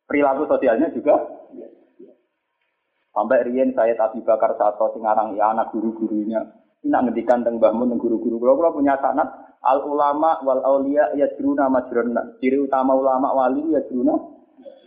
Perilaku 0.10 0.50
sosialnya 0.50 0.92
juga 0.92 1.16
sampai 3.12 3.44
Rien 3.44 3.76
saya 3.76 3.94
tapi 3.96 4.24
bakar 4.24 4.56
satu 4.56 4.96
singarang 4.96 5.36
ya 5.36 5.52
anak 5.52 5.72
guru-gurunya 5.76 6.42
ini 6.82 6.90
ngendikan 6.90 7.46
tentang 7.46 7.62
mbahmu 7.62 7.86
tentang 7.86 8.02
guru-guru 8.02 8.42
kalau 8.42 8.58
kalau 8.58 8.74
punya 8.74 8.98
sanat 8.98 9.30
al 9.62 9.86
ulama 9.86 10.42
wal 10.42 10.66
aulia 10.66 11.14
ya 11.14 11.30
juruna 11.38 11.70
majruna 11.70 12.42
ciri 12.42 12.58
utama 12.58 12.98
ulama 12.98 13.30
wali 13.38 13.70
ya 13.70 13.86
juruna 13.86 14.18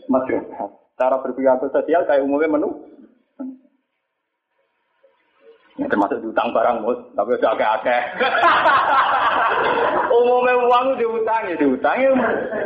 masyarakat. 0.09 0.71
Cara 0.95 1.17
berperilaku 1.23 1.71
sosial 1.75 2.07
kayak 2.07 2.23
umumnya 2.23 2.51
menu. 2.51 2.71
Ya, 5.75 5.91
termasuk 5.91 6.23
diutang 6.23 6.55
barang 6.55 6.87
mus, 6.87 7.03
tapi 7.19 7.35
udah 7.35 7.51
agak-agak. 7.51 8.15
umumnya 10.23 10.55
uang 10.55 10.87
diutang 11.03 11.51
ya 11.51 11.57
diutang 11.59 11.99
ya. 11.99 12.15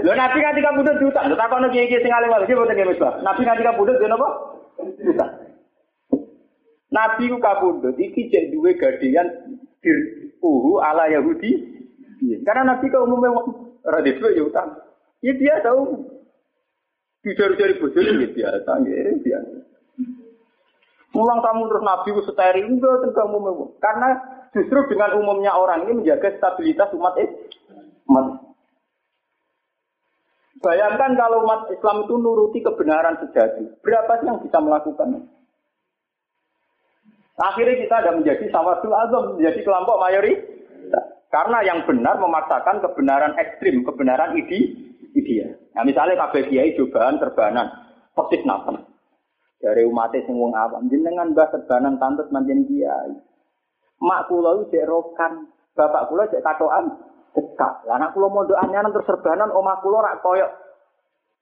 Lo 0.05 0.13
nabi 0.13 0.45
kan 0.45 0.53
tiga 0.53 0.77
budut 0.77 0.93
diutang. 1.01 1.33
Lo 1.33 1.35
tak 1.41 1.49
kono 1.49 1.73
kiai 1.73 1.89
sing 1.89 2.13
lagi 2.13 2.53
buat 2.53 2.69
nggak 2.69 2.89
misbah. 2.93 3.17
Nabi 3.25 3.49
kan 3.49 3.57
tiga 3.57 3.73
budut 3.81 3.97
dia 3.97 4.13
apa? 4.13 4.29
Diutang. 5.01 5.48
Nabi 6.89 7.29
ku 7.29 7.39
kabudut 7.41 7.97
iki 8.01 8.33
cek 8.33 8.53
duwe 8.53 8.77
gadean 8.77 9.29
uhu 10.41 10.81
ala 10.81 11.09
Yahudi. 11.13 11.77
Iya. 12.25 12.43
Karena 12.43 12.75
Nabi 12.75 12.89
ke 12.89 12.99
umumnya 12.99 13.31
radis 13.85 14.19
ya 14.19 14.43
utang. 14.43 14.75
Ya 15.21 15.33
dia 15.35 15.61
tahu 15.61 16.09
Jujur-jujur 17.19 17.83
bojo 17.83 17.99
ini 17.99 18.31
biasa, 18.31 18.71
ya 18.87 19.11
biasa. 19.19 19.57
Mulang 21.19 21.41
kamu 21.43 21.67
terus 21.67 21.83
nabi 21.83 22.09
ku 22.15 22.23
steril 22.23 22.79
enggak 22.79 23.11
enggak 23.11 23.27
umum 23.27 23.75
Karena 23.83 24.09
justru 24.55 24.87
dengan 24.87 25.19
umumnya 25.19 25.53
orang 25.59 25.89
ini 25.89 25.99
menjaga 25.99 26.31
stabilitas 26.39 26.95
umat 26.95 27.19
Islam. 27.19 28.39
Bayangkan 30.63 31.19
kalau 31.19 31.43
umat 31.43 31.71
Islam 31.75 32.07
itu 32.07 32.15
nuruti 32.19 32.59
kebenaran 32.63 33.19
sejati, 33.23 33.67
berapa 33.83 34.23
sih 34.23 34.27
yang 34.27 34.39
bisa 34.43 34.59
melakukan? 34.59 35.27
Akhirnya 37.39 37.79
kita 37.79 37.95
ada 38.03 38.11
menjadi 38.19 38.45
sawadul 38.51 38.95
azam, 38.99 39.39
menjadi 39.39 39.63
kelompok 39.63 39.97
mayoritas. 40.03 41.05
Karena 41.31 41.63
yang 41.63 41.87
benar 41.87 42.19
memaksakan 42.19 42.83
kebenaran 42.83 43.39
ekstrim, 43.39 43.87
kebenaran 43.87 44.35
ide, 44.35 44.75
ideal. 45.15 45.55
Nah 45.79 45.87
misalnya 45.87 46.19
kabeh 46.27 46.51
kiai 46.51 46.75
cobaan 46.75 47.23
terbanan, 47.23 47.71
persis 48.17 48.43
napa? 48.43 48.75
Dari 49.59 49.83
umat 49.87 50.15
sing 50.15 50.35
wong 50.35 50.55
awam, 50.55 50.87
jenengan 50.91 51.35
mbah 51.35 51.51
terbanan 51.55 51.99
tantes 52.03 52.31
manjen 52.35 52.67
kiai. 52.67 53.15
Mak 53.99 54.31
kula 54.31 54.67
iki 54.67 54.83
rokan, 54.87 55.51
bapak 55.75 56.07
kula 56.11 56.31
cek 56.31 56.43
katokan 56.43 56.95
dekat. 57.35 57.75
Lah 57.87 57.99
anak 57.99 58.15
kula 58.15 58.31
mondok 58.31 58.59
anyaran 58.59 58.95
terus 58.95 59.07
serbanan 59.07 59.51
omah 59.51 59.79
kula 59.83 60.03
rak 60.03 60.23
koyo 60.23 60.47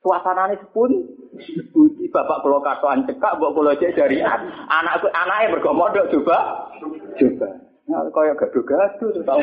suasanane 0.06 0.54
sepun. 0.62 0.90
Seputi 1.36 2.06
bapak 2.08 2.46
kula 2.46 2.62
katokan 2.62 3.04
cekak, 3.04 3.36
mbok 3.36 3.52
kula 3.58 3.74
cek 3.76 3.98
dari 3.98 4.22
anak 4.22 5.02
anake 5.02 5.50
mergo 5.50 5.74
mondok 5.74 6.08
coba. 6.14 6.70
Coba. 7.18 7.48
Nah, 7.86 8.02
kaya 8.10 8.34
gaduh-gaduh 8.34 9.22
tau 9.22 9.38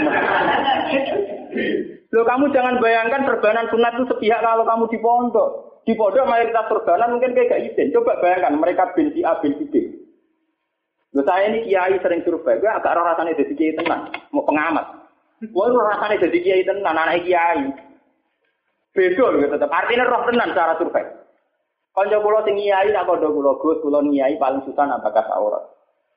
Loh 2.12 2.24
kamu 2.28 2.52
jangan 2.52 2.76
bayangkan 2.84 3.24
terbanan 3.24 3.72
sunat 3.72 3.96
itu 3.96 4.06
sepihak 4.12 4.44
kalau 4.44 4.68
kamu 4.68 4.92
di 4.92 5.00
pondok. 5.00 5.50
Di 5.88 5.94
pondok 5.96 6.28
mayoritas 6.28 6.68
terbanan 6.68 7.16
mungkin 7.16 7.32
kayak 7.34 7.50
gak 7.56 7.64
izin. 7.72 7.96
Coba 7.96 8.20
bayangkan 8.20 8.60
mereka 8.60 8.92
bin 9.00 9.16
A, 9.24 9.40
bin 9.40 9.56
B. 9.72 9.74
Loh 11.14 11.24
saya 11.24 11.46
ini 11.54 11.70
kiai 11.70 12.02
sering 12.02 12.26
survei, 12.26 12.58
gue 12.58 12.66
agak 12.66 12.98
rasanya 12.98 13.38
jadi 13.38 13.54
kiai 13.54 13.78
tenang, 13.78 14.10
mau 14.34 14.42
pengamat. 14.50 15.06
Gue 15.46 15.68
rasanya 15.70 16.18
jadi 16.26 16.38
kiai 16.42 16.66
tenang, 16.66 16.98
anak 16.98 17.22
kiai. 17.22 17.70
Beda 18.94 19.26
loh 19.34 19.42
tetap. 19.42 19.70
Artinya 19.74 20.06
roh 20.06 20.22
tenang 20.30 20.54
cara 20.54 20.78
survei. 20.78 21.06
Konco 21.94 22.18
kulo 22.26 22.40
sing 22.46 22.58
kiai, 22.58 22.90
nak 22.90 23.06
kondo 23.06 23.30
kulo 23.30 23.58
gus, 23.62 23.82
kulo 23.82 24.02
kiai 24.06 24.38
paling 24.38 24.62
susah 24.66 24.86
apakah 24.98 25.26
aurat. 25.34 25.64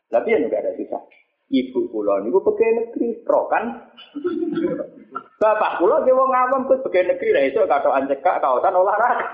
Tapi 0.09 0.33
ya 0.33 0.41
juga 0.41 0.61
ada 0.61 0.72
susah. 0.77 1.03
Ibu 1.47 1.95
kula 1.95 2.27
niku 2.27 2.43
pegawai 2.43 2.74
negeri, 2.74 3.22
pro 3.22 3.47
kan? 3.47 3.70
Bapak 5.39 5.79
kula 5.79 6.03
ki 6.03 6.11
wong 6.11 6.35
awam 6.35 6.66
kok 6.66 6.83
pegawai 6.91 7.14
negeri 7.14 7.31
lah 7.31 7.43
iso 7.47 7.61
katokan 7.70 8.11
cekak 8.11 8.43
kaosan 8.43 8.74
olahraga. 8.74 9.31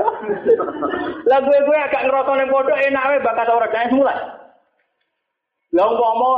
Lah 1.31 1.39
gue-gue 1.41 1.79
agak 1.79 2.05
ngerasa 2.05 2.33
ning 2.37 2.53
padha 2.53 2.77
enak 2.85 3.07
wae 3.09 3.25
bakat 3.25 3.49
ora 3.49 3.65
gawe 3.65 3.89
mulai. 3.97 4.19
Lah 5.73 5.85
umpama 5.89 6.33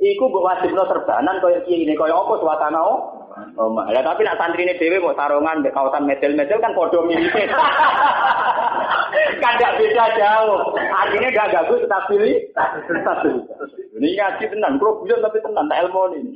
iku 0.00 0.24
mbok 0.32 0.46
wajibno 0.48 0.82
serbanan 0.88 1.44
kaya 1.44 1.60
kiye 1.68 1.92
kaya 1.92 2.16
apa 2.16 2.34
suasana 2.40 2.82
oh? 3.56 3.72
Oh, 3.74 3.86
ya 3.90 4.00
tapi 4.02 4.24
nak 4.24 4.38
santrine 4.38 4.74
dhewe 4.76 5.02
mau 5.02 5.14
sarungan 5.14 5.62
mbek 5.62 5.74
kaosan 5.74 6.06
medel-medel 6.06 6.58
kan 6.60 6.74
padha 6.74 6.98
mirip. 7.06 7.34
kan 9.42 9.52
gak 9.58 9.76
beda 9.78 10.04
jauh. 10.18 10.60
Artinya 10.76 11.28
gak 11.32 11.50
ganggu 11.54 11.74
pilih 12.08 12.34
satu. 13.04 13.30
Ini 13.98 14.08
ngaji 14.14 14.44
tenan, 14.54 14.78
kro 14.78 15.02
bujan 15.02 15.18
tapi 15.22 15.42
tenan 15.42 15.66
tak 15.66 15.80
ilmu 15.86 16.02
ini. 16.14 16.34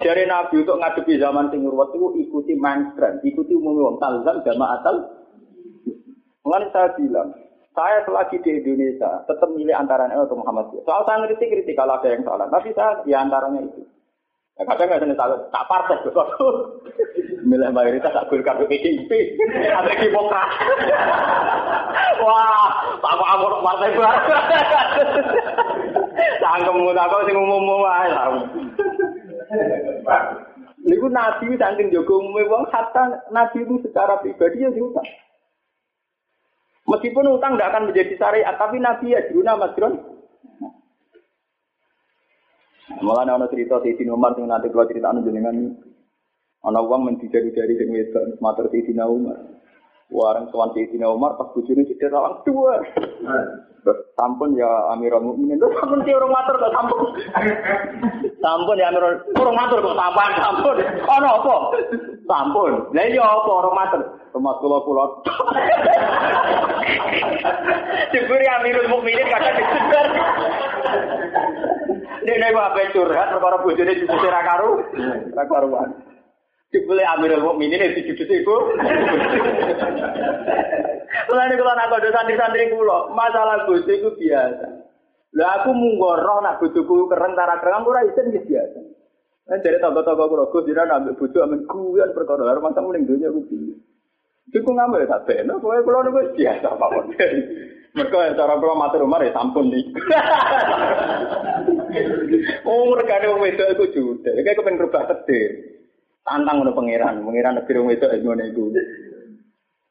Dari 0.00 0.24
Nabi 0.24 0.64
untuk 0.64 0.80
ngadepi 0.80 1.20
zaman 1.20 1.52
sing 1.52 1.60
itu 1.60 2.06
ikuti 2.24 2.56
mainstream, 2.56 3.20
ikuti 3.20 3.52
umum 3.52 3.76
wong 3.76 3.96
talzam 4.00 4.40
jamaah 4.48 4.80
atal. 4.80 4.96
Mengenai 6.40 6.72
saya 6.72 6.88
bilang, 6.96 7.36
saya 7.70 8.02
selagi 8.02 8.42
di 8.42 8.50
Indonesia 8.58 9.22
tetap 9.30 9.48
milih 9.54 9.74
antara 9.74 10.10
NU 10.10 10.26
atau 10.26 10.38
Muhammadiyah. 10.42 10.82
Soal 10.82 11.02
saya 11.06 11.22
ngerti 11.22 11.46
kritik 11.46 11.78
kalau 11.78 11.96
ada 11.96 12.08
yang 12.10 12.26
salah, 12.26 12.50
tapi 12.50 12.74
saya 12.74 12.98
di 13.06 13.12
antaranya 13.14 13.62
itu. 13.62 13.82
Ya, 14.58 14.66
kadang 14.66 14.92
nggak 14.92 15.16
salah, 15.16 15.38
tak 15.54 15.64
partai 15.70 15.96
betul. 16.04 16.26
Milih 17.48 17.72
mayoritas 17.72 18.12
tak 18.12 18.28
gul 18.28 18.44
kartu 18.44 18.68
PDIP, 18.68 19.08
ada 19.64 19.88
Demokrat. 19.96 20.48
Wah, 22.20 22.68
tak 23.00 23.14
mau 23.16 23.26
amor 23.32 23.52
partai 23.64 23.96
baru. 23.96 24.36
Tangkemu 26.44 26.92
tak 26.92 27.08
kau 27.08 27.24
sing 27.24 27.36
umum-umum 27.38 27.88
ae 27.88 28.12
Niku 30.80 31.12
nabi 31.12 31.56
saking 31.60 31.92
jaga 31.92 32.12
umume 32.16 32.48
wong 32.48 32.64
hatta 32.72 33.24
nabi 33.28 33.64
itu 33.64 33.84
secara 33.84 34.16
pribadi 34.20 34.64
ya 34.64 34.72
diutak. 34.72 35.04
Meskipun 36.90 37.30
utang 37.30 37.54
tidak 37.54 37.70
akan 37.70 37.84
menjadi 37.94 38.14
syariat, 38.18 38.54
tapi 38.58 38.82
Nabi 38.82 39.14
ya 39.14 39.20
juna 39.30 39.54
masron. 39.54 39.94
Malah 42.98 43.22
ada 43.22 43.46
cerita 43.46 43.78
sini 43.78 44.10
Umar 44.10 44.34
yang 44.34 44.50
nanti 44.50 44.66
kalau 44.66 44.90
cerita 44.90 45.14
anu 45.14 45.22
jenengan 45.22 45.78
Ana 46.60 46.84
wong 46.84 47.08
men 47.08 47.16
dijari-jari 47.16 47.80
sing 47.80 47.88
wedok 47.88 48.36
matur 48.44 48.68
Sayyidina 48.68 49.08
Umar. 49.08 49.40
Warang 50.10 50.50
tuan 50.50 50.74
Sayyidina 50.74 51.06
Umar 51.06 51.38
pas 51.38 51.54
bojone 51.54 51.86
cedera 51.86 52.18
lawang 52.18 52.42
dua. 52.42 52.82
Sampun 54.18 54.58
ya 54.58 54.66
Amirul 54.90 55.22
Mukminin. 55.22 55.54
Terus 55.62 55.70
sampun 55.78 56.02
ki 56.02 56.10
orang 56.18 56.34
matur 56.34 56.58
kok 56.58 56.74
sampun. 56.74 57.00
Sampun 58.42 58.76
ya 58.82 58.90
Amirul 58.90 59.22
orang 59.38 59.54
matur 59.54 59.78
kok 59.78 59.94
sampun 59.94 60.30
sampun. 60.42 60.76
Ana 61.06 61.28
apa? 61.30 61.56
Sampun. 62.26 62.72
Lah 62.90 63.06
iya 63.06 63.22
apa 63.22 63.50
orang 63.54 63.74
matur? 63.78 64.00
Rumah 64.34 64.54
kula 64.58 64.78
kula. 64.82 65.04
Diberi 68.10 68.46
Amirul 68.50 68.90
Mukminin 68.90 69.30
kadang 69.30 69.54
disebar. 69.62 70.06
Dene 72.26 72.46
kok 72.50 72.66
ape 72.66 72.82
curhat 72.98 73.30
perkara 73.30 73.62
bojone 73.62 73.92
dicuci 73.94 74.26
ra 74.26 74.42
karu. 74.42 74.70
Ra 75.38 75.44
karuan. 75.46 76.09
Dibeli 76.70 77.02
Amirul 77.02 77.42
Mukminin 77.42 77.82
itu 77.82 78.14
judus 78.14 78.30
ibu. 78.30 78.56
Mulane 81.26 81.54
kula 81.58 81.74
nak 81.74 81.90
kode 81.90 82.14
santri-santri 82.14 82.70
kula, 82.70 83.10
masalah 83.10 83.66
bojo 83.66 83.90
itu 83.90 84.10
biasa. 84.14 84.66
Lah 85.34 85.62
aku 85.62 85.70
munggoroh 85.74 86.42
nak 86.42 86.62
bojoku 86.62 87.10
kereng 87.10 87.34
tara 87.34 87.58
kereng 87.58 87.86
ora 87.86 88.06
isin 88.06 88.34
ya 88.34 88.42
biasa. 88.42 88.78
Nah, 89.50 89.58
dari 89.58 89.82
toko-toko 89.82 90.30
kula 90.30 90.44
Gus 90.50 90.66
dina 90.66 90.86
nambah 90.86 91.18
bojo 91.18 91.38
amen 91.42 91.66
guyon 91.66 92.14
perkara 92.14 92.42
karo 92.46 92.62
masa 92.62 92.82
muling 92.82 93.02
donya 93.06 93.34
ku 93.34 93.42
piye. 93.50 93.74
Iku 94.50 94.70
ngambil 94.70 95.06
tak 95.06 95.26
beno, 95.26 95.62
pokoke 95.62 95.86
kula 95.86 96.06
niku 96.06 96.20
biasa 96.34 96.68
mawon. 96.78 97.14
Mereka 97.94 98.18
yang 98.30 98.38
cara 98.38 98.54
kula 98.58 98.74
matur 98.78 99.06
Umar 99.06 99.22
ya 99.26 99.34
sampun 99.34 99.70
nih. 99.70 99.86
oh, 102.70 102.94
regane 102.94 103.26
wong 103.30 103.42
wedok 103.42 103.70
iku 103.74 103.84
judes. 103.90 104.34
Kayak 104.34 104.58
kepen 104.62 104.78
rubah 104.78 105.10
tedir. 105.10 105.69
Tantang 106.20 106.60
untuk 106.60 106.76
pangeran, 106.76 107.24
pangeran 107.24 107.56
negeri 107.56 107.80
wong 107.80 107.90
itu 107.96 108.06
ilmu 108.06 108.32
itu. 108.44 108.64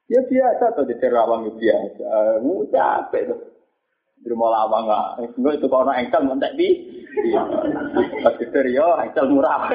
Ya 0.09 0.21
biasa 0.25 0.73
tuh 0.77 0.85
jadi 0.89 1.09
rawang 1.09 1.49
ya 1.49 1.53
biasa. 1.57 2.05
Mu 2.45 2.65
capek 2.69 3.33
tuh. 3.33 3.39
Di 4.19 4.27
rumah 4.27 4.51
lawang 4.51 4.83
nggak, 4.83 5.07
enggak 5.39 5.53
itu 5.57 5.67
kalau 5.71 5.95
engkel 5.95 6.21
montek 6.27 6.53
di. 6.59 6.69
Pas 8.21 8.35
itu 8.37 8.59
yo 8.73 8.87
engkel 8.99 9.25
murah. 9.31 9.69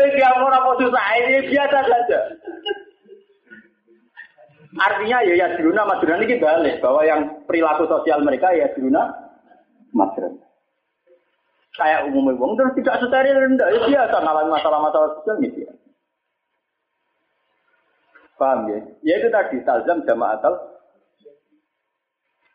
Eh 0.00 0.08
dia 0.16 0.30
murah 0.40 0.60
mau 0.60 0.74
susah 0.76 1.04
ini 1.24 1.46
biasa 1.48 1.78
saja. 1.88 2.20
Artinya 4.76 5.18
ya 5.24 5.34
ya 5.34 5.46
diruna 5.56 5.82
madruna 5.88 6.20
ini 6.20 6.38
balik 6.38 6.78
bahwa 6.80 7.02
yang 7.02 7.20
perilaku 7.44 7.90
sosial 7.90 8.22
mereka 8.22 8.54
ya 8.54 8.70
diruna 8.72 9.02
madruna 9.90 10.49
kayak 11.80 12.12
umumnya 12.12 12.36
wong 12.36 12.52
terus 12.60 12.76
tidak 12.76 13.00
steril 13.00 13.36
rendah 13.40 13.68
ya 13.72 13.80
biasa 13.88 14.16
ngalamin 14.20 14.52
masalah-masalah 14.52 15.08
sosial 15.16 15.36
gitu 15.40 15.64
ya. 15.64 15.72
Paham 18.36 18.68
ya? 18.72 18.80
Ya 19.04 19.14
itu 19.20 19.28
tadi 19.28 19.60
talzam 19.64 20.04
jamaatal. 20.04 20.56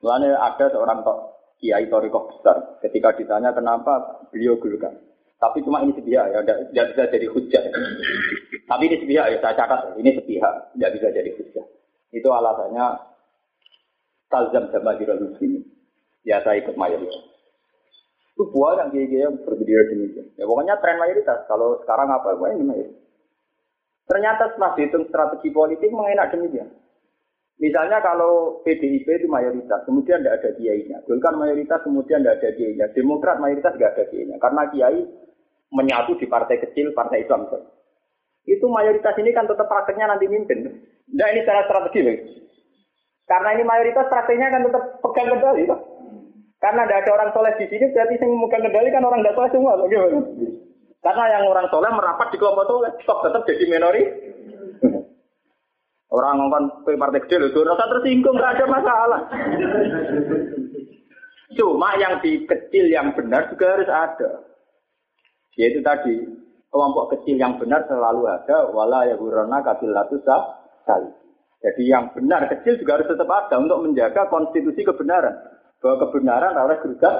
Lalu 0.05 0.33
ada 0.33 0.65
seorang 0.69 1.01
tok 1.01 1.17
kiai 1.61 1.89
torikoh 1.89 2.29
besar. 2.29 2.81
Ketika 2.81 3.13
ditanya 3.17 3.53
kenapa 3.53 4.25
beliau 4.29 4.57
gulukan. 4.57 4.93
Tapi 5.37 5.61
cuma 5.61 5.85
ini 5.85 5.93
sepihak 5.93 6.31
ya, 6.31 6.41
tidak 6.41 6.85
bisa 6.95 7.03
jadi 7.11 7.27
hujah. 7.29 7.61
Tapi 8.65 8.83
ini 8.87 8.97
sepihak 8.97 9.25
ya, 9.29 9.37
saya 9.43 9.53
catat 9.53 9.93
ini 9.99 10.09
sepihak, 10.15 10.73
tidak 10.73 10.91
bisa 10.97 11.07
jadi 11.13 11.29
hujah. 11.37 11.65
Itu 12.09 12.29
alasannya 12.33 12.85
talzam 14.31 14.73
jamaatil 14.73 15.21
muslimin. 15.21 15.69
Ya 16.25 16.41
saya 16.41 16.65
ikut 16.65 16.73
mayoritas. 16.73 17.34
Itu 18.35 18.51
buah 18.51 18.83
yang 18.83 18.91
gaya 18.91 19.31
yang 19.31 19.39
berbeda 19.47 19.95
demikian. 19.95 20.27
Ya 20.35 20.43
pokoknya 20.43 20.75
tren 20.83 20.99
mayoritas. 20.99 21.47
Kalau 21.47 21.79
sekarang 21.79 22.11
apa, 22.11 22.35
apa 22.35 22.51
ini 22.51 22.67
mayoritas. 22.67 22.99
Ternyata 24.05 24.53
setelah 24.53 24.75
dihitung 24.75 25.07
strategi 25.07 25.49
politik 25.55 25.89
mengenak 25.89 26.35
demikian. 26.35 26.67
Misalnya 27.55 28.03
kalau 28.03 28.59
PDIP 28.67 29.07
itu 29.07 29.27
mayoritas, 29.31 29.87
kemudian 29.87 30.19
tidak 30.19 30.43
ada 30.43 30.49
kiainya. 30.59 30.99
Golkar 31.07 31.39
mayoritas, 31.39 31.79
kemudian 31.87 32.19
tidak 32.19 32.43
ada 32.43 32.49
kiainya. 32.59 32.85
Demokrat 32.91 33.39
mayoritas 33.39 33.71
tidak 33.79 33.95
ada 33.95 34.03
kiainya. 34.11 34.35
Karena 34.43 34.61
kiai 34.67 34.99
menyatu 35.71 36.19
di 36.19 36.27
partai 36.27 36.59
kecil, 36.59 36.91
partai 36.91 37.23
Islam. 37.23 37.47
Itu 38.43 38.67
mayoritas 38.67 39.15
ini 39.17 39.31
kan 39.31 39.47
tetap 39.47 39.71
prakteknya 39.71 40.11
nanti 40.11 40.27
mimpin. 40.27 40.67
Nah 41.15 41.27
ini 41.31 41.47
secara 41.47 41.63
strategi. 41.65 42.03
Karena 43.25 43.49
ini 43.55 43.63
mayoritas 43.63 44.05
prakteknya 44.11 44.51
kan 44.51 44.61
tetap 44.67 44.83
pegang 44.99 45.27
kendali. 45.33 45.63
Karena 46.65 46.81
tidak 46.89 47.05
ada 47.05 47.11
orang 47.13 47.29
soleh 47.29 47.53
di 47.61 47.69
sini, 47.69 47.93
berarti 47.93 48.17
yang 48.17 48.31
memegang 48.33 48.65
kendali 48.65 48.89
kan 48.89 49.05
orang 49.05 49.21
tidak 49.21 49.37
soleh 49.37 49.51
semua. 49.53 49.77
Bagaimana? 49.77 50.17
Karena 50.97 51.23
yang 51.37 51.43
orang 51.45 51.67
soleh 51.69 51.91
merapat 51.93 52.27
di 52.33 52.37
kelompok 52.41 52.65
soleh, 52.65 52.91
tetap 53.05 53.41
jadi 53.45 53.65
minori. 53.69 54.03
Orang 56.09 56.41
ngomong 56.41 56.89
partai 56.89 57.21
kecil 57.21 57.53
itu 57.53 57.61
rasa 57.61 57.85
tersinggung, 57.85 58.33
nggak 58.33 58.53
ada 58.57 58.65
masalah. 58.65 59.21
Cuma 61.53 62.01
yang 62.01 62.17
di 62.25 62.49
kecil 62.49 62.89
yang 62.89 63.13
benar 63.13 63.45
juga 63.53 63.77
harus 63.77 63.89
ada. 63.93 64.29
Yaitu 65.61 65.85
tadi, 65.85 66.17
kelompok 66.73 67.13
kecil 67.13 67.37
yang 67.37 67.61
benar 67.61 67.85
selalu 67.85 68.25
ada, 68.25 68.73
wala 68.73 69.05
ya 69.05 69.13
hurana 69.21 69.61
kabilatu 69.61 70.17
sekali. 70.17 71.13
Jadi 71.61 71.83
yang 71.85 72.09
benar 72.09 72.49
kecil 72.49 72.81
juga 72.81 72.97
harus 72.97 73.13
tetap 73.13 73.29
ada 73.29 73.61
untuk 73.61 73.85
menjaga 73.85 74.25
konstitusi 74.33 74.81
kebenaran 74.81 75.54
bahwa 75.85 76.01
kebenaran 76.09 76.57
harus 76.57 76.81
gerudak 76.81 77.15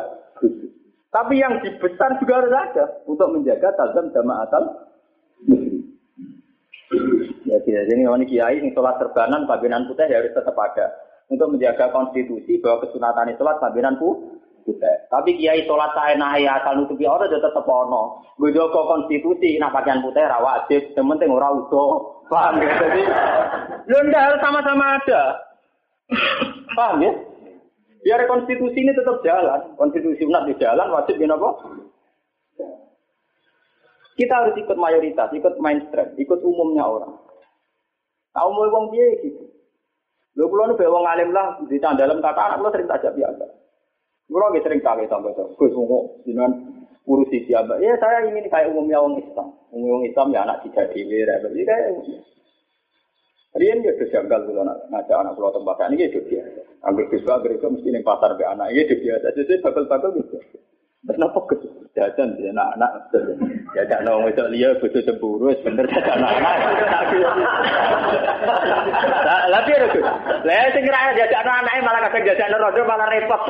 Tapi 1.14 1.38
yang 1.38 1.62
dibesar 1.62 2.18
juga 2.18 2.44
harus 2.44 2.52
ada 2.52 2.86
untuk 3.08 3.30
menjaga 3.32 3.72
tazam 3.78 4.12
jamaatal. 4.12 4.90
Ya 7.48 7.56
tidak 7.64 7.88
jadi 7.88 8.04
ini 8.04 8.26
kiai 8.28 8.60
ini 8.60 8.76
sholat 8.76 9.00
terbanan 9.00 9.48
pabinan 9.48 9.88
putih 9.88 10.12
ya 10.12 10.20
harus 10.20 10.36
tetap 10.36 10.58
ada 10.60 10.92
untuk 11.32 11.56
menjaga 11.56 11.88
konstitusi 11.96 12.60
bahwa 12.60 12.84
kesunatan 12.84 13.32
sholat 13.40 13.64
pabinan 13.64 13.96
putih. 13.96 14.98
Tapi 15.08 15.40
kiai 15.40 15.64
sholat 15.64 15.96
saya 15.96 16.20
nahi 16.20 16.44
asal 16.44 16.84
nutupi 16.84 17.08
orang 17.08 17.32
ya 17.32 17.40
tetap 17.40 17.64
ono. 17.64 18.20
Bejogo 18.36 18.84
konstitusi 18.84 19.56
nak 19.56 19.72
pakaian 19.72 20.04
putih 20.04 20.26
rawajib, 20.26 20.84
yang 21.00 21.08
penting 21.16 21.32
orang 21.32 21.64
utuh. 21.64 22.12
Paham 22.28 22.60
ya? 22.60 22.74
Jadi, 22.76 23.02
ya 23.88 24.20
harus 24.20 24.42
sama-sama 24.44 25.00
ada. 25.00 25.24
Paham 26.76 27.06
ya? 27.06 27.14
Biar 28.06 28.22
konstitusi 28.30 28.86
ini 28.86 28.94
tetap 28.94 29.26
jalan. 29.26 29.74
Konstitusi 29.74 30.22
umat 30.30 30.46
di 30.46 30.54
jalan, 30.62 30.94
wajib 30.94 31.18
ya 31.18 31.34
apa? 31.34 31.50
Kita 34.14 34.34
harus 34.46 34.56
ikut 34.62 34.78
mayoritas, 34.78 35.34
ikut 35.34 35.58
mainstream, 35.58 36.14
ikut 36.14 36.40
umumnya 36.46 36.86
orang. 36.86 37.18
Tahu 38.32 38.50
mau 38.54 38.70
wong 38.70 38.86
dia 38.94 39.10
gitu. 39.26 39.50
Lo 40.38 40.52
pulau 40.52 40.70
nih 40.70 40.86
wong 40.86 41.04
alim 41.08 41.32
lah 41.32 41.58
di 41.66 41.80
dalam 41.82 42.20
kata 42.20 42.42
anak 42.52 42.60
lo 42.62 42.70
sering 42.70 42.92
tajak 42.92 43.16
biasa. 43.16 43.46
Kulo 44.28 44.52
lagi 44.52 44.66
sering 44.66 44.82
kaget 44.82 45.08
sampai 45.08 45.38
tuh. 45.38 45.54
Gus 45.56 45.72
ngomong 45.72 46.26
dengan 46.26 46.50
urusi 47.06 47.46
siapa? 47.46 47.78
Ya 47.78 47.94
saya 48.02 48.26
ingin 48.26 48.50
kayak 48.50 48.74
umumnya 48.74 49.00
orang 49.00 49.22
Islam. 49.22 49.48
Umum 49.70 50.02
Islam 50.02 50.34
ya 50.34 50.44
anak 50.44 50.66
tidak 50.66 50.92
Jadi 50.92 51.62
kayak 51.62 51.88
Rian 53.56 53.80
dia 53.80 53.96
sudah 53.96 54.12
janggal 54.12 54.52
kalau 54.52 54.68
ngajak 54.92 55.16
anak 55.16 55.34
pulau 55.40 55.56
tempat 55.56 55.88
ini 55.88 56.12
dia 56.12 56.20
biasa. 56.20 56.62
Siswa, 57.08 57.40
ambil 57.40 57.56
itu 57.56 57.68
mesti 57.72 57.88
nih 57.88 58.04
pasar 58.04 58.36
be 58.36 58.44
anak 58.44 58.68
ini 58.76 58.84
dia 58.84 59.00
biasa. 59.00 59.32
Jadi 59.32 59.64
bakal-bakal 59.64 60.12
gitu. 60.12 60.38
Kenapa 61.06 61.40
gitu? 61.56 61.68
Jajan 61.96 62.36
dia 62.36 62.52
anak-anak. 62.52 62.92
Jajak 63.72 64.00
nong 64.04 64.28
itu 64.28 64.44
dia 64.52 64.76
butuh 64.76 65.02
cemburu, 65.08 65.56
sebenernya 65.64 66.04
jajak 66.04 66.16
anak-anak. 66.20 66.56
Tapi 69.56 69.70
ada 69.72 69.88
tuh. 69.88 70.04
Lah 70.44 70.68
kira 70.76 71.00
jajak 71.16 71.40
anak-anak 71.48 71.74
malah 71.80 72.00
kadang 72.12 72.24
jajak 72.28 72.48
rodo 72.60 72.82
malah 72.84 73.08
repot. 73.08 73.42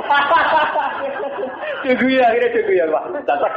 Tunggu 1.81 2.07
ya, 2.13 2.29
akhirnya 2.29 2.53
tunggu 2.53 2.73
ya, 2.77 2.85
Pak. 2.93 3.03
Tak. 3.25 3.53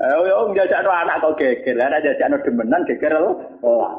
Eh, 0.00 0.16
yo 0.32 0.48
njajak 0.48 0.80
anak 0.80 1.20
kok 1.20 1.36
geger, 1.36 1.76
anak 1.76 2.00
jajak 2.00 2.32
no 2.32 2.40
demenan 2.40 2.88
geger 2.88 3.20
lo. 3.20 3.36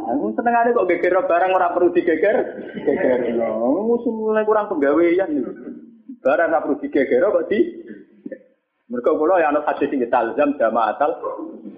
Aku 0.10 0.34
senengane 0.34 0.74
kok 0.74 0.90
geger 0.90 1.14
barang 1.14 1.54
ora 1.54 1.70
perlu 1.78 1.94
digeger. 1.94 2.58
Geger. 2.74 3.38
Musuh 3.86 4.10
mulai 4.10 4.42
kurang 4.42 4.66
penggawean. 4.66 5.46
Barang 6.26 6.50
ora 6.50 6.64
perlu 6.66 6.82
digeger 6.82 7.22
kok 7.22 7.46
di 7.54 7.60
Mereka 8.92 9.16
kula 9.16 9.40
ya 9.40 9.56
ana 9.56 9.64
hadis 9.64 9.88
sing 9.88 10.04
talzam 10.12 10.52
jamaatal 10.60 11.16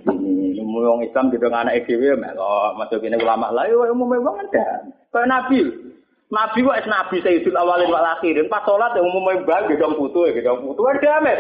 ini 0.10 0.66
wong 0.66 1.06
Islam 1.06 1.30
gitu 1.30 1.46
anak 1.46 1.86
dhewe 1.86 2.18
melok 2.18 2.74
masuk 2.74 3.06
kene 3.06 3.22
ulama 3.22 3.54
lah 3.54 3.70
yo 3.70 3.86
umum 3.92 4.18
wong 4.18 4.50
ada. 4.50 4.82
Kayak 5.14 5.30
Nabi. 5.30 5.62
Nabi 6.34 6.60
wae 6.66 6.82
nabi 6.90 7.22
sayyidul 7.22 7.54
awalin 7.54 7.94
wal 7.94 8.18
akhirin. 8.18 8.50
Pas 8.50 8.66
salat 8.66 8.98
umum 8.98 9.30
bang 9.46 9.70
gedong 9.70 9.94
putu 9.94 10.26
gedong 10.34 10.66
putu 10.66 10.82
ada 10.90 11.22
amet. 11.22 11.40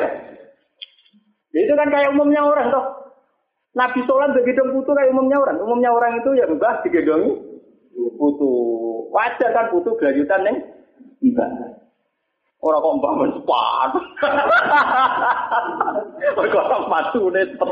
Itu 1.53 1.73
kan 1.77 1.87
kayak 1.93 2.17
umumnya 2.17 2.41
orang 2.41 2.73
toh. 2.73 2.85
Nabi 3.77 4.05
sholat 4.05 4.33
begitu 4.33 4.61
putu 4.73 4.91
kayak 4.93 5.13
umumnya 5.13 5.37
orang. 5.37 5.61
Umumnya 5.61 5.89
orang 5.93 6.17
itu 6.17 6.33
ya 6.33 6.49
mbah 6.49 6.81
digendongi 6.81 7.29
putu. 8.17 8.51
Wajar 9.13 9.53
kan 9.53 9.69
putu 9.69 9.93
gelanjutan 10.01 10.41
neng 10.41 10.57
mbah. 11.21 11.77
Orang 12.63 12.81
kok 12.81 12.95
mbah 12.97 13.11
men 13.21 13.31
sepat. 13.37 13.89
Kok 16.41 16.87
matune 16.91 17.41
cepet. 17.53 17.71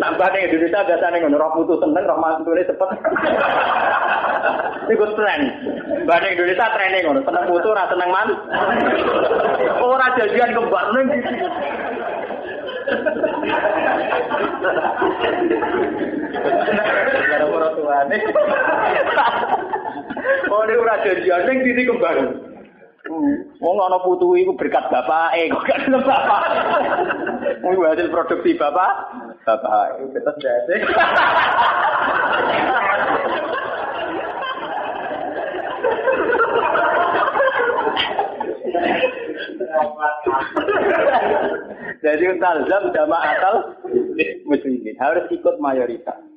Tambah 0.00 0.28
ning 0.32 0.42
Indonesia 0.48 0.88
biasane 0.88 1.16
ngono 1.20 1.36
roh 1.36 1.52
putu 1.60 1.76
seneng 1.78 2.04
roh 2.08 2.18
matune 2.18 2.64
cepet. 2.64 2.88
Iku 4.90 5.04
tren. 5.14 5.40
Mbah 6.08 6.18
Indonesia 6.26 6.66
trene 6.74 6.98
ngono, 7.06 7.20
seneng 7.22 7.44
putu 7.46 7.70
ora 7.70 7.86
seneng 7.86 8.10
man. 8.10 8.28
Ora 9.78 10.06
janjian 10.18 10.56
kembar 10.56 10.86
ning 10.96 11.06
gitu. 11.12 11.30
Gara 17.28 17.46
orang 17.46 17.72
tuane. 17.76 18.16
Oh, 20.52 20.62
ini 20.68 20.74
ora 20.92 21.04
janjian 21.08 21.48
ning 21.48 21.58
titi 21.64 21.88
kembar. 21.88 22.16
Wong 23.58 23.76
ana 23.80 23.98
putu 24.04 24.36
iku 24.36 24.52
berkat 24.54 24.92
bapake 24.92 25.48
kok 25.48 25.64
gak 25.64 25.80
gelem 25.88 26.04
bapak. 26.04 26.42
Wong 27.64 27.80
hasil 27.80 28.12
produksi 28.12 28.60
bapak, 28.60 28.92
bapak 29.48 29.84
itu 29.96 30.06
betes 30.12 30.36
dadi. 30.36 30.76
Jadi 42.02 42.24
talzam 42.42 42.84
jamaatal 42.92 43.56
muslimin 44.44 44.96
harus 45.00 45.24
ikut 45.32 45.56
mayoritas. 45.56 46.31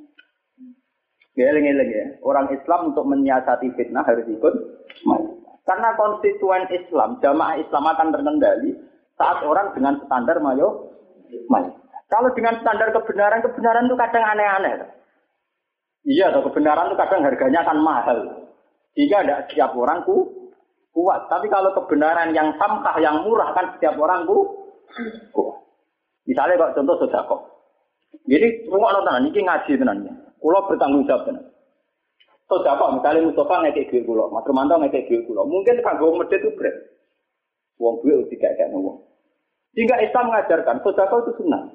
Geleng-geleng 1.35 1.91
ya, 1.91 2.05
orang 2.23 2.47
Islam 2.55 2.95
untuk 2.95 3.03
menyiasati 3.11 3.67
fitnah 3.75 4.07
harus 4.07 4.23
ikut. 4.23 4.53
Karena 5.67 5.91
konstituen 5.99 6.63
Islam, 6.71 7.19
jamaah 7.19 7.59
Islam 7.59 7.83
akan 7.91 8.07
terkendali 8.15 8.71
saat 9.19 9.43
orang 9.43 9.75
dengan 9.75 9.99
standar 10.07 10.39
mayo. 10.39 10.95
Kalau 12.07 12.31
dengan 12.31 12.55
standar 12.63 12.95
kebenaran, 12.95 13.43
kebenaran 13.43 13.91
itu 13.91 13.97
kadang 13.99 14.23
aneh-aneh. 14.23 14.73
Iya, 16.05 16.31
atau 16.31 16.45
kebenaran 16.47 16.93
itu 16.93 16.97
kadang 17.01 17.25
harganya 17.25 17.59
akan 17.65 17.77
mahal. 17.83 18.19
Jika 18.95 19.25
tidak 19.25 19.41
setiap 19.51 19.75
orang 19.75 20.07
ku 20.07 20.31
kuat. 20.95 21.27
Tapi 21.27 21.51
kalau 21.51 21.75
kebenaran 21.75 22.31
yang 22.31 22.55
samkah, 22.55 22.95
yang 23.03 23.27
murah 23.27 23.51
kan 23.51 23.75
setiap 23.75 23.99
orang 23.99 24.23
ku 24.23 24.69
kuat. 25.35 25.59
Misalnya 26.23 26.55
kalau 26.61 26.75
contoh 26.79 26.95
sodako. 27.03 27.37
Jadi 28.23 28.69
semua 28.69 28.95
nonton, 28.95 29.27
ini 29.27 29.43
ngaji 29.43 29.71
tenannya. 29.75 30.24
Kulo 30.45 30.61
bertanggung 30.69 31.09
jawab 31.09 31.25
tenan. 31.25 31.41
Sodako, 32.45 33.01
misalnya 33.01 33.25
Mustafa 33.25 33.65
ngekek 33.65 33.89
duit 33.89 34.05
kulo, 34.05 34.29
Mas 34.29 34.45
Romanto 34.45 34.77
ngekek 34.77 35.09
duit 35.09 35.25
kulo. 35.25 35.41
Mungkin 35.49 35.81
kanggo 35.81 36.13
medit 36.13 36.37
itu 36.37 36.53
berat. 36.53 36.77
Wong 37.81 38.05
duit 38.05 38.29
tidak 38.29 38.53
kayak 38.53 38.69
wong. 38.77 39.01
Sehingga 39.73 39.97
Islam 40.05 40.29
mengajarkan 40.29 40.85
sodako 40.85 41.25
itu 41.25 41.41
sunnah. 41.41 41.65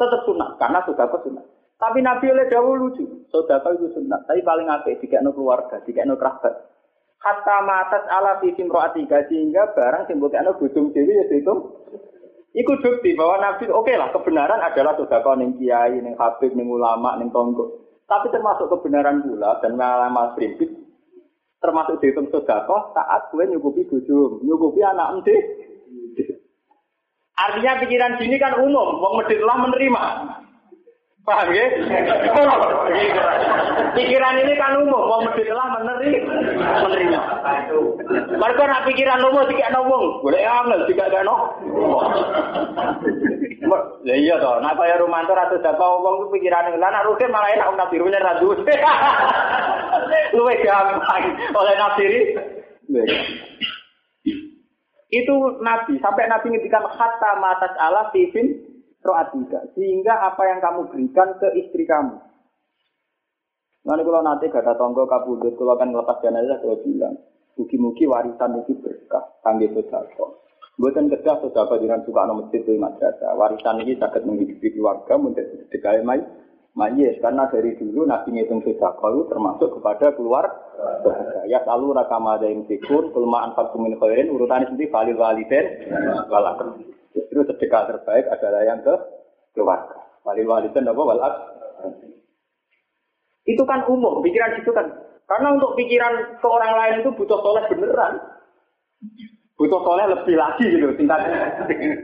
Tetap 0.00 0.24
sunnah, 0.24 0.56
karena 0.56 0.80
sodako 0.88 1.28
sunnah. 1.28 1.44
Tapi 1.76 2.00
Nabi 2.00 2.32
oleh 2.32 2.48
jauh 2.48 2.72
lucu. 2.72 3.04
Sodako 3.28 3.76
itu 3.76 3.92
sunnah. 3.92 4.24
Tapi 4.24 4.40
paling 4.40 4.64
apik 4.64 4.96
jika 5.04 5.20
no 5.20 5.36
keluarga, 5.36 5.84
jika 5.84 6.08
no 6.08 6.16
kerabat. 6.16 6.56
Hatta 7.20 7.56
matas 7.68 8.08
ala 8.08 8.40
fisim 8.40 8.72
ro'atika 8.72 9.28
sehingga 9.28 9.76
barang 9.76 10.08
simbol 10.08 10.32
kena 10.32 10.56
bujung 10.56 10.88
dewi 10.96 11.20
ya 11.20 11.24
itu 11.32 11.54
Iku 12.56 12.72
bukti 12.80 13.12
bahwa 13.12 13.36
Nabi 13.44 13.68
oke 13.68 13.84
okay 13.84 14.00
lah 14.00 14.08
kebenaran 14.16 14.64
adalah 14.64 14.96
sodako 14.96 15.36
neng 15.36 15.60
kiai, 15.60 16.00
neng 16.00 16.16
habib, 16.16 16.56
neng 16.56 16.72
ulama, 16.72 17.20
neng 17.20 17.28
tonggo. 17.28 17.85
Tapi 18.06 18.26
termasuk 18.30 18.70
kebenaran 18.70 19.26
pula 19.26 19.58
dan 19.58 19.74
mas 20.14 20.30
prinsip 20.38 20.86
termasuk 21.66 21.98
dihitung 21.98 22.30
sodako 22.30 22.94
saat 22.94 23.26
gue 23.32 23.44
nyukupi 23.48 23.82
bujum, 23.90 24.38
nyukupi 24.46 24.86
anak 24.86 25.18
ente. 25.18 25.36
Artinya 27.36 27.82
pikiran 27.84 28.16
sini 28.16 28.40
kan 28.40 28.56
umum, 28.62 28.96
wong 28.96 29.20
medit 29.20 29.42
menerima. 29.44 30.04
Paham 31.26 31.50
ya? 31.50 31.66
pikiran 33.92 34.34
ini 34.40 34.54
kan 34.56 34.78
umum, 34.80 35.02
wong 35.04 35.20
medit 35.26 35.50
menerima. 35.52 36.22
menerima. 36.86 37.20
Mereka 38.40 38.62
nak 38.64 38.84
pikiran 38.88 39.26
umum 39.26 39.44
tidak 39.50 39.72
nongong, 39.74 40.04
boleh 40.24 40.42
angel 40.46 40.80
tidak 40.88 41.12
ada 41.12 41.20
no. 41.26 41.36
Ya 44.06 44.14
iya 44.14 44.36
toh, 44.36 44.60
nak 44.60 44.76
kaya 44.76 45.00
Romanto 45.00 45.32
atau 45.32 45.56
Jaka 45.58 45.80
wong 45.80 46.28
ku 46.28 46.36
pikirane 46.36 46.76
lan 46.76 46.92
nak 46.92 47.08
rutin 47.08 47.32
malah 47.32 47.50
enak 47.50 47.72
nabi 47.72 47.96
rutin 47.96 48.20
ra 48.20 48.36
duwe. 48.36 48.60
Luwe 50.36 50.54
gampang 50.60 51.24
oleh 51.56 51.74
nafsiri. 51.80 52.20
Itu 55.08 55.34
nabi 55.64 55.96
sampai 56.02 56.28
nabi 56.28 56.52
ngendikan 56.52 56.84
hatta 56.84 57.30
matas 57.40 57.72
ala 57.80 58.12
tifin 58.12 58.60
roatika 59.00 59.64
sehingga 59.72 60.12
apa 60.20 60.42
yang 60.50 60.60
kamu 60.60 60.80
berikan 60.92 61.34
ke 61.40 61.48
istri 61.56 61.88
kamu. 61.88 62.20
Nanti 63.86 64.02
kalau 64.02 64.18
nanti 64.18 64.50
gak 64.50 64.66
ada 64.66 64.74
tonggo 64.74 65.06
kabudut, 65.06 65.54
kalau 65.54 65.78
kan 65.78 65.94
ngelepas 65.94 66.18
jenazah, 66.18 66.58
kalau 66.58 66.82
bilang, 66.82 67.14
mugi-mugi 67.54 68.10
warisan 68.10 68.58
itu 68.58 68.74
berkah, 68.82 69.22
kangge 69.46 69.70
sodako. 69.70 70.45
Buatan 70.76 71.08
kedah 71.08 71.40
saudara 71.40 71.80
dengan 71.80 72.04
suka 72.04 72.28
nama 72.28 72.44
masjid 72.44 72.60
itu 72.60 72.76
madrasah. 72.76 73.32
Warisan 73.32 73.80
ini 73.80 73.96
sangat 73.96 74.28
menghidupi 74.28 74.76
keluarga, 74.76 75.16
menjadi 75.16 75.64
sedekah 75.64 76.04
mai 76.04 76.20
mayes. 76.76 77.16
Karena 77.24 77.48
dari 77.48 77.80
dulu 77.80 78.04
Nabi 78.04 78.36
ngitung 78.36 78.60
sedekah 78.60 78.92
itu 79.08 79.24
termasuk 79.32 79.72
kepada 79.80 80.12
keluar. 80.12 80.44
Ya 81.48 81.64
selalu 81.64 81.96
rakam 81.96 82.28
ada 82.28 82.44
yang 82.44 82.68
sikun, 82.68 83.08
kelemahan 83.16 83.56
faktumin 83.56 83.96
khairin, 83.96 84.28
urutannya 84.28 84.68
sendiri 84.68 84.92
valil 84.92 85.16
waliden, 85.16 85.64
walak. 86.28 86.60
Justru 87.16 87.40
sedekah 87.48 87.96
terbaik 87.96 88.28
adalah 88.28 88.60
yang 88.68 88.84
ke 88.84 88.94
keluarga. 89.56 89.96
Valil 90.28 90.44
waliden 90.44 90.92
apa 90.92 91.02
walak? 91.08 91.34
Itu 93.48 93.64
kan 93.64 93.88
umum, 93.88 94.20
pikiran 94.20 94.60
itu 94.60 94.76
kan. 94.76 94.92
Karena 95.24 95.56
untuk 95.56 95.72
pikiran 95.72 96.36
ke 96.36 96.46
orang 96.52 96.72
lain 96.76 96.96
itu 97.00 97.10
butuh 97.16 97.40
soleh 97.40 97.64
beneran 97.72 98.36
butuh 99.56 99.80
soleh 99.82 100.06
lebih 100.12 100.36
lagi 100.36 100.64
gitu 100.68 100.92
tingkatnya. 101.00 101.56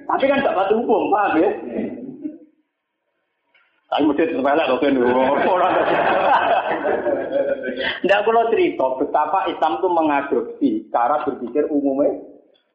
Tapi 0.08 0.24
kan 0.24 0.40
gak 0.40 0.56
batu 0.56 0.74
umum, 0.80 1.12
paham 1.12 1.36
ya? 1.36 1.50
Tapi 3.92 4.08
mesti 4.08 4.24
sepele 4.32 4.62
kok 4.64 4.80
kan 4.80 4.96
Tidak 8.02 8.20
kalau 8.24 8.48
cerita 8.48 8.86
betapa 8.96 9.38
Islam 9.52 9.72
itu 9.76 9.88
mengadopsi 9.92 10.70
cara 10.88 11.20
berpikir 11.28 11.68
umumnya. 11.68 12.24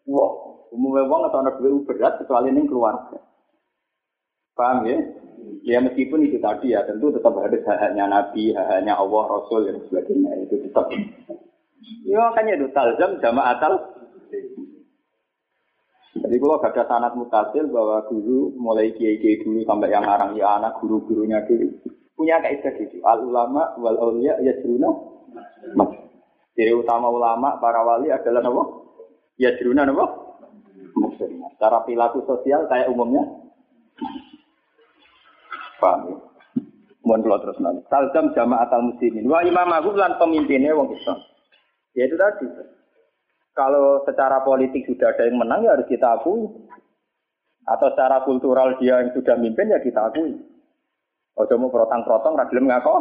Wah, 0.06 0.32
umumnya 0.70 1.10
wong 1.10 1.22
atau 1.26 1.42
anak 1.42 1.58
duit 1.58 1.90
berat 1.90 2.22
kecuali 2.22 2.54
ini 2.54 2.70
keluarga. 2.70 3.18
Paham 4.54 4.86
ya? 4.86 4.98
Ya 5.66 5.82
meskipun 5.82 6.22
itu 6.22 6.38
tadi 6.38 6.78
ya 6.78 6.86
tentu 6.86 7.10
tetap 7.10 7.34
ada 7.34 7.58
haknya 7.58 8.06
Nabi, 8.06 8.54
haknya 8.54 8.94
Allah, 8.94 9.24
Rasul 9.26 9.70
dan 9.70 9.82
sebagainya 9.90 10.32
itu 10.46 10.70
tetap. 10.70 10.86
Ya 12.06 12.18
makanya 12.30 12.62
itu 12.62 12.68
talzam 12.78 13.18
jamaatal 13.20 13.97
jadi 16.24 16.36
kalau 16.42 16.58
gak 16.58 16.74
ada 16.74 16.84
sanat 16.90 17.14
mutasil 17.14 17.66
bahwa 17.70 18.02
dulu 18.10 18.56
mulai 18.58 18.94
kiai 18.96 19.22
kiai 19.22 19.44
dulu 19.44 19.62
sampai 19.68 19.94
yang 19.94 20.06
ngarang 20.06 20.34
ya 20.40 20.58
anak 20.58 20.80
guru 20.82 21.04
gurunya 21.06 21.44
dulu 21.46 21.68
punya 22.18 22.42
kaidah 22.42 22.74
gitu. 22.82 22.98
Al 23.06 23.22
ulama 23.22 23.78
wal 23.78 23.96
aulia 24.02 24.42
ya 24.42 24.58
jeruna. 24.60 24.90
Jadi 26.58 26.74
utama 26.74 27.14
ulama 27.14 27.62
para 27.62 27.86
wali 27.86 28.10
adalah 28.10 28.42
apa? 28.42 28.64
Ya 29.38 29.54
jeruna 29.62 29.86
apa? 29.86 30.06
Maksudnya. 30.98 31.54
Cara 31.62 31.86
perilaku 31.86 32.26
sosial 32.26 32.66
kayak 32.66 32.90
umumnya. 32.90 33.22
Paham 35.78 36.10
ya? 36.10 36.18
Mohon 37.06 37.22
kalau 37.22 37.40
terus 37.46 37.62
nanti. 37.62 37.82
Salzam 37.86 38.34
jamaat 38.34 38.74
al 38.74 38.90
muslimin. 38.90 39.30
Wa 39.30 39.46
imam 39.46 39.70
agung 39.70 39.94
lan 39.94 40.18
pemimpinnya 40.18 40.74
wong 40.74 40.98
Islam. 40.98 41.22
Ya 41.94 42.10
itu 42.10 42.18
tadi. 42.18 42.50
Kalau 43.58 44.06
secara 44.06 44.46
politik 44.46 44.86
sudah 44.86 45.18
ada 45.18 45.26
yang 45.26 45.42
menang 45.42 45.66
ya 45.66 45.74
harus 45.74 45.90
kita 45.90 46.22
akui. 46.22 46.46
Atau 47.66 47.90
secara 47.90 48.22
kultural 48.22 48.78
dia 48.78 49.02
yang 49.02 49.10
sudah 49.18 49.34
mimpin 49.34 49.74
ya 49.74 49.82
kita 49.82 50.14
akui. 50.14 50.38
Ojo 51.42 51.54
mau 51.58 51.74
protang-protong 51.74 52.38
ragilem 52.38 52.70
ngako. 52.70 52.96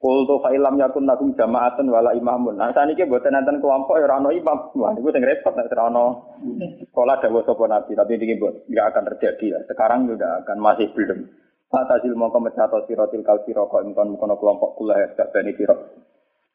Kultu 0.00 0.40
fa'ilam 0.40 0.80
yakun 0.80 1.04
lakum 1.04 1.36
jama'atun 1.36 1.88
wala 1.92 2.16
imamun. 2.16 2.56
Nah 2.56 2.72
saat 2.72 2.88
ini 2.88 3.04
buatan 3.04 3.36
nanti 3.36 3.60
kelompok 3.60 4.00
ya 4.00 4.08
rano 4.08 4.32
imam. 4.32 4.72
Wah 4.76 4.96
ini 4.96 5.08
yang 5.08 5.24
repot 5.24 5.52
nek 5.52 5.68
rano 5.72 6.36
sekolah 6.88 7.20
dawa 7.20 7.40
sopo 7.44 7.64
nabi. 7.68 7.92
Tapi 7.96 8.16
ini 8.16 8.40
buat 8.40 8.64
nggak 8.68 8.86
akan 8.92 9.04
terjadi 9.12 9.46
ya. 9.56 9.58
Sekarang 9.68 10.08
sudah 10.08 10.40
akan 10.44 10.56
masih 10.56 10.88
belum. 10.96 11.28
Atasil 11.68 12.16
mau 12.16 12.32
kemecato 12.32 12.80
sirotil 12.88 13.20
kal 13.24 13.44
siroko 13.44 13.80
mukono 13.84 14.40
kelompok 14.40 14.80
kulah 14.80 14.96
ya 15.00 15.12
bani 15.28 15.52
sirok. 15.52 16.09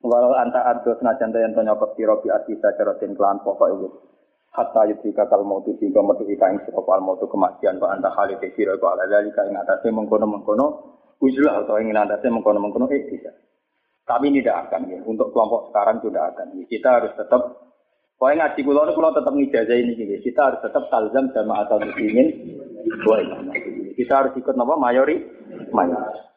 Walau 0.05 0.37
anta 0.37 0.61
ado 0.69 0.93
senajan 1.01 1.33
yang 1.33 1.57
to 1.57 1.65
nyokot 1.65 1.97
sira 1.97 2.13
bi 2.21 2.29
arti 2.29 2.53
sajaratin 2.61 3.17
kelan 3.17 3.41
pokok 3.41 3.69
itu. 3.73 3.89
hatta 4.55 4.87
yudhika 4.87 5.27
kal 5.27 5.43
mautu 5.43 5.75
sehingga 5.75 5.99
metu 5.99 6.23
ika 6.31 6.47
ing 6.47 6.63
sira 6.63 6.79
kal 6.79 7.03
mautu 7.03 7.27
kematian 7.27 7.75
wa 7.75 7.91
anta 7.91 8.07
khalid 8.13 8.39
sira 8.55 8.79
kal 8.79 8.95
ala 8.95 9.03
dalika 9.09 9.43
ing 9.49 9.57
atase 9.59 9.91
mengkono-mengkono 9.91 10.65
ujlah 11.19 11.65
atau 11.65 11.75
ing 11.81 11.91
atase 11.91 12.31
mengkono-mengkono 12.31 12.87
eh 12.93 13.03
bisa. 13.09 13.33
Ini 14.05 14.37
tidak 14.45 14.69
akan 14.69 14.81
ya. 14.85 14.99
Untuk 15.01 15.33
kelompok 15.33 15.73
sekarang 15.73 15.97
sudah 16.05 16.29
akan. 16.29 16.61
Ya. 16.61 16.63
Kita 16.69 16.89
harus 17.01 17.11
tetap 17.17 17.41
Pokoknya 18.15 18.47
ngaji 18.47 18.61
kulo 18.63 18.81
kulo 18.95 19.09
tetap 19.11 19.33
ngijazah 19.35 19.75
ini 19.75 19.91
gini. 19.91 20.15
Kita 20.23 20.47
harus 20.47 20.63
tetap 20.63 20.87
talzam 20.87 21.35
sama 21.35 21.67
asal 21.67 21.83
muslimin. 21.83 22.31
Kita 23.91 24.13
harus 24.23 24.31
ikut 24.39 24.55
nama 24.55 24.79
mayori, 24.79 25.19
mayori. 25.75 26.34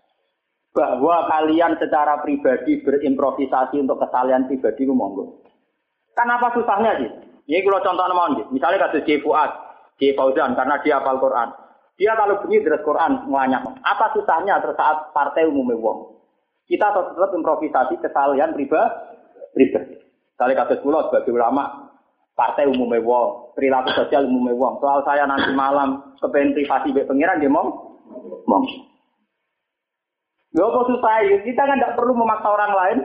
Bahwa 0.76 1.26
kalian 1.26 1.80
secara 1.80 2.20
pribadi 2.22 2.84
berimprovisasi 2.84 3.82
untuk 3.82 3.98
kesalahan 3.98 4.46
pribadi 4.46 4.84
monggo. 4.86 5.42
Kenapa 6.12 6.52
susahnya 6.54 6.98
sih? 6.98 7.10
Ini 7.48 7.64
kalau 7.64 7.80
contoh 7.80 8.04
nama 8.04 8.28
Misalnya 8.52 8.84
kasus 8.86 9.06
J 9.08 9.24
Fuad, 9.24 9.48
J 9.96 10.12
Fauzan 10.12 10.52
karena 10.52 10.76
dia 10.84 11.00
hafal 11.00 11.16
Quran. 11.16 11.48
Dia 11.98 12.14
kalau 12.14 12.38
bunyi 12.44 12.62
dari 12.62 12.78
Quran 12.84 13.26
semuanya. 13.26 13.58
Apa 13.82 14.14
susahnya 14.14 14.62
terus 14.62 14.78
saat 14.78 15.10
partai 15.10 15.48
umumnya 15.50 15.80
wong? 15.80 16.14
Kita 16.68 16.94
tetap 16.94 17.32
improvisasi 17.32 17.98
kesalahan 17.98 18.54
pribadi. 18.54 18.94
pribadi. 19.56 19.96
Kali 20.38 20.54
kasus 20.54 20.78
pulau 20.86 21.10
sebagai 21.10 21.34
ulama, 21.34 21.90
partai 22.38 22.70
umumnya 22.70 23.02
wong, 23.02 23.58
perilaku 23.58 23.90
sosial 23.98 24.30
umumnya 24.30 24.54
wong. 24.54 24.78
Soal 24.78 25.02
saya 25.02 25.26
nanti 25.26 25.50
malam 25.50 26.14
kepengen 26.22 26.54
privasi 26.54 26.94
pengiran 26.94 27.42
dia 27.42 27.50
mau, 27.50 27.98
mau. 28.46 28.62
Gak 30.48 30.64
apa 30.64 30.80
susah 30.88 31.14
ya, 31.28 31.36
kita 31.44 31.60
kan 31.60 31.76
tidak 31.76 31.94
perlu 32.00 32.12
memaksa 32.16 32.48
orang 32.48 32.72
lain 32.72 32.98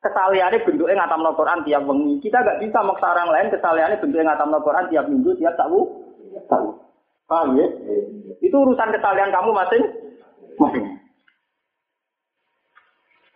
kesaliannya 0.00 0.64
bentuknya 0.64 1.02
ngatam 1.02 1.26
Quran 1.34 1.60
tiap 1.66 1.82
wengi. 1.84 2.14
Kita 2.22 2.38
nggak 2.40 2.60
bisa 2.62 2.78
maksa 2.80 3.06
orang 3.12 3.28
lain 3.28 3.46
kesaliannya 3.52 4.00
bentuknya 4.00 4.24
ngatam 4.32 4.56
Quran 4.62 4.86
tiap 4.88 5.04
minggu, 5.10 5.30
tiap 5.36 5.54
tahu. 5.58 5.80
Tahu. 6.46 6.68
Paham 7.26 7.58
ya? 7.58 7.66
Itu 8.38 8.54
urusan 8.54 8.94
kesalian 8.94 9.34
kamu 9.34 9.50
masing 9.50 9.82
masing. 10.62 10.84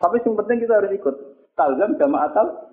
Tapi 0.01 0.16
yang 0.25 0.35
penting 0.39 0.59
kita 0.64 0.75
harus 0.81 0.93
ikut. 0.97 1.14
Talzam 1.59 1.93
atal. 2.16 2.70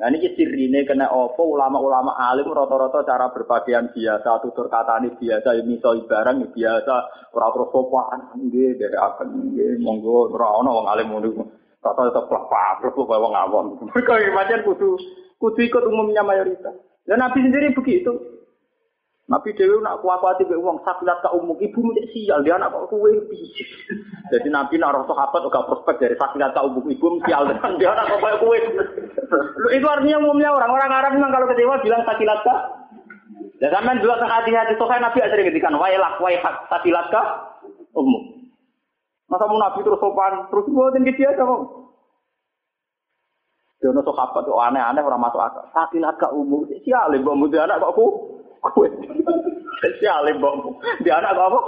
Nah 0.00 0.08
ini 0.08 0.32
sirine 0.32 0.88
kena 0.88 1.12
opo 1.12 1.44
ulama-ulama 1.44 2.16
alim 2.16 2.48
rata-rata 2.48 3.04
cara 3.04 3.28
berpakaian 3.36 3.92
biasa, 3.92 4.40
tutur 4.40 4.72
kata 4.72 4.96
ini 5.04 5.12
biasa, 5.12 5.60
ini 5.60 5.76
so 5.76 5.92
barang 5.92 6.56
biasa, 6.56 6.94
ora-ora 7.36 7.68
sopan, 7.68 8.20
nggih 8.48 8.80
dari 8.80 8.96
akan 8.96 9.28
nggih 9.52 9.76
monggo 9.84 10.32
ora 10.32 10.56
ono 10.56 10.70
wong 10.72 10.86
alim 10.88 11.12
ngono. 11.12 11.44
Tetap 11.84 12.32
pelak 12.32 12.80
terus 12.80 12.96
bawa 12.96 13.16
wong 13.20 13.34
awam. 13.36 13.66
Mereka 13.92 14.12
macam 14.32 14.58
kudu 14.72 14.96
kudu 15.36 15.60
ikut 15.68 15.84
umumnya 15.84 16.24
mayoritas. 16.24 16.76
Dan 17.04 17.20
Nabi 17.20 17.44
sendiri 17.44 17.76
begitu. 17.76 18.39
Nabi 19.30 19.54
Dewi 19.54 19.78
nak 19.78 20.02
kuat-kuat 20.02 20.42
ibu 20.42 20.58
uang 20.58 20.82
sakilat 20.82 21.22
ke 21.22 21.30
umum 21.38 21.54
ibu 21.54 21.78
menjadi 21.78 22.08
sial 22.10 22.42
dia 22.42 22.58
anak 22.58 22.74
kok 22.74 22.90
kue 22.90 23.14
Jadi 24.34 24.48
Nabi 24.50 24.74
nak 24.82 24.90
roh 24.90 25.06
sahabat 25.06 25.46
juga 25.46 25.70
prospek 25.70 26.02
dari 26.02 26.18
sakilat 26.18 26.50
ke 26.50 26.60
umum 26.66 26.82
ibu 26.90 27.22
sial 27.22 27.46
dan 27.46 27.62
dia 27.78 27.94
anak 27.94 28.10
kok 28.10 28.42
kue. 28.42 28.58
Itu 29.70 29.86
artinya 29.86 30.18
umumnya 30.18 30.50
orang-orang 30.50 30.90
Arab 30.90 31.12
memang 31.14 31.30
kalau 31.30 31.46
kecewa 31.46 31.78
bilang 31.78 32.02
sakilat 32.02 32.42
ke. 32.42 32.56
Dan 33.62 33.70
sampai 33.70 34.02
dua 34.02 34.18
hati-hati 34.18 34.74
sokai 34.74 34.98
Nabi 34.98 35.22
sering 35.22 35.46
ketikan 35.46 35.78
wailak 35.78 36.18
waihak 36.18 36.66
sakilat 36.66 37.06
ke 37.14 37.22
umum. 37.94 38.50
Masa 39.30 39.46
mau 39.46 39.62
nabi 39.62 39.86
terus 39.86 40.02
sopan, 40.02 40.50
terus 40.50 40.66
buatin 40.66 41.06
gitu 41.06 41.22
aja. 41.22 41.46
Dia 43.78 43.94
nusuk 43.94 44.18
apa 44.18 44.42
tuh 44.42 44.58
aneh-aneh 44.58 45.06
orang 45.06 45.22
masuk 45.22 45.38
akal. 45.38 45.62
Sakilat 45.70 46.18
ke 46.18 46.26
umum, 46.34 46.66
sialim 46.82 47.22
bawa 47.22 47.38
muda 47.38 47.62
anak 47.62 47.78
kok 47.78 47.94
aku. 47.94 48.06
Kue. 48.60 48.88
Sialim 50.00 50.40
bawa 50.40 50.76
dia 51.00 51.16
anak 51.16 51.32
kok 51.36 51.46
aku. 51.48 51.60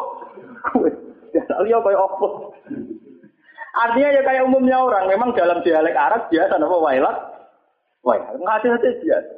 Kue. 0.76 0.90
Dia 1.32 1.56
lihat 1.64 1.80
kayak 1.80 2.00
apa. 2.00 2.26
Artinya 3.72 4.08
ya 4.12 4.20
kayak 4.20 4.44
umumnya 4.44 4.76
orang. 4.84 5.08
Memang 5.08 5.32
dalam 5.32 5.64
dialek 5.64 5.96
Arab 5.96 6.28
biasa 6.28 6.60
apa 6.60 6.76
wailat. 6.76 7.16
Wailat. 8.04 8.36
Ada 8.36 8.76
biasa. 9.00 9.32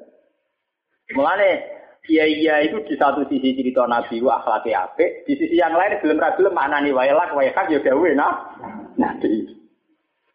Mulane 1.15 1.75
Iya 2.05 2.25
iya 2.29 2.55
itu 2.69 2.85
di 2.85 3.01
satu 3.01 3.25
sisi 3.33 3.57
cerita 3.57 3.89
Nabi 3.89 4.21
wa 4.21 4.37
akhlaknya 4.37 4.93
apik, 4.93 5.25
di 5.25 5.41
sisi 5.41 5.57
yang 5.57 5.73
lain 5.73 6.05
belum 6.05 6.21
ragu 6.21 6.45
maknani 6.53 6.93
wailak 6.93 7.33
wailak 7.33 7.65
ya 7.73 7.81
gawe 7.81 8.11
nah. 8.13 8.53
Nabi. 9.01 9.49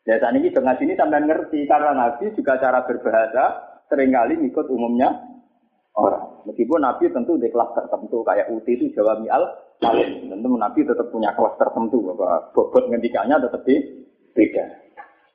Ya 0.09 0.17
saat 0.17 0.34
ini 0.34 0.49
dengan 0.49 0.74
sini 0.82 0.97
sampai 0.97 1.22
ngerti 1.30 1.70
karena 1.70 1.93
Nabi 1.93 2.34
juga 2.34 2.57
cara 2.57 2.82
berbahasa 2.89 3.45
sering 3.86 4.09
kali 4.09 4.41
ikut 4.49 4.65
umumnya 4.65 5.13
orang. 5.93 6.28
Meskipun 6.47 6.79
Nabi 6.83 7.11
tentu 7.11 7.35
di 7.35 7.49
kelas 7.51 7.71
tertentu 7.75 8.23
kayak 8.23 8.51
Uti 8.53 8.77
itu 8.77 8.85
Jawa 8.95 9.19
Mi'al 9.19 9.43
Salim. 9.81 10.29
Tentu 10.29 10.55
Nabi 10.55 10.79
tetap 10.85 11.07
punya 11.11 11.35
kelas 11.35 11.55
tertentu 11.59 12.03
bahwa 12.13 12.51
bobot 12.55 12.87
ngendikannya 12.87 13.39
tetap 13.43 13.61
di 13.63 13.75
beda. 14.31 14.65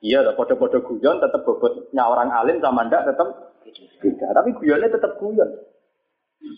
Iya, 0.05 0.37
podo-podo 0.37 0.85
guyon 0.85 1.17
tetap 1.21 1.43
bobotnya 1.49 2.05
orang 2.05 2.29
alim 2.29 2.61
sama 2.61 2.85
ndak 2.85 3.09
tetap 3.09 3.57
beda. 4.05 4.27
Tapi 4.37 4.53
guyonnya 4.61 4.93
tetap 4.93 5.17
guyon. 5.17 5.49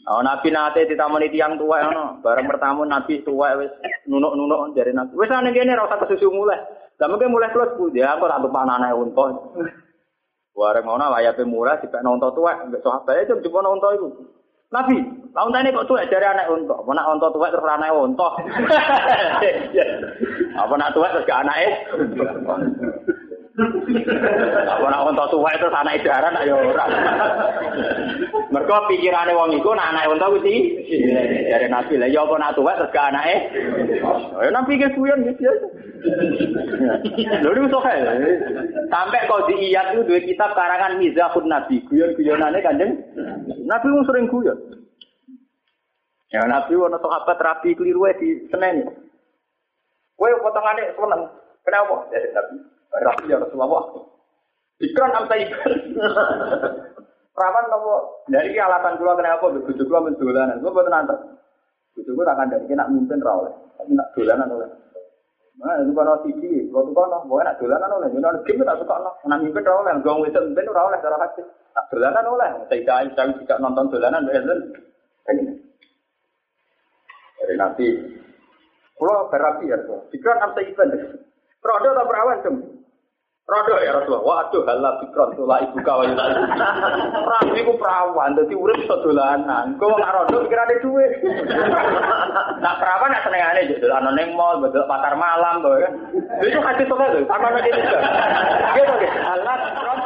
Oh, 0.06 0.22
nabi 0.22 0.50
nate 0.50 0.82
ditamoni 0.86 1.30
tiang 1.30 1.54
tua 1.58 1.86
ono, 1.86 2.18
bareng 2.18 2.46
bertamu 2.50 2.82
nabi 2.82 3.22
tua 3.22 3.54
wis 3.54 3.70
nunuk-nunuk 4.10 4.74
dari 4.74 4.90
nabi. 4.90 5.14
Ana 5.30 5.54
kene 5.54 5.78
ora 5.78 5.86
usah 5.86 5.98
kesusu 6.02 6.26
mulai. 6.30 6.58
Lah 6.96 7.06
mungkin 7.06 7.28
mulai 7.30 7.52
terus 7.52 7.76
bu, 7.76 7.92
dia 7.92 8.16
aku 8.16 8.24
tak 8.24 8.40
panane 8.50 8.88
unta. 8.96 9.26
Bareng 10.56 10.88
ngono 10.88 11.12
wayahe 11.12 11.44
mulai 11.44 11.76
dipek 11.84 12.00
unta 12.00 12.32
tua, 12.32 12.56
mbek 12.64 12.80
sahabat 12.80 13.28
itu 13.28 13.44
cuma 13.44 13.68
unta 13.68 13.92
iku. 13.92 14.08
Nabi, 14.72 14.98
tahun 15.36 15.52
tadi 15.52 15.68
kok 15.70 15.86
tuwek 15.86 16.08
dari 16.08 16.26
anak 16.26 16.48
unta. 16.48 16.74
Apa 16.80 16.90
nak 16.96 17.08
unta 17.12 17.28
tuwek 17.28 17.52
terus 17.52 17.68
anak 17.68 17.92
unta? 17.92 18.28
Apa 20.64 20.74
nak 20.80 20.92
tuwek 20.96 21.12
terus 21.12 21.28
gak 21.28 21.44
anake? 21.44 21.68
Apa 23.56 24.84
nak 24.92 25.04
unta 25.08 25.24
tua 25.32 25.48
itu 25.56 25.66
anak 25.72 26.04
edaran 26.04 26.36
ayo 26.44 26.60
ora. 26.60 26.84
Mergo 28.52 28.76
pikirane 28.84 29.32
wong 29.32 29.56
iku 29.56 29.72
nak 29.72 29.96
anak 29.96 30.12
unta 30.12 30.28
kuwi 30.28 30.76
dari 31.48 31.64
Nabi 31.72 31.96
lah 31.96 32.08
ya 32.12 32.20
apa 32.28 32.36
nak 32.36 32.52
tua 32.52 32.76
terus 32.76 32.92
gak 32.92 33.16
anake. 33.16 33.36
Ya 34.44 34.50
Nabi 34.52 34.76
ke 34.76 34.92
kuyon 34.92 35.24
gitu 35.24 35.48
ya. 35.48 35.54
Lho 37.40 37.50
niku 37.56 37.72
sok 37.72 37.88
Sampai 38.92 39.24
kau 39.24 39.48
di 39.48 39.72
iyat 39.72 39.96
itu 39.96 40.04
dua 40.04 40.20
kitab 40.20 40.52
karangan 40.52 41.00
Mizahun 41.00 41.48
Nabi, 41.48 41.80
guyon-guyonane 41.88 42.60
Kanjeng. 42.60 42.92
Nabi 43.64 43.86
wong 43.88 44.04
sering 44.04 44.28
guyon. 44.28 44.58
Ya 46.28 46.44
Nabi 46.44 46.76
wono 46.76 47.00
sahabat 47.00 47.40
rapi 47.40 47.72
keliru 47.72 48.04
di 48.20 48.52
Senen. 48.52 48.84
Kowe 50.20 50.30
potongane 50.44 50.92
seneng. 50.92 51.22
Kenapa? 51.64 52.04
Dari 52.12 52.28
Nabi. 52.36 52.75
Rapi 52.96 53.28
ya 53.28 53.36
Rasulullah. 53.40 53.84
Ikran 54.80 55.16
am 55.16 55.24
taiban. 55.28 55.72
Rawan 57.36 57.64
nopo 57.68 58.24
dari 58.32 58.56
alasan 58.56 58.96
kula 58.96 59.12
kenapa 59.16 59.52
bojo 59.52 59.82
kula 59.84 60.00
men 60.08 60.16
dolanan. 60.16 60.60
Kula 60.64 60.72
boten 60.72 60.96
antar. 60.96 61.18
Bojo 61.92 62.10
kula 62.16 62.32
tak 62.32 62.36
kandhani 62.40 62.72
nak 62.72 62.90
mimpin 62.92 63.20
ra 63.20 63.32
oleh. 63.36 63.52
Tapi 63.76 63.92
nak 63.92 64.08
dolanan 64.16 64.52
oleh. 64.56 64.68
Nah, 65.56 65.72
itu 65.80 65.88
kan 65.96 66.20
TV, 66.20 66.68
kalau 66.68 66.84
tuh 66.84 66.92
kan, 66.92 67.24
mau 67.24 67.40
nak 67.40 67.56
dolanan 67.56 67.96
oleh, 67.96 68.12
jadi 68.12 68.44
game 68.44 68.60
tak 68.60 68.76
suka 68.76 69.00
no, 69.00 69.16
nak 69.24 69.40
mimpin 69.40 69.64
ra 69.64 69.80
oleh, 69.80 69.96
gong 70.04 70.28
itu 70.28 70.36
mimpin 70.36 70.68
ra 70.68 70.84
oleh 70.84 71.00
cara 71.00 71.16
hati, 71.16 71.40
nak 71.72 71.88
dolanan 71.88 72.28
oleh, 72.28 72.50
saya 72.68 73.08
saya 73.16 73.32
tidak 73.40 73.56
nonton 73.64 73.88
dolanan, 73.88 74.28
dolanan, 74.28 74.68
dari 77.40 77.54
nanti, 77.56 77.88
kalau 79.00 79.32
berapi 79.32 79.72
ya, 79.72 79.80
jika 80.12 80.30
enam 80.36 80.52
event, 80.60 80.92
Rodo 81.64 81.88
atau 81.88 82.04
perawan 82.04 82.44
dong, 82.44 82.56
Rodo 83.46 83.78
ya 83.78 83.94
Rasulullah, 83.94 84.26
waduh 84.26 84.66
halal 84.66 84.98
bikron 85.06 85.30
tula 85.38 85.62
ibu 85.62 85.78
kawan. 85.86 86.18
Rabi 86.18 87.62
iku 87.62 87.78
perawan, 87.78 88.34
dadi 88.34 88.58
urip 88.58 88.82
iso 88.82 88.98
dolanan. 89.06 89.78
Kok 89.78 89.86
nggak 89.86 90.14
rodo 90.18 90.50
ada 90.50 90.74
duit. 90.82 91.22
Nak 92.58 92.76
perawan 92.82 93.14
nak 93.14 93.22
senengane 93.22 93.70
yo 93.70 93.78
dolanan 93.78 94.18
ning 94.18 94.34
mall, 94.34 94.58
bedol 94.58 94.82
pasar 94.90 95.14
malam 95.14 95.62
kan. 95.62 95.94
Itu 96.42 96.58
hati 96.58 96.90
to 96.90 96.94
kan, 96.98 97.22
sama 97.30 97.54
nek 97.54 97.70
itu. 97.70 97.78
Gitu 98.74 98.94
gitu. 98.98 99.18
Halal 99.22 99.58
bikron. 99.62 99.98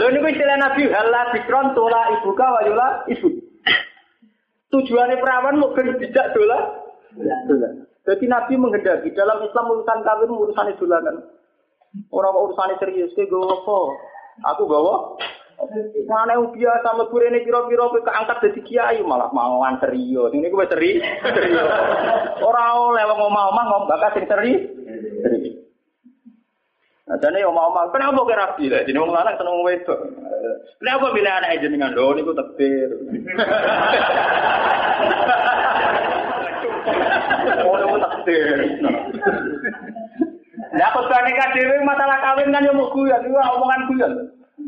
Lho 0.00 0.06
niku 0.08 0.26
istilah 0.32 0.56
Nabi 0.56 0.82
halal 0.88 1.26
bikron 1.36 1.66
tula 1.76 2.02
ibu 2.16 2.32
kawan 2.32 2.64
ibu. 3.12 3.28
Tujuannya 4.72 5.20
perawan 5.20 5.60
mau 5.60 5.76
ben 5.76 6.00
dijak 6.00 6.32
dolan. 6.32 6.64
Dolan. 7.44 7.92
Jadi 8.04 8.24
Nabi 8.28 8.54
menghendaki 8.60 9.16
dalam 9.16 9.40
Islam 9.40 9.72
urusan 9.72 10.04
kawin 10.04 10.28
urusan 10.28 10.76
dolanan. 10.76 11.24
Orang 12.12 12.36
urusan 12.36 12.76
serius 12.76 13.16
ke 13.16 13.24
gue 13.24 13.40
apa? 13.40 13.78
Aku 14.52 14.66
bawa 14.66 15.14
Mana 16.10 16.34
yang 16.34 16.50
biasa 16.50 16.98
mlebu 16.98 17.14
rene 17.22 17.46
pira-pira 17.46 17.86
kowe 17.86 18.02
keangkat 18.02 18.42
dadi 18.42 18.60
kiai 18.66 18.98
malah 19.06 19.30
mauan 19.30 19.78
serius. 19.78 20.34
Ini 20.34 20.50
gue 20.50 20.66
seri. 20.66 20.98
Serius. 21.00 21.68
Ora 22.42 22.74
oleh 22.74 23.06
omah-omah 23.06 23.64
ngomong 23.70 23.88
bakat 23.88 24.18
sing 24.18 24.26
seri. 24.26 24.52
Nah, 27.04 27.20
yo 27.20 27.52
mau 27.52 27.68
mau 27.68 27.92
kenapa 27.92 28.16
kira 28.24 28.48
rabi 28.48 28.72
lah 28.72 28.80
jeneng 28.88 29.04
wong 29.04 29.12
lanang 29.12 29.36
seneng 29.36 29.60
wedok. 29.60 30.00
Kenapa 30.80 31.12
milih 31.12 31.32
anak 31.36 31.60
jenengan 31.60 31.92
lho 31.92 32.16
niku 32.16 32.32
takdir. 32.32 32.88
Oh 37.64 37.76
niku 37.80 37.96
takdir. 38.02 38.58
Lah 40.74 40.90
kok 40.90 41.06
dhewe 41.54 41.76
masalah 41.86 42.18
kawin 42.18 42.50
kan 42.50 42.66
yo 42.66 42.74
mau 42.74 42.90
guyon, 42.90 43.22
iku 43.24 43.38
omongan 43.38 43.86
guyon. 43.88 44.12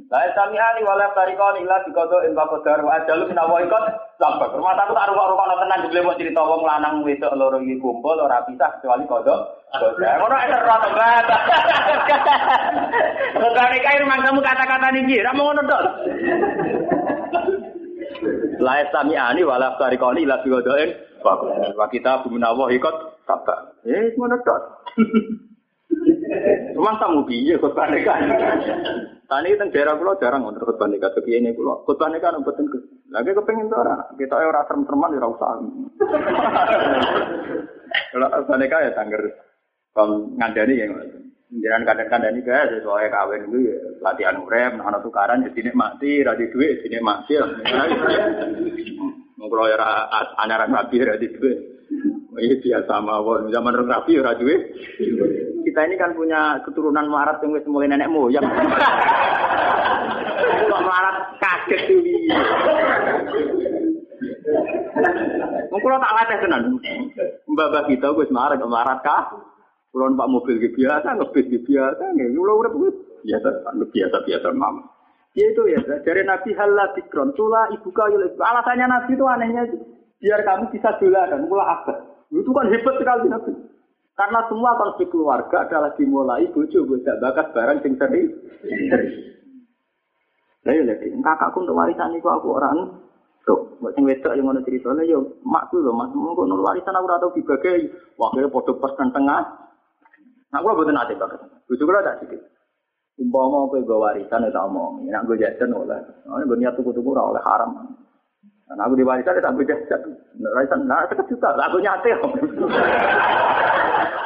Lah 0.07 0.23
sami'ani 0.39 0.87
wala 0.87 1.11
tariqani 1.19 1.67
illa 1.67 1.83
biqada 1.83 2.27
in 2.31 2.39
qadar 2.39 2.79
wa 2.87 2.95
ajalu 2.95 3.27
menawa 3.27 3.59
ikut 3.59 3.85
sabak. 4.23 4.55
Rumah 4.55 4.79
aku 4.79 4.95
tak 4.95 5.09
rupa-rupa 5.11 5.59
tenan 5.67 5.83
jebule 5.83 6.01
mau 6.07 6.19
cerita 6.19 6.43
wong 6.47 6.62
lanang 6.62 7.03
wedok 7.03 7.35
loro 7.35 7.59
iki 7.59 7.83
kumpul 7.83 8.14
ora 8.14 8.39
pisah 8.47 8.71
kecuali 8.79 9.03
kodok. 9.11 9.67
Ngono 9.75 10.37
itu 10.47 10.59
rata 10.62 10.89
banget. 10.95 11.27
Regane 13.35 13.79
kae 13.83 14.01
rumah 14.03 14.19
kamu 14.23 14.41
kata-kata 14.47 14.89
niki, 14.95 15.27
ra 15.27 15.33
ngono 15.35 15.62
tok. 15.67 15.83
La 18.61 18.85
sami'ani 18.93 19.43
wala 19.45 19.77
tariqani 19.81 20.25
illa 20.25 20.41
biqada 20.45 20.73
in 20.85 20.91
wa 21.77 21.87
kita 21.89 22.23
bumenawa 22.23 22.69
ikut 22.73 22.97
sabak. 23.27 23.59
Eh 23.89 24.13
ngono 24.17 24.37
tok. 24.45 24.63
Rumah 26.77 26.95
tamu 27.01 27.25
piye 27.25 27.57
kok 27.57 27.75
kan. 27.75 27.91
Tani 29.27 29.59
teng 29.59 29.75
daerah 29.75 29.99
kula 29.99 30.15
jarang 30.23 30.47
wonten 30.47 30.63
khotbah 30.63 30.87
nikah 30.87 31.11
tapi 31.11 31.35
ini 31.35 31.51
kula 31.57 31.83
khotbah 31.83 32.13
nikah 32.13 32.31
nang 32.31 32.47
boten 32.47 32.71
ke. 32.71 32.79
Lagi 33.11 33.35
kepengin 33.35 33.67
to 33.67 33.75
ora? 33.75 34.07
Kita 34.15 34.39
ora 34.39 34.63
serem-sereman 34.71 35.19
ora 35.19 35.29
usah. 35.31 35.51
Kalau 38.13 38.59
nikah 38.61 38.81
ya 38.87 38.91
tangger 38.95 39.23
kon 39.97 40.37
ngandani 40.39 40.79
ya 40.79 40.87
Jangan 41.47 41.83
kadang-kadang 41.87 42.35
ini 42.35 42.43
guys, 42.43 42.75
sesuai 42.75 43.07
kawin 43.07 43.47
itu 43.47 43.71
ya, 43.71 43.79
latihan 44.03 44.43
urep, 44.43 44.83
nah 44.83 44.99
tukaran 44.99 45.47
jadi 45.47 45.71
mati, 45.79 46.27
radi 46.27 46.51
duit 46.51 46.83
jadi 46.83 46.99
mati 46.99 47.39
lah. 47.39 47.47
Mengkulo 49.39 49.71
ya 49.71 49.79
anak 50.43 50.67
rapi 50.67 50.97
radi 51.07 51.27
duit. 51.31 51.59
Ini 52.37 52.61
biasa 52.61 52.99
mawon, 52.99 53.55
zaman 53.55 53.79
rapi 53.79 54.19
ya 54.19 54.35
duit 54.35 54.61
kita 55.67 55.83
ini 55.83 55.99
kan 55.99 56.15
punya 56.15 56.63
keturunan 56.63 57.11
melarat 57.11 57.43
yang 57.43 57.59
mulai 57.67 57.91
nenek 57.91 58.07
moyang. 58.07 58.47
Kok 60.71 60.83
melarat 60.87 61.17
kaget 61.43 61.81
tuh. 61.91 62.01
Mungkin 65.75 65.99
tak 65.99 66.15
latih 66.15 66.39
tenan. 66.39 66.63
Mbak 67.51 67.91
kita 67.91 68.15
wis 68.15 68.31
melarat 68.31 68.63
melarat 68.63 69.03
kah? 69.03 69.27
Kulon 69.97 70.13
pak 70.13 70.29
mobil 70.29 70.61
gitu 70.61 70.85
biasa, 70.85 71.17
ngebis 71.17 71.49
gitu 71.49 71.73
biasa, 71.73 72.13
nih. 72.13 72.29
Kulo 72.37 72.53
udah 72.61 72.73
biasa, 73.25 73.49
biasa 73.73 74.17
biasa 74.29 74.47
mam. 74.53 74.85
Ya 75.33 75.49
itu 75.49 75.73
ya, 75.73 75.81
dari 76.05 76.21
Nabi 76.21 76.53
Halal 76.53 76.93
Tikron, 76.93 77.33
tula 77.33 77.73
ibu 77.73 77.89
kayu 77.97 78.21
Alasannya 78.37 78.93
Nabi 78.93 79.17
itu 79.17 79.25
anehnya, 79.25 79.65
biar 80.21 80.45
kamu 80.45 80.69
bisa 80.69 81.01
dan 81.01 81.49
kulo 81.49 81.65
apa? 81.65 81.97
Itu 82.29 82.53
kan 82.53 82.69
hebat 82.69 83.01
sekali 83.01 83.25
Nabi. 83.33 83.53
Karena 84.21 84.45
semua 84.53 84.77
konflik 84.77 85.09
keluarga 85.09 85.65
adalah 85.65 85.97
dimulai 85.97 86.45
bojo 86.53 86.85
bocah 86.85 87.17
bakat 87.17 87.57
barang 87.57 87.81
sing 87.81 87.97
seri. 87.97 88.29
Lah 90.65 90.73
ya 90.77 90.83
lagi, 90.85 91.09
kakakku 91.09 91.65
untuk 91.65 91.77
warisan 91.77 92.17
iku 92.21 92.37
aku 92.37 92.53
orang 92.53 93.01
tuh, 93.49 93.81
buat 93.81 93.97
sing 93.97 94.05
wedok 94.05 94.37
yang 94.37 94.45
ngono 94.45 94.61
cerita 94.61 94.93
lah 94.93 95.09
yo 95.09 95.41
makku 95.41 95.81
lho 95.81 95.93
Mas, 95.97 96.13
nul 96.13 96.61
warisan 96.61 96.93
aku 96.93 97.09
ora 97.09 97.17
tau 97.17 97.33
dibagi. 97.33 97.89
Kira 97.89 98.49
padha 98.53 98.73
pas 98.77 98.93
tengah. 98.93 99.66
Nah, 100.53 100.59
kula 100.63 100.79
boten 100.79 100.99
ate 100.99 101.19
bakat. 101.19 101.41
Bojo 101.67 101.83
kula 101.83 102.07
tak 102.07 102.23
sithik. 102.23 102.43
Umpama 103.17 103.65
kowe 103.73 103.81
go 103.81 104.05
warisan 104.05 104.45
ya 104.45 104.53
tak 104.53 104.67
omong, 104.69 105.09
nek 105.09 105.25
go 105.25 105.35
jajan 105.35 105.73
oleh. 105.73 106.01
Nek 106.29 106.47
go 106.47 106.55
niat 106.55 106.77
tuku-tuku 106.77 107.11
oleh 107.17 107.43
haram. 107.43 107.97
Nah, 108.67 108.83
aku 108.85 108.99
di 108.99 109.07
warisan 109.07 109.41
tak 109.41 109.57
beda 109.57 109.77
Warisan, 110.37 110.85
nah, 110.85 111.07
sekat 111.09 111.27
juta, 111.33 111.57
aku 111.57 111.81
nyate. 111.81 112.13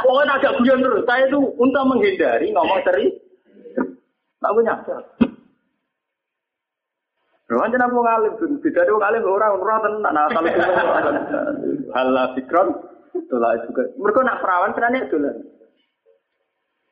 Pokoknya 0.00 0.32
agak 0.40 0.56
guyon 0.58 0.82
terus. 0.82 1.04
Saya 1.06 1.28
itu 1.28 1.38
untuk 1.38 1.86
menghindari 1.86 2.50
ngomong 2.50 2.80
seri. 2.82 3.14
Aku 4.42 4.58
nyate. 4.64 4.96
Lalu 7.50 7.66
aja 7.66 7.82
aku 7.82 7.98
ngalim, 7.98 8.32
beda 8.62 8.80
ada 8.86 8.92
ngalim 8.94 9.22
orang 9.26 9.58
orang 9.58 9.78
tenan. 9.82 10.12
Nah, 10.14 10.26
kalau 10.30 10.50
itu 10.54 10.70
halah 11.90 12.26
fikron, 12.38 12.68
itulah 13.10 13.58
juga. 13.66 13.82
Mereka 13.98 14.18
nak 14.22 14.38
perawan 14.38 14.70
sebenarnya 14.70 15.00
itu 15.10 15.18
lah. 15.18 15.34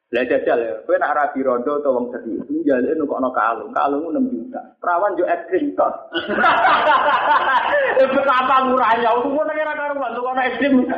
Lah 0.09 0.25
jajal 0.25 0.57
ya, 0.57 0.73
kowe 0.89 0.97
nak 0.97 1.13
rabi 1.13 1.45
rondo 1.45 1.85
atau 1.85 2.01
wong 2.01 2.09
sedih, 2.09 2.41
njale 2.49 2.97
nu 2.97 3.05
kok 3.05 3.21
ana 3.21 3.29
kalung, 3.29 3.77
kalung 3.77 4.09
6 4.09 4.33
juta. 4.33 4.61
Perawan 4.81 5.21
yo 5.21 5.29
ekstrim 5.29 5.77
to. 5.77 5.89
Betapa 8.17 8.73
murahnya, 8.73 9.13
aku 9.13 9.29
mau 9.29 9.45
nang 9.45 9.77
karo 9.77 10.01
bantu 10.01 10.21
kono 10.25 10.41
ekstrim. 10.41 10.89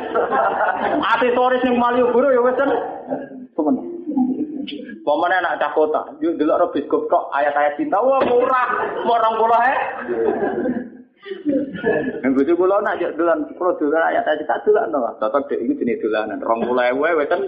Aksesoris 1.03 1.59
ning 1.67 1.75
Malioboro 1.75 2.31
ya 2.31 2.39
wis 2.39 2.55
temen. 2.55 3.75
Pemane 5.03 5.35
anak 5.43 5.59
cah 5.59 5.75
kota, 5.75 6.01
yuk 6.23 6.39
delok 6.39 6.59
ro 6.63 6.67
biskop 6.71 7.11
kok 7.11 7.35
ayat-ayat 7.35 7.75
cinta, 7.75 7.99
wah 7.99 8.23
murah, 8.23 8.67
mau 9.03 9.19
20 9.19 9.59
he. 9.59 9.73
Yang 12.25 12.31
bojo 12.33 12.53
kula 12.57 12.81
nak 12.81 12.97
yo 12.97 13.13
dolan 13.13 13.45
kula 13.53 13.77
dolan 13.77 14.09
ayat 14.09 14.25
ayat 14.25 14.41
tak 14.49 14.65
dolan 14.65 14.89
to. 14.89 14.99
Tetep 15.21 15.43
dek 15.53 15.61
iki 15.61 15.73
jenis 15.77 16.01
dolanan 16.01 16.41
20.000 16.41 16.97
wae 16.97 17.25
kan. 17.29 17.41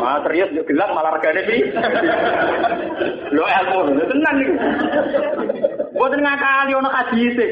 Wah 0.00 0.24
serius 0.24 0.56
yo 0.56 0.62
gelang 0.64 0.96
malah 0.96 1.12
regane 1.20 1.44
pi. 1.44 1.68
Lho 3.36 3.44
ilmu 3.44 3.78
lho 3.92 4.04
tenan 4.08 4.34
niku. 4.40 4.54
Mboten 5.92 6.20
ngakali 6.24 6.72
ono 6.72 6.88
hadise. 6.88 7.46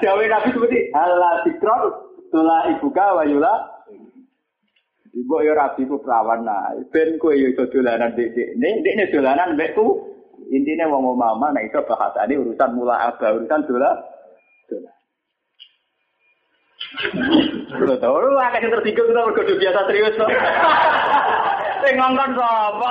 Jawa 0.00 0.24
Nabi 0.26 0.48
seperti 0.50 0.78
Allah 0.96 1.44
dikron 1.46 1.82
tula 2.32 2.58
ibuka 2.74 3.06
wayula 3.22 3.54
Ibu 5.10 5.42
ya 5.42 5.58
rabi 5.58 5.90
ku 5.90 5.98
perawan 5.98 6.46
nah, 6.46 6.70
ben 6.94 7.18
kowe 7.18 7.34
yo 7.34 7.50
dolanan 7.54 8.14
dik 8.14 8.30
dik. 8.30 8.54
Nek 8.62 8.86
nek 8.86 9.10
dolanan 9.10 9.58
mbekku 9.58 10.10
Intinya 10.50 10.90
wong 10.90 11.14
mama 11.14 11.54
nah 11.54 11.62
itu 11.62 11.78
bahasane 11.86 12.34
urusan 12.34 12.70
mula 12.74 13.14
apa 13.14 13.38
urusan 13.38 13.62
dola. 13.70 13.92
Lo 17.78 17.94
tau 18.02 18.18
lu 18.18 18.34
akeh 18.34 18.66
tertiga 18.66 19.02
kita 19.06 19.20
berkudu 19.30 19.54
biasa 19.62 19.80
serius 19.86 20.18
loh. 20.18 20.26
Sing 21.86 21.94
ngongkon 21.96 22.30
sapa? 22.34 22.90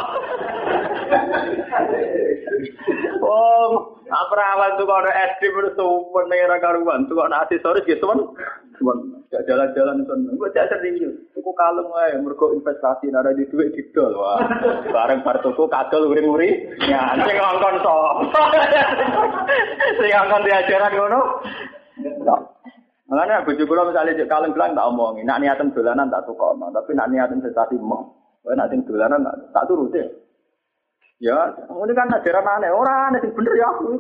Oh, 3.19 3.98
apa 4.09 4.33
awal 4.57 4.69
tuh 4.81 4.89
kalau 4.89 5.05
es 5.05 5.37
krim 5.37 5.53
itu 5.53 5.69
tuh 5.77 6.09
negara 6.25 6.57
karuan, 6.57 7.05
tuh 7.05 7.13
kalau 7.13 7.29
aksesoris 7.37 7.85
gitu 7.85 8.05
kan, 8.09 8.19
gak 9.29 9.45
jalan-jalan 9.45 10.01
tuh, 10.09 10.17
gue 10.17 10.49
cak 10.57 10.67
serius, 10.73 11.13
tuku 11.37 11.51
kalung 11.53 11.93
aja, 11.93 12.17
mergo 12.17 12.49
investasi 12.57 13.13
nara 13.13 13.29
di 13.37 13.45
duit 13.53 13.69
didol, 13.77 14.17
wah, 14.17 14.41
bareng 14.93 15.21
bar 15.21 15.37
tuku 15.45 15.69
kadol 15.69 16.09
uri-uri, 16.09 16.73
ya, 16.89 17.13
sing 17.21 17.37
ngongkon 17.37 17.75
so, 17.85 17.95
sing 20.01 20.09
ngongkon 20.09 20.45
diajaran 20.45 20.93
ngono, 20.97 21.21
Makanya 23.09 23.41
bojo 23.41 23.65
kula 23.65 23.89
misalnya 23.89 24.21
cek 24.21 24.29
kalung 24.29 24.53
bilang 24.53 24.77
tak 24.77 24.85
omongi, 24.85 25.25
nak 25.25 25.41
niatan 25.41 25.73
dolanan 25.73 26.13
tak 26.13 26.29
tukono, 26.29 26.69
tapi 26.69 26.93
nak 26.93 27.09
niatan 27.09 27.41
investasi 27.41 27.73
mau. 27.81 28.05
Nak 28.45 28.69
sing 28.69 28.85
dolanan 28.85 29.25
tak 29.49 29.65
turuti. 29.65 30.28
Ya, 31.19 31.35
ini 31.51 31.91
kan 31.91 32.15
ajaran 32.15 32.47
aneh. 32.47 32.71
Orang 32.71 33.11
aneh 33.11 33.19
sing 33.19 33.35
bener 33.35 33.51
ya 33.59 33.67
aku. 33.75 33.99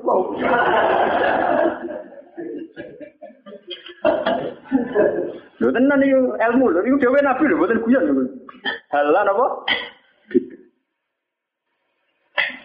Lho 5.59 5.67
tenan 5.75 5.99
iki 5.99 6.15
ilmu 6.15 6.71
lho, 6.71 6.79
iki 6.87 6.95
dhewe 7.03 7.19
nabi 7.19 7.43
lho, 7.51 7.59
mboten 7.59 7.83
guyon 7.83 8.03
lho. 8.07 8.23
Halan 8.95 9.31
apa? 9.35 9.47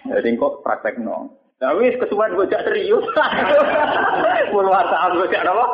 Jadi 0.05 0.39
kok 0.39 0.62
praktekno. 0.62 1.35
Nah, 1.59 1.74
wis 1.74 1.98
kesuwen 1.98 2.39
gojak 2.39 2.62
serius. 2.62 3.02
Mulu 4.55 4.70
wasaan 4.70 5.18
gojak 5.18 5.43
apa? 5.43 5.66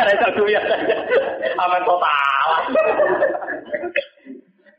Ada 0.00 0.14
satu 0.24 0.48
ya. 0.48 0.60
Aman 1.60 1.82
total. 1.84 2.48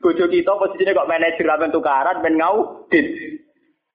Bojo 0.04 0.28
kita 0.28 0.52
posisinya 0.60 1.00
kok 1.00 1.08
manajer 1.08 1.48
amen 1.48 1.72
tukaran 1.72 2.20
ben 2.20 2.36
ngau 2.36 2.84
dit. 2.92 3.40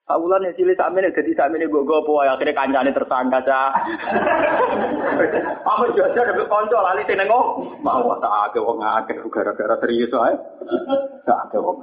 Awulan 0.09 0.41
yang 0.41 0.57
cilik 0.57 0.73
sakmene 0.73 1.13
dadi 1.13 1.37
sakmene 1.37 1.69
mbok 1.69 1.85
gopo 1.85 2.25
akhirnya 2.25 2.57
kancane 2.57 2.89
tersangka 2.89 3.45
cah. 3.45 3.69
Apa 5.69 5.85
jajan 5.93 6.33
debek 6.33 6.49
kanca 6.49 6.81
lali 6.81 7.05
sing 7.05 7.13
nengo. 7.21 7.61
Mau 7.85 8.17
tak 8.17 8.49
akeh 8.49 8.57
wong 8.57 8.81
akeh 8.81 9.21
gara-gara 9.29 9.77
serius 9.77 10.09
ae. 10.09 10.33
Tak 11.29 11.39
akeh 11.45 11.61
wong. 11.61 11.77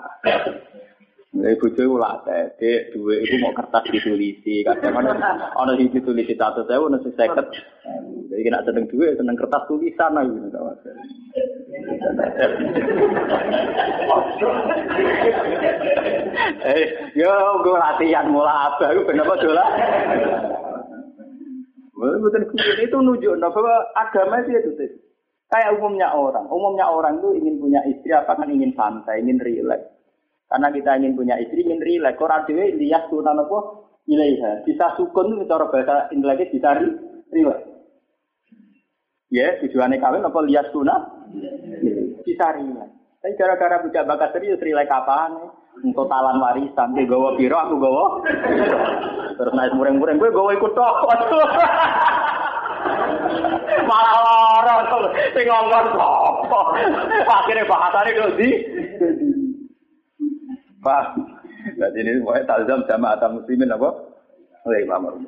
Mulai 1.36 1.60
bojo 1.60 1.80
iku 1.84 1.96
late, 2.00 2.56
dek 2.56 2.96
duwe 2.96 3.20
iku 3.20 3.36
mau 3.44 3.52
kertas 3.52 3.84
ditulisi, 3.92 4.64
kadang 4.64 5.04
ana 5.04 5.12
ana 5.52 5.76
sing 5.76 5.92
ditulisi 5.92 6.32
100.000, 6.32 6.64
ana 6.64 6.96
sing 7.04 7.12
50. 7.12 8.32
Jadi 8.32 8.40
kena 8.40 8.64
seneng 8.64 8.88
duwe, 8.88 9.12
seneng 9.12 9.36
kertas 9.36 9.68
tulisan 9.68 10.16
ae 10.16 10.32
ta. 10.48 10.60
Eh, 16.72 17.12
yo 17.20 17.32
gue 17.60 17.76
latihan 17.76 18.32
mula 18.32 18.72
abah, 18.72 18.96
gue 18.96 19.04
kenapa 19.04 19.36
dolan? 19.36 19.68
Betul 21.96 22.48
betul 22.48 22.80
itu 22.80 22.96
nunjuk 22.96 23.36
bahwa 23.44 23.76
agama 23.92 24.40
itu 24.40 24.56
itu 24.56 24.70
sih. 24.80 24.90
Kayak 25.52 25.76
umumnya 25.76 26.16
orang, 26.16 26.48
umumnya 26.48 26.88
orang 26.88 27.20
itu 27.20 27.28
ingin 27.44 27.60
punya 27.60 27.84
istri 27.84 28.10
apa 28.16 28.40
kan 28.40 28.48
ingin 28.48 28.72
santai, 28.72 29.20
ingin 29.20 29.38
rileks. 29.38 29.96
Karena 30.46 30.68
kita 30.70 30.90
ingin 31.02 31.18
punya 31.18 31.34
istri, 31.42 31.66
ingin 31.66 31.82
rileks. 31.82 32.18
Kok 32.18 32.30
radionya 32.30 32.78
lihat 32.78 33.02
sunan 33.10 33.42
apa? 33.42 33.58
Ilaiha. 34.06 34.62
Bisa 34.62 34.94
sukun 34.94 35.34
itu 35.34 35.50
cara 35.50 35.66
bahasa 35.66 36.06
Inggris 36.14 36.54
bisa 36.54 36.70
rileks. 37.34 37.62
Ya, 39.34 39.58
tujuannya 39.58 39.98
kawin 39.98 40.22
apa 40.22 40.38
lihat 40.46 40.70
sunnah? 40.70 41.26
Bisa 42.22 42.46
rileks. 42.54 42.94
Tapi 43.18 43.34
gara-gara 43.34 43.82
buka 43.82 44.06
bakat 44.06 44.30
serius 44.38 44.62
rileks 44.62 44.92
apaan? 44.92 45.50
Untuk 45.76 46.08
talan 46.08 46.40
warisan, 46.40 46.96
dia 46.96 47.04
gawa 47.04 47.36
piro, 47.36 47.52
aku 47.52 47.76
gawa. 47.76 48.24
Terus 49.36 49.52
naik 49.52 49.76
mureng-mureng, 49.76 50.16
gue 50.16 50.32
gawa 50.32 50.56
ikut 50.56 50.72
tok. 50.72 51.04
Malah 53.84 54.16
lorong, 54.24 55.12
sing 55.36 55.44
ngomong. 55.44 55.86
Akhirnya 57.28 57.68
bahasane 57.68 58.10
kok 58.16 58.34
di. 58.40 58.48
Pak, 60.86 61.18
jadi 61.74 61.98
ini 61.98 62.22
pokoknya 62.22 62.46
talzam 62.46 62.80
sama 62.86 63.18
atam 63.18 63.42
muslimin 63.42 63.74
apa? 63.74 63.90
Oleh 64.70 64.86
Imam 64.86 65.26